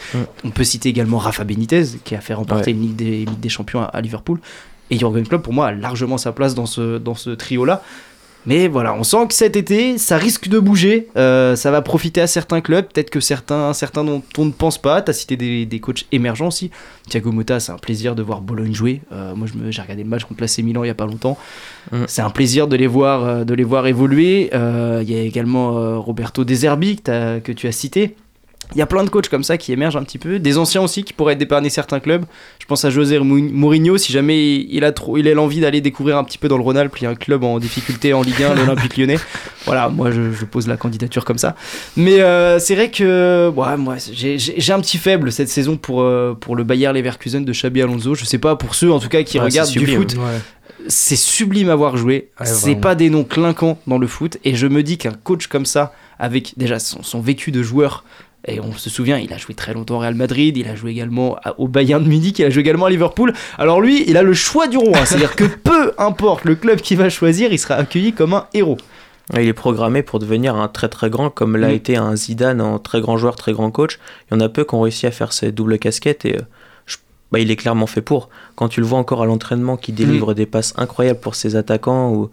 On 0.43 0.51
peut 0.51 0.63
citer 0.63 0.89
également 0.89 1.17
Rafa 1.17 1.43
Benitez, 1.43 1.83
qui 2.03 2.15
a 2.15 2.21
fait 2.21 2.35
remporter 2.35 2.71
une 2.71 2.81
Ligue 2.81 2.95
des, 2.95 3.25
Ligue 3.25 3.39
des 3.39 3.49
Champions 3.49 3.81
à, 3.81 3.85
à 3.85 4.01
Liverpool. 4.01 4.39
Et 4.91 4.97
Jurgen 4.97 5.27
Klopp, 5.27 5.43
pour 5.43 5.53
moi, 5.53 5.67
a 5.67 5.71
largement 5.71 6.17
sa 6.17 6.31
place 6.31 6.55
dans 6.55 6.65
ce, 6.65 6.97
dans 6.97 7.15
ce 7.15 7.31
trio-là. 7.31 7.83
Mais 8.45 8.67
voilà, 8.67 8.93
on 8.95 9.03
sent 9.03 9.27
que 9.27 9.33
cet 9.33 9.55
été, 9.57 9.97
ça 9.97 10.17
risque 10.17 10.47
de 10.47 10.59
bouger. 10.59 11.07
Euh, 11.17 11.55
ça 11.55 11.71
va 11.71 11.81
profiter 11.81 12.21
à 12.21 12.27
certains 12.27 12.61
clubs, 12.61 12.85
peut-être 12.85 13.09
que 13.09 13.19
certains, 13.19 13.73
certains 13.73 14.03
dont 14.03 14.23
on 14.37 14.45
ne 14.45 14.51
pense 14.51 14.77
pas. 14.77 15.01
Tu 15.01 15.11
as 15.11 15.13
cité 15.13 15.35
des, 15.35 15.65
des 15.65 15.79
coachs 15.79 16.05
émergents 16.11 16.47
aussi. 16.47 16.71
Thiago 17.09 17.31
Motta, 17.31 17.59
c'est 17.59 17.71
un 17.73 17.77
plaisir 17.77 18.15
de 18.15 18.23
voir 18.23 18.41
Bologne 18.41 18.73
jouer. 18.73 19.01
Euh, 19.11 19.35
moi, 19.35 19.47
j'ai 19.69 19.81
regardé 19.81 20.03
le 20.03 20.09
match 20.09 20.23
contre 20.23 20.41
l'AC 20.41 20.59
Milan 20.59 20.83
il 20.83 20.87
y 20.87 20.91
a 20.91 20.95
pas 20.95 21.05
longtemps. 21.05 21.37
Mm. 21.91 21.97
C'est 22.07 22.21
un 22.21 22.29
plaisir 22.29 22.67
de 22.67 22.75
les 22.77 22.87
voir, 22.87 23.23
euh, 23.25 23.43
de 23.43 23.53
les 23.53 23.63
voir 23.65 23.85
évoluer. 23.87 24.49
Euh, 24.53 25.03
Il 25.03 25.11
y 25.11 25.19
a 25.19 25.21
également 25.21 25.99
Roberto 26.01 26.43
De 26.45 26.53
Zerbi 26.53 26.95
que, 26.95 27.01
t'as- 27.03 27.39
que 27.41 27.51
tu 27.51 27.67
as 27.67 27.71
cité. 27.71 28.15
Il 28.75 28.77
y 28.77 28.83
a 28.83 28.85
plein 28.85 29.03
de 29.03 29.09
coachs 29.09 29.29
comme 29.29 29.43
ça 29.43 29.57
qui 29.57 29.71
émergent 29.71 29.95
un 29.97 30.03
petit 30.03 30.19
peu, 30.19 30.37
des 30.37 30.59
anciens 30.59 30.81
aussi 30.83 31.03
qui 31.03 31.11
pourraient 31.11 31.35
dépanner 31.35 31.71
certains 31.71 31.99
clubs. 31.99 32.23
Je 32.59 32.67
pense 32.67 32.85
à 32.85 32.91
José 32.91 33.17
Mou- 33.17 33.49
Mourinho, 33.51 33.97
si 33.97 34.11
jamais 34.11 34.57
il 34.57 34.83
a 34.83 34.91
trop, 34.91 35.17
il 35.17 35.27
a 35.27 35.33
l'envie 35.33 35.59
d'aller 35.59 35.81
découvrir 35.81 36.17
un 36.19 36.23
petit 36.23 36.37
peu 36.37 36.47
dans 36.47 36.57
le 36.57 36.61
Rhône-Alpes, 36.61 36.95
il 36.99 37.03
y 37.05 37.07
a 37.07 37.09
un 37.09 37.15
club 37.15 37.43
en 37.43 37.57
difficulté 37.57 38.13
en 38.13 38.21
Ligue 38.21 38.43
1, 38.43 38.53
l'Olympique 38.67 38.95
Lyonnais. 38.97 39.17
Voilà, 39.65 39.89
moi 39.89 40.11
je, 40.11 40.33
je 40.33 40.45
pose 40.45 40.67
la 40.67 40.77
candidature 40.77 41.25
comme 41.25 41.39
ça. 41.39 41.55
Mais 41.97 42.19
euh, 42.21 42.59
c'est 42.59 42.75
vrai 42.75 42.91
que 42.91 43.49
ouais, 43.55 43.75
moi 43.77 43.95
j'ai- 44.11 44.37
un 44.71 44.79
petit 44.81 44.99
faible 44.99 45.31
cette 45.31 45.49
saison 45.49 45.75
pour, 45.75 46.01
euh, 46.03 46.35
pour 46.39 46.55
le 46.55 46.63
Bayer 46.63 46.91
Leverkusen 46.93 47.43
de 47.43 47.51
Xabi 47.51 47.81
Alonso. 47.81 48.13
Je 48.13 48.23
sais 48.23 48.37
pas 48.37 48.55
pour 48.55 48.75
ceux 48.75 48.91
en 48.91 48.99
tout 48.99 49.09
cas 49.09 49.23
qui 49.23 49.39
Ouais, 49.39 49.45
regardent 49.45 49.71
du 49.71 49.79
sublime. 49.79 50.01
foot 50.01 50.13
Ouais. 50.17 50.85
c'est 50.87 51.15
sublime 51.15 51.71
à 51.71 51.75
voir 51.75 51.97
jouer. 51.97 52.29
Ouais, 52.39 52.45
c'est 52.45 52.75
pas 52.75 52.93
des 52.93 53.09
noms 53.09 53.23
clinquants 53.23 53.79
dans 53.87 53.97
le 53.97 54.05
foot. 54.05 54.37
Et 54.43 54.53
je 54.55 54.67
me 54.67 54.83
dis 54.83 54.99
qu'un 54.99 55.13
coach 55.13 55.47
comme 55.47 55.65
ça, 55.65 55.91
avec 56.19 56.53
déjà 56.57 56.77
son, 56.77 57.01
son 57.01 57.19
vécu 57.19 57.51
de 57.51 57.63
joueur, 57.63 58.03
et 58.47 58.59
on 58.59 58.71
se 58.73 58.89
souvient, 58.89 59.17
il 59.17 59.33
a 59.33 59.37
joué 59.37 59.53
très 59.53 59.73
longtemps 59.73 59.95
au 59.95 59.99
Real 59.99 60.15
Madrid, 60.15 60.55
il 60.57 60.67
a 60.67 60.75
joué 60.75 60.91
également 60.91 61.35
à- 61.43 61.59
au 61.59 61.67
Bayern 61.67 62.03
de 62.03 62.07
Munich, 62.09 62.39
il 62.39 62.45
a 62.45 62.49
joué 62.49 62.61
également 62.61 62.85
à 62.85 62.89
Liverpool. 62.89 63.33
Alors 63.57 63.81
lui, 63.81 64.03
il 64.07 64.15
a 64.17 64.23
le 64.23 64.33
choix 64.33 64.67
du 64.67 64.77
roi. 64.77 65.05
C'est-à-dire 65.05 65.35
que 65.35 65.43
peu 65.63 65.91
importe 65.97 66.45
le 66.45 66.55
club 66.55 66.79
qu'il 66.81 66.97
va 66.97 67.09
choisir, 67.09 67.51
il 67.51 67.59
sera 67.59 67.75
accueilli 67.75 68.13
comme 68.13 68.33
un 68.33 68.45
héros. 68.53 68.77
Il 69.35 69.41
est 69.47 69.53
programmé 69.53 70.01
pour 70.01 70.17
devenir 70.19 70.55
un 70.55 70.67
très 70.69 70.89
très 70.89 71.09
grand, 71.11 71.29
comme 71.29 71.55
l'a 71.55 71.67
Mm. 71.67 71.71
été 71.73 71.97
un 71.97 72.15
Zidane, 72.15 72.61
un 72.61 72.79
très 72.79 72.99
grand 73.01 73.17
joueur, 73.17 73.35
très 73.35 73.51
grand 73.53 73.69
coach. 73.69 73.99
Il 74.31 74.33
y 74.33 74.37
en 74.37 74.39
a 74.39 74.49
peu 74.49 74.63
qui 74.63 74.73
ont 74.73 74.81
réussi 74.81 75.05
à 75.05 75.11
faire 75.11 75.33
ces 75.33 75.51
doubles 75.51 75.77
casquettes 75.77 76.25
et 76.25 76.37
euh, 76.37 76.41
je- 76.87 76.97
bah, 77.31 77.37
il 77.39 77.51
est 77.51 77.55
clairement 77.55 77.85
fait 77.85 78.01
pour. 78.01 78.29
Quand 78.55 78.69
tu 78.69 78.79
le 78.79 78.87
vois 78.87 78.97
encore 78.97 79.21
à 79.21 79.25
l'entraînement 79.27 79.77
qui 79.77 79.91
délivre 79.91 80.33
des 80.33 80.47
passes 80.47 80.73
incroyables 80.77 81.19
pour 81.19 81.35
ses 81.35 81.55
attaquants 81.55 82.11
ou 82.11 82.31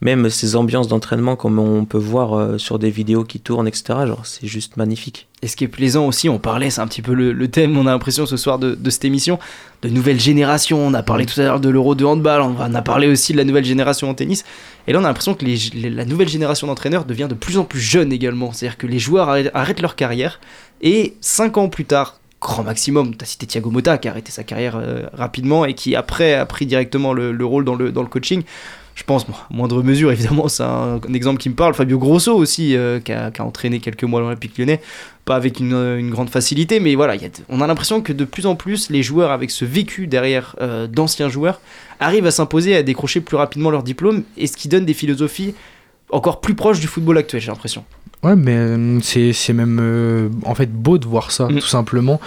même 0.00 0.28
ces 0.28 0.56
ambiances 0.56 0.88
d'entraînement 0.88 1.36
comme 1.36 1.58
on 1.58 1.84
peut 1.84 1.98
voir 1.98 2.34
euh, 2.34 2.58
sur 2.58 2.78
des 2.78 2.90
vidéos 2.90 3.24
qui 3.24 3.40
tournent, 3.40 3.68
etc. 3.68 3.84
Genre, 4.06 4.24
c'est 4.24 4.46
juste 4.46 4.76
magnifique. 4.76 5.28
Et 5.42 5.46
ce 5.46 5.56
qui 5.56 5.64
est 5.64 5.68
plaisant 5.68 6.06
aussi, 6.06 6.28
on 6.28 6.38
parlait, 6.38 6.70
c'est 6.70 6.80
un 6.80 6.86
petit 6.86 7.02
peu 7.02 7.12
le, 7.12 7.48
thème, 7.48 7.76
on 7.76 7.86
a 7.86 7.90
l'impression 7.90 8.24
ce 8.24 8.36
soir 8.36 8.58
de, 8.58 8.78
cette 8.90 9.04
émission, 9.04 9.38
de 9.82 9.88
nouvelle 9.88 10.18
génération. 10.18 10.78
On 10.78 10.94
a 10.94 11.02
parlé 11.02 11.26
tout 11.26 11.38
à 11.40 11.44
l'heure 11.44 11.60
de 11.60 11.68
l'euro 11.68 11.94
de 11.94 12.04
handball, 12.04 12.40
on 12.40 12.74
a 12.74 12.82
parlé 12.82 13.08
aussi 13.08 13.32
de 13.32 13.38
la 13.38 13.44
nouvelle 13.44 13.64
génération 13.64 14.08
en 14.08 14.14
tennis. 14.14 14.44
Et 14.86 14.92
là, 14.92 15.00
on 15.00 15.04
a 15.04 15.08
l'impression 15.08 15.34
que 15.34 15.44
la 15.44 16.04
nouvelle 16.04 16.28
génération 16.28 16.66
d'entraîneurs 16.66 17.04
devient 17.04 17.26
de 17.28 17.34
plus 17.34 17.58
en 17.58 17.64
plus 17.64 17.80
jeune 17.80 18.12
également. 18.12 18.52
C'est-à-dire 18.52 18.78
que 18.78 18.86
les 18.86 18.98
joueurs 18.98 19.28
arrêtent, 19.28 19.82
leur 19.82 19.96
carrière 19.96 20.40
et 20.80 21.14
5 21.20 21.58
ans 21.58 21.68
plus 21.68 21.84
tard, 21.84 22.20
grand 22.40 22.62
maximum, 22.62 23.16
tu 23.16 23.22
as 23.22 23.26
cité 23.26 23.46
Thiago 23.46 23.70
Motta 23.70 23.98
qui 23.98 24.08
a 24.08 24.10
arrêté 24.10 24.30
sa 24.30 24.44
carrière 24.44 24.76
euh, 24.76 25.04
rapidement 25.12 25.64
et 25.64 25.74
qui 25.74 25.94
après 25.96 26.34
a 26.34 26.44
pris 26.44 26.66
directement 26.66 27.12
le, 27.12 27.32
le 27.32 27.44
rôle 27.44 27.64
dans 27.64 27.74
le, 27.74 27.92
dans 27.92 28.02
le 28.02 28.08
coaching. 28.08 28.42
Je 28.94 29.02
pense, 29.02 29.26
bon, 29.26 29.32
à 29.32 29.52
moindre 29.52 29.82
mesure, 29.82 30.12
évidemment, 30.12 30.46
c'est 30.48 30.62
un, 30.62 31.00
un 31.08 31.14
exemple 31.14 31.40
qui 31.40 31.48
me 31.50 31.54
parle. 31.56 31.74
Fabio 31.74 31.98
Grosso 31.98 32.32
aussi, 32.32 32.76
euh, 32.76 33.00
qui, 33.00 33.12
a, 33.12 33.32
qui 33.32 33.40
a 33.40 33.44
entraîné 33.44 33.80
quelques 33.80 34.04
mois 34.04 34.20
à 34.20 34.22
l'Olympique 34.22 34.56
lyonnais, 34.56 34.80
pas 35.24 35.34
avec 35.34 35.58
une, 35.58 35.72
euh, 35.74 35.98
une 35.98 36.10
grande 36.10 36.30
facilité, 36.30 36.78
mais 36.78 36.94
voilà, 36.94 37.16
il 37.16 37.22
y 37.22 37.24
a- 37.24 37.30
on 37.48 37.60
a 37.60 37.66
l'impression 37.66 38.00
que 38.02 38.12
de 38.12 38.24
plus 38.24 38.46
en 38.46 38.54
plus, 38.54 38.90
les 38.90 39.02
joueurs 39.02 39.32
avec 39.32 39.50
ce 39.50 39.64
vécu 39.64 40.06
derrière 40.06 40.54
euh, 40.60 40.86
d'anciens 40.86 41.28
joueurs 41.28 41.60
arrivent 41.98 42.26
à 42.26 42.30
s'imposer, 42.30 42.76
à 42.76 42.84
décrocher 42.84 43.20
plus 43.20 43.36
rapidement 43.36 43.70
leur 43.70 43.82
diplôme, 43.82 44.22
et 44.36 44.46
ce 44.46 44.56
qui 44.56 44.68
donne 44.68 44.84
des 44.84 44.94
philosophies 44.94 45.54
encore 46.10 46.40
plus 46.40 46.54
proches 46.54 46.78
du 46.78 46.86
football 46.86 47.18
actuel, 47.18 47.40
j'ai 47.40 47.48
l'impression. 47.50 47.84
Ouais, 48.22 48.36
mais 48.36 48.54
euh, 48.56 49.00
c'est 49.02 49.32
c'est 49.32 49.52
même 49.52 50.30
en 50.44 50.54
fait 50.54 50.72
beau 50.72 50.98
de 50.98 51.06
voir 51.06 51.32
ça, 51.32 51.46
Mm. 51.48 51.58
tout 51.58 51.66
simplement. 51.66 52.20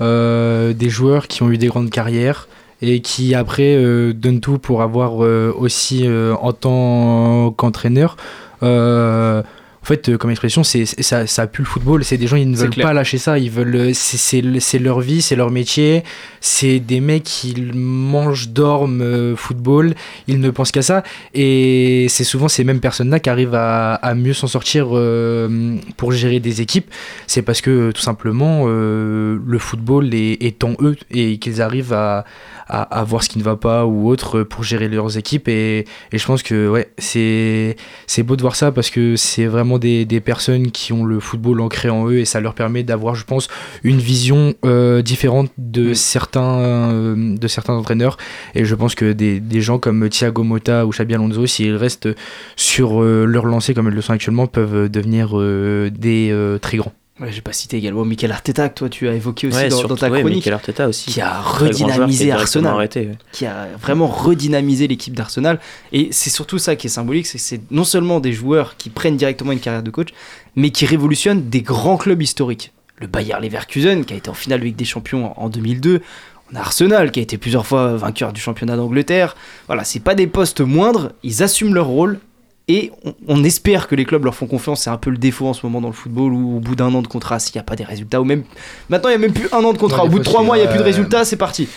Des 0.00 0.88
joueurs 0.88 1.28
qui 1.28 1.42
ont 1.42 1.50
eu 1.50 1.58
des 1.58 1.68
grandes 1.68 1.90
carrières 1.90 2.48
et 2.82 3.00
qui 3.00 3.34
après 3.34 3.76
euh, 3.76 4.12
donnent 4.12 4.40
tout 4.40 4.58
pour 4.58 4.82
avoir 4.82 5.24
euh, 5.24 5.54
aussi 5.56 6.06
euh, 6.06 6.34
en 6.34 6.52
tant 6.52 7.52
qu'entraîneur. 7.52 8.16
En 9.82 9.84
fait, 9.84 10.08
euh, 10.08 10.16
comme 10.16 10.30
expression, 10.30 10.62
c'est 10.62 10.86
ça, 10.86 11.26
ça 11.26 11.46
pue 11.48 11.62
le 11.62 11.66
football. 11.66 12.04
C'est 12.04 12.16
des 12.16 12.28
gens, 12.28 12.36
ils 12.36 12.48
ne 12.48 12.56
veulent 12.56 12.70
clair. 12.70 12.86
pas 12.86 12.92
lâcher 12.92 13.18
ça. 13.18 13.38
Ils 13.38 13.50
veulent, 13.50 13.74
euh, 13.74 13.90
c'est- 13.94 14.40
leur 14.78 15.00
vie, 15.00 15.20
c'est 15.22 15.34
leur 15.34 15.50
métier. 15.50 16.04
C'est 16.40 16.78
des 16.78 17.00
mecs 17.00 17.24
qui 17.24 17.54
mangent, 17.74 18.48
dorment 18.50 19.00
euh, 19.02 19.34
football. 19.36 19.94
Ils 20.28 20.38
ne 20.38 20.50
pensent 20.50 20.70
qu'à 20.70 20.82
ça. 20.82 21.02
Et 21.34 22.06
c'est 22.08 22.22
souvent 22.24 22.46
ces 22.48 22.62
mêmes 22.62 22.78
personnes-là 22.80 23.18
qui 23.18 23.28
arrivent 23.28 23.54
à, 23.56 23.94
à 23.94 24.14
mieux 24.14 24.34
s'en 24.34 24.46
sortir 24.46 24.88
euh, 24.92 25.76
pour 25.96 26.12
gérer 26.12 26.38
des 26.38 26.60
équipes. 26.60 26.88
C'est 27.26 27.42
parce 27.42 27.60
que 27.60 27.90
tout 27.90 28.02
simplement 28.02 28.64
euh, 28.66 29.36
le 29.44 29.58
football 29.58 30.14
est, 30.14 30.42
est 30.44 30.62
en 30.64 30.74
eux 30.80 30.96
et 31.10 31.38
qu'ils 31.38 31.60
arrivent 31.60 31.92
à, 31.92 32.24
à, 32.68 32.82
à 33.00 33.04
voir 33.04 33.22
ce 33.24 33.28
qui 33.28 33.38
ne 33.38 33.42
va 33.44 33.56
pas 33.56 33.84
ou 33.86 34.08
autre 34.08 34.42
pour 34.44 34.62
gérer 34.62 34.88
leurs 34.88 35.18
équipes. 35.18 35.48
Et, 35.48 35.80
et 36.12 36.18
je 36.18 36.24
pense 36.26 36.42
que 36.44 36.68
ouais, 36.68 36.88
c'est 36.98 38.22
beau 38.22 38.36
de 38.36 38.42
voir 38.42 38.54
ça 38.56 38.70
parce 38.72 38.88
que 38.90 39.16
c'est 39.16 39.46
vraiment 39.46 39.71
des, 39.78 40.04
des 40.04 40.20
personnes 40.20 40.70
qui 40.70 40.92
ont 40.92 41.04
le 41.04 41.20
football 41.20 41.60
ancré 41.60 41.88
en 41.88 42.08
eux 42.08 42.18
et 42.18 42.24
ça 42.24 42.40
leur 42.40 42.54
permet 42.54 42.82
d'avoir, 42.82 43.14
je 43.14 43.24
pense, 43.24 43.48
une 43.82 43.98
vision 43.98 44.54
euh, 44.64 45.02
différente 45.02 45.50
de, 45.58 45.94
certains, 45.94 46.60
euh, 46.60 47.36
de 47.36 47.48
certains 47.48 47.74
entraîneurs. 47.74 48.16
Et 48.54 48.64
je 48.64 48.74
pense 48.74 48.94
que 48.94 49.12
des, 49.12 49.40
des 49.40 49.60
gens 49.60 49.78
comme 49.78 50.08
Thiago 50.08 50.42
Motta 50.42 50.86
ou 50.86 50.90
Xabi 50.90 51.14
Alonso, 51.14 51.46
s'ils 51.46 51.76
restent 51.76 52.08
sur 52.56 53.02
euh, 53.02 53.24
leur 53.24 53.46
lancée 53.46 53.74
comme 53.74 53.88
ils 53.88 53.94
le 53.94 54.02
sont 54.02 54.12
actuellement, 54.12 54.46
peuvent 54.46 54.88
devenir 54.88 55.36
des 55.90 56.58
très 56.60 56.76
grands. 56.76 56.92
Ouais, 57.22 57.30
J'ai 57.30 57.40
pas 57.40 57.52
cité 57.52 57.76
également 57.76 58.04
Michael 58.04 58.32
Arteta, 58.32 58.68
que 58.68 58.74
toi 58.74 58.88
tu 58.88 59.08
as 59.08 59.14
évoqué 59.14 59.46
aussi 59.46 59.56
Ouais, 59.56 59.68
dans, 59.68 59.76
surtout, 59.78 59.94
dans 59.94 60.00
ta 60.00 60.10
ouais, 60.10 60.20
chronique. 60.20 60.38
Mikel 60.38 60.52
Arteta 60.54 60.88
aussi. 60.88 61.10
qui 61.10 61.20
a 61.20 61.40
qui 61.40 61.64
redynamisé 61.64 62.24
directement 62.24 62.40
Arsenal. 62.42 62.72
arrêté, 62.74 63.08
qui 63.30 63.46
a 63.46 63.68
vraiment 63.80 64.08
redynamisé 64.08 64.88
l'équipe 64.88 65.14
d'Arsenal. 65.14 65.60
Et 65.92 66.08
c'est 66.10 66.30
surtout 66.30 66.58
ça 66.58 66.74
qui 66.74 66.88
est 66.88 66.90
symbolique, 66.90 67.26
c'est 67.26 67.38
que 67.38 67.44
c'est 67.44 67.60
non 67.70 67.84
seulement 67.84 68.18
des 68.18 68.32
joueurs 68.32 68.76
qui 68.76 68.90
prennent 68.90 69.16
directement 69.16 69.52
une 69.52 69.60
carrière 69.60 69.82
de 69.84 69.90
coach, 69.90 70.08
mais 70.56 70.70
qui 70.70 70.84
révolutionnent 70.84 71.48
des 71.48 71.62
grands 71.62 71.96
clubs 71.96 72.20
historiques. 72.20 72.72
Le 72.98 73.06
Bayer 73.06 73.34
Leverkusen, 73.40 74.04
qui 74.04 74.14
a 74.14 74.16
été 74.16 74.28
en 74.28 74.34
finale 74.34 74.60
de 74.60 74.64
Ligue 74.64 74.76
des 74.76 74.84
Champions 74.84 75.32
en 75.40 75.48
2002. 75.48 76.02
On 76.52 76.56
a 76.56 76.60
Arsenal, 76.60 77.10
qui 77.12 77.20
a 77.20 77.22
été 77.22 77.38
plusieurs 77.38 77.66
fois 77.66 77.96
vainqueur 77.96 78.32
du 78.32 78.40
championnat 78.40 78.76
d'Angleterre. 78.76 79.36
Voilà, 79.68 79.84
c'est 79.84 80.00
pas 80.00 80.14
des 80.14 80.26
postes 80.26 80.60
moindres, 80.60 81.12
ils 81.22 81.42
assument 81.42 81.74
leur 81.74 81.86
rôle. 81.86 82.18
Et 82.68 82.92
on, 83.04 83.14
on 83.26 83.44
espère 83.44 83.88
que 83.88 83.94
les 83.94 84.04
clubs 84.04 84.24
leur 84.24 84.34
font 84.34 84.46
confiance. 84.46 84.82
C'est 84.82 84.90
un 84.90 84.96
peu 84.96 85.10
le 85.10 85.16
défaut 85.16 85.46
en 85.46 85.52
ce 85.52 85.66
moment 85.66 85.80
dans 85.80 85.88
le 85.88 85.94
football 85.94 86.32
où 86.32 86.56
au 86.56 86.60
bout 86.60 86.76
d'un 86.76 86.94
an 86.94 87.02
de 87.02 87.08
contrat, 87.08 87.38
s'il 87.38 87.56
n'y 87.56 87.60
a 87.60 87.64
pas 87.64 87.74
des 87.74 87.84
résultats, 87.84 88.20
ou 88.20 88.24
même 88.24 88.44
maintenant 88.88 89.08
il 89.10 89.18
n'y 89.18 89.24
a 89.24 89.26
même 89.26 89.32
plus 89.32 89.48
un 89.52 89.64
an 89.64 89.72
de 89.72 89.78
contrat. 89.78 90.04
Au 90.04 90.08
bout 90.08 90.20
de 90.20 90.24
trois 90.24 90.42
mois, 90.42 90.56
il 90.56 90.60
n'y 90.60 90.66
a 90.66 90.70
plus 90.70 90.78
de 90.78 90.84
résultats, 90.84 91.24
c'est 91.24 91.36
parti. 91.36 91.68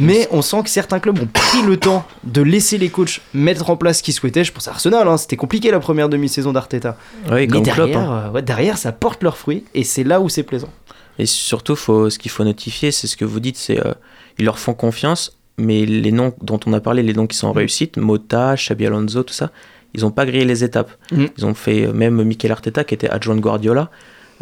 Mais 0.00 0.28
on 0.30 0.42
sent 0.42 0.62
que 0.64 0.70
certains 0.70 1.00
clubs 1.00 1.18
ont 1.20 1.28
pris 1.32 1.62
le 1.62 1.76
temps 1.76 2.06
de 2.24 2.40
laisser 2.40 2.78
les 2.78 2.88
coachs 2.88 3.20
mettre 3.34 3.68
en 3.68 3.76
place 3.76 3.98
ce 3.98 4.02
qu'ils 4.02 4.14
souhaitaient. 4.14 4.44
Je 4.44 4.52
pense 4.52 4.68
à 4.68 4.72
Arsenal, 4.72 5.06
hein, 5.06 5.16
c'était 5.16 5.36
compliqué 5.36 5.70
la 5.70 5.80
première 5.80 6.08
demi-saison 6.08 6.52
d'Arteta. 6.52 6.96
Oui, 7.26 7.32
Mais 7.32 7.46
comme 7.48 7.62
derrière, 7.62 7.86
Klopp, 7.86 7.96
hein. 7.96 8.22
euh, 8.26 8.30
ouais, 8.30 8.42
derrière, 8.42 8.78
ça 8.78 8.92
porte 8.92 9.22
leurs 9.22 9.36
fruits 9.36 9.64
et 9.74 9.84
c'est 9.84 10.04
là 10.04 10.20
où 10.20 10.28
c'est 10.28 10.42
plaisant. 10.42 10.70
Et 11.18 11.26
surtout, 11.26 11.76
faut, 11.76 12.08
ce 12.08 12.18
qu'il 12.18 12.30
faut 12.30 12.44
notifier, 12.44 12.90
c'est 12.90 13.06
ce 13.06 13.16
que 13.16 13.24
vous 13.24 13.38
dites, 13.40 13.58
c'est 13.58 13.84
euh, 13.84 13.92
ils 14.38 14.46
leur 14.46 14.58
font 14.58 14.74
confiance, 14.74 15.38
mais 15.58 15.84
les 15.84 16.10
noms 16.12 16.32
dont 16.40 16.58
on 16.66 16.72
a 16.72 16.80
parlé, 16.80 17.02
les 17.02 17.12
noms 17.12 17.26
qui 17.26 17.36
sont 17.36 17.48
en 17.48 17.52
réussite, 17.52 17.98
Mota, 17.98 18.54
Xabi 18.54 18.86
Alonso, 18.86 19.22
tout 19.22 19.34
ça, 19.34 19.50
ils 19.94 20.02
n'ont 20.02 20.10
pas 20.10 20.24
grillé 20.26 20.44
les 20.44 20.64
étapes. 20.64 20.90
Mhm. 21.10 21.28
Ils 21.38 21.46
ont 21.46 21.54
fait, 21.54 21.86
euh, 21.86 21.92
même 21.92 22.22
Mikel 22.22 22.50
Arteta, 22.52 22.84
qui 22.84 22.94
était 22.94 23.08
adjoint 23.08 23.34
de 23.36 23.40
Guardiola, 23.40 23.90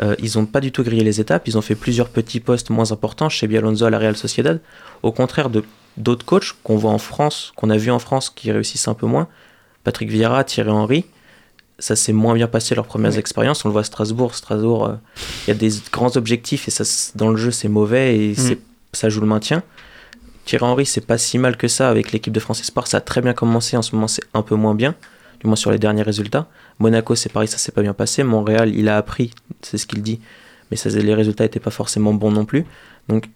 euh, 0.03 0.15
ils 0.21 0.39
n'ont 0.39 0.47
pas 0.47 0.61
du 0.61 0.73
tout 0.73 0.83
grillé 0.83 1.03
les 1.05 1.21
étapes. 1.21 1.47
Ils 1.49 1.59
ont 1.59 1.63
fait 1.63 1.75
plusieurs 1.75 2.09
petits 2.09 2.41
postes 2.41 2.71
moins 2.71 2.93
importants 2.93 3.29
chez 3.29 3.47
Alonso 3.57 3.85
à 3.85 3.91
la 3.91 3.99
Real 3.99 4.17
Sociedad. 4.17 4.61
Au 5.03 5.13
contraire 5.13 5.51
de 5.51 5.63
d'autres 5.97 6.25
coachs 6.25 6.55
qu'on 6.63 6.77
voit 6.77 6.93
en 6.93 6.99
France, 6.99 7.53
qu'on 7.57 7.69
a 7.69 7.77
vu 7.77 7.91
en 7.91 7.99
France, 7.99 8.31
qui 8.31 8.51
réussissent 8.53 8.89
un 8.89 8.95
peu 8.95 9.07
moins. 9.07 9.27
Patrick 9.85 10.09
Vieira, 10.09 10.45
Thierry 10.45 10.71
Henry, 10.71 11.05
ça 11.79 11.97
s'est 11.97 12.13
moins 12.13 12.35
bien 12.35 12.47
passé 12.47 12.75
leurs 12.75 12.87
premières 12.87 13.19
expériences. 13.19 13.65
On 13.65 13.69
le 13.69 13.73
voit 13.73 13.81
à 13.81 13.85
Strasbourg. 13.85 14.35
Strasbourg, 14.35 14.87
euh, 14.87 14.93
il 15.47 15.49
y 15.49 15.51
a 15.51 15.55
des 15.55 15.71
grands 15.93 16.17
objectifs 16.17 16.69
et 16.69 16.71
ça, 16.71 16.85
dans 17.17 17.29
le 17.31 17.37
jeu, 17.37 17.51
c'est 17.51 17.69
mauvais 17.69 18.17
et 18.19 18.35
c'est- 18.35 18.59
ça 18.93 19.09
joue 19.09 19.21
le 19.21 19.27
maintien. 19.27 19.63
Thierry 20.45 20.65
Henry, 20.65 20.87
c'est 20.87 21.07
pas 21.07 21.19
si 21.19 21.39
mal 21.39 21.57
que 21.57 21.69
ça 21.69 21.91
avec 21.91 22.13
l'équipe 22.13 22.33
de 22.33 22.41
France 22.41 22.61
Espoir. 22.61 22.87
Ça 22.87 22.99
a 22.99 23.01
très 23.01 23.21
bien 23.21 23.35
commencé. 23.35 23.77
En 23.77 23.83
ce 23.83 23.95
moment, 23.95 24.09
c'est 24.09 24.23
un 24.35 24.43
peu 24.43 24.55
moins 24.55 24.75
bien, 24.75 24.95
du 25.41 25.47
moins 25.47 25.57
sur 25.57 25.71
les 25.71 25.79
derniers 25.79 26.03
résultats. 26.03 26.49
Monaco, 26.79 27.15
c'est 27.15 27.33
pareil, 27.33 27.49
ça 27.49 27.59
s'est 27.59 27.73
pas 27.73 27.83
bien 27.83 27.95
passé. 27.95 28.23
Montréal, 28.23 28.73
il 28.75 28.89
a 28.89 28.97
appris, 28.97 29.33
c'est 29.63 29.79
ce 29.79 29.87
qu'il 29.87 30.03
dit, 30.03 30.21
mais 30.71 30.77
les 30.91 31.15
résultats 31.15 31.45
n'étaient 31.45 31.61
pas 31.61 31.71
forcément 31.71 32.15
bons 32.15 32.31
non 32.31 32.45
plus. 32.45 32.65
Donc, 33.09 33.29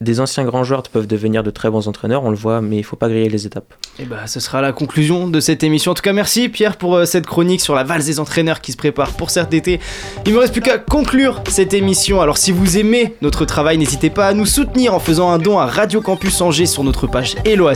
des 0.00 0.20
anciens 0.20 0.44
grands 0.44 0.62
joueurs 0.62 0.82
peuvent 0.82 1.06
devenir 1.06 1.42
de 1.42 1.50
très 1.50 1.70
bons 1.70 1.88
entraîneurs, 1.88 2.22
on 2.22 2.30
le 2.30 2.36
voit, 2.36 2.60
mais 2.60 2.76
il 2.76 2.84
faut 2.84 2.96
pas 2.96 3.08
griller 3.08 3.30
les 3.30 3.46
étapes. 3.46 3.72
Et 3.98 4.04
bah, 4.04 4.26
ce 4.26 4.40
sera 4.40 4.60
la 4.60 4.72
conclusion 4.72 5.26
de 5.26 5.40
cette 5.40 5.62
émission. 5.64 5.92
En 5.92 5.94
tout 5.94 6.02
cas, 6.02 6.12
merci 6.12 6.50
Pierre 6.50 6.76
pour 6.76 6.96
euh, 6.96 7.04
cette 7.06 7.26
chronique 7.26 7.62
sur 7.62 7.74
la 7.74 7.82
valse 7.82 8.04
des 8.04 8.20
entraîneurs 8.20 8.60
qui 8.60 8.72
se 8.72 8.76
prépare 8.76 9.12
pour 9.12 9.30
cet 9.30 9.54
été. 9.54 9.80
Il 10.26 10.34
me 10.34 10.38
reste 10.38 10.52
plus 10.52 10.60
qu'à 10.60 10.76
conclure 10.76 11.40
cette 11.48 11.72
émission. 11.72 12.20
Alors, 12.20 12.36
si 12.36 12.52
vous 12.52 12.76
aimez 12.76 13.14
notre 13.22 13.46
travail, 13.46 13.78
n'hésitez 13.78 14.10
pas 14.10 14.26
à 14.26 14.34
nous 14.34 14.44
soutenir 14.44 14.92
en 14.92 14.98
faisant 14.98 15.30
un 15.30 15.38
don 15.38 15.58
à 15.58 15.64
Radio 15.64 16.02
Campus 16.02 16.42
Angers 16.42 16.66
sur 16.66 16.84
notre 16.84 17.06
page 17.06 17.36
Hello. 17.46 17.70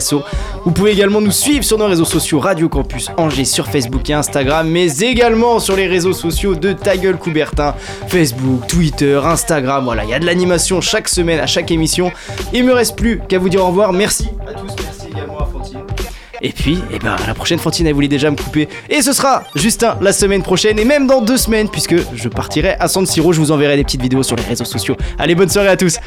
Vous 0.63 0.71
pouvez 0.71 0.91
également 0.91 1.21
nous 1.21 1.31
suivre 1.31 1.63
sur 1.63 1.77
nos 1.77 1.87
réseaux 1.87 2.05
sociaux 2.05 2.39
Radio 2.39 2.69
Campus 2.69 3.09
Angers 3.17 3.45
sur 3.45 3.67
Facebook 3.67 4.09
et 4.09 4.13
Instagram, 4.13 4.69
mais 4.69 4.99
également 4.99 5.59
sur 5.59 5.75
les 5.75 5.87
réseaux 5.87 6.13
sociaux 6.13 6.55
de 6.55 6.71
Ta 6.71 6.97
Gueule 6.97 7.17
Coubertin, 7.17 7.73
Facebook, 8.07 8.67
Twitter, 8.67 9.19
Instagram. 9.23 9.83
Voilà, 9.83 10.03
il 10.03 10.11
y 10.11 10.13
a 10.13 10.19
de 10.19 10.25
l'animation 10.25 10.81
chaque 10.81 11.09
semaine 11.09 11.39
à 11.39 11.47
chaque 11.47 11.71
émission. 11.71 12.10
Il 12.53 12.65
me 12.65 12.73
reste 12.73 12.97
plus 12.97 13.19
qu'à 13.27 13.39
vous 13.39 13.49
dire 13.49 13.61
au 13.61 13.67
revoir. 13.67 13.93
Merci 13.93 14.29
à 14.47 14.53
tous, 14.53 14.73
merci 14.83 15.07
également 15.11 15.39
à 15.39 15.45
Fantine. 15.45 15.79
Et 16.43 16.51
puis, 16.51 16.79
eh 16.91 16.97
ben, 16.97 17.15
la 17.27 17.33
prochaine 17.35 17.59
Fantine, 17.59 17.85
elle 17.85 17.93
voulait 17.93 18.07
déjà 18.07 18.31
me 18.31 18.35
couper. 18.35 18.67
Et 18.89 19.01
ce 19.01 19.13
sera 19.13 19.43
Justin 19.55 19.97
la 20.01 20.11
semaine 20.11 20.41
prochaine 20.41 20.79
et 20.79 20.85
même 20.85 21.05
dans 21.05 21.21
deux 21.21 21.37
semaines, 21.37 21.69
puisque 21.69 21.95
je 22.15 22.29
partirai 22.29 22.75
à 22.79 22.87
San 22.87 23.05
Siro. 23.05 23.31
Je 23.31 23.39
vous 23.39 23.51
enverrai 23.51 23.75
des 23.77 23.83
petites 23.83 24.01
vidéos 24.01 24.23
sur 24.23 24.35
les 24.35 24.43
réseaux 24.43 24.65
sociaux. 24.65 24.95
Allez, 25.19 25.35
bonne 25.35 25.49
soirée 25.49 25.69
à 25.69 25.77
tous. 25.77 25.99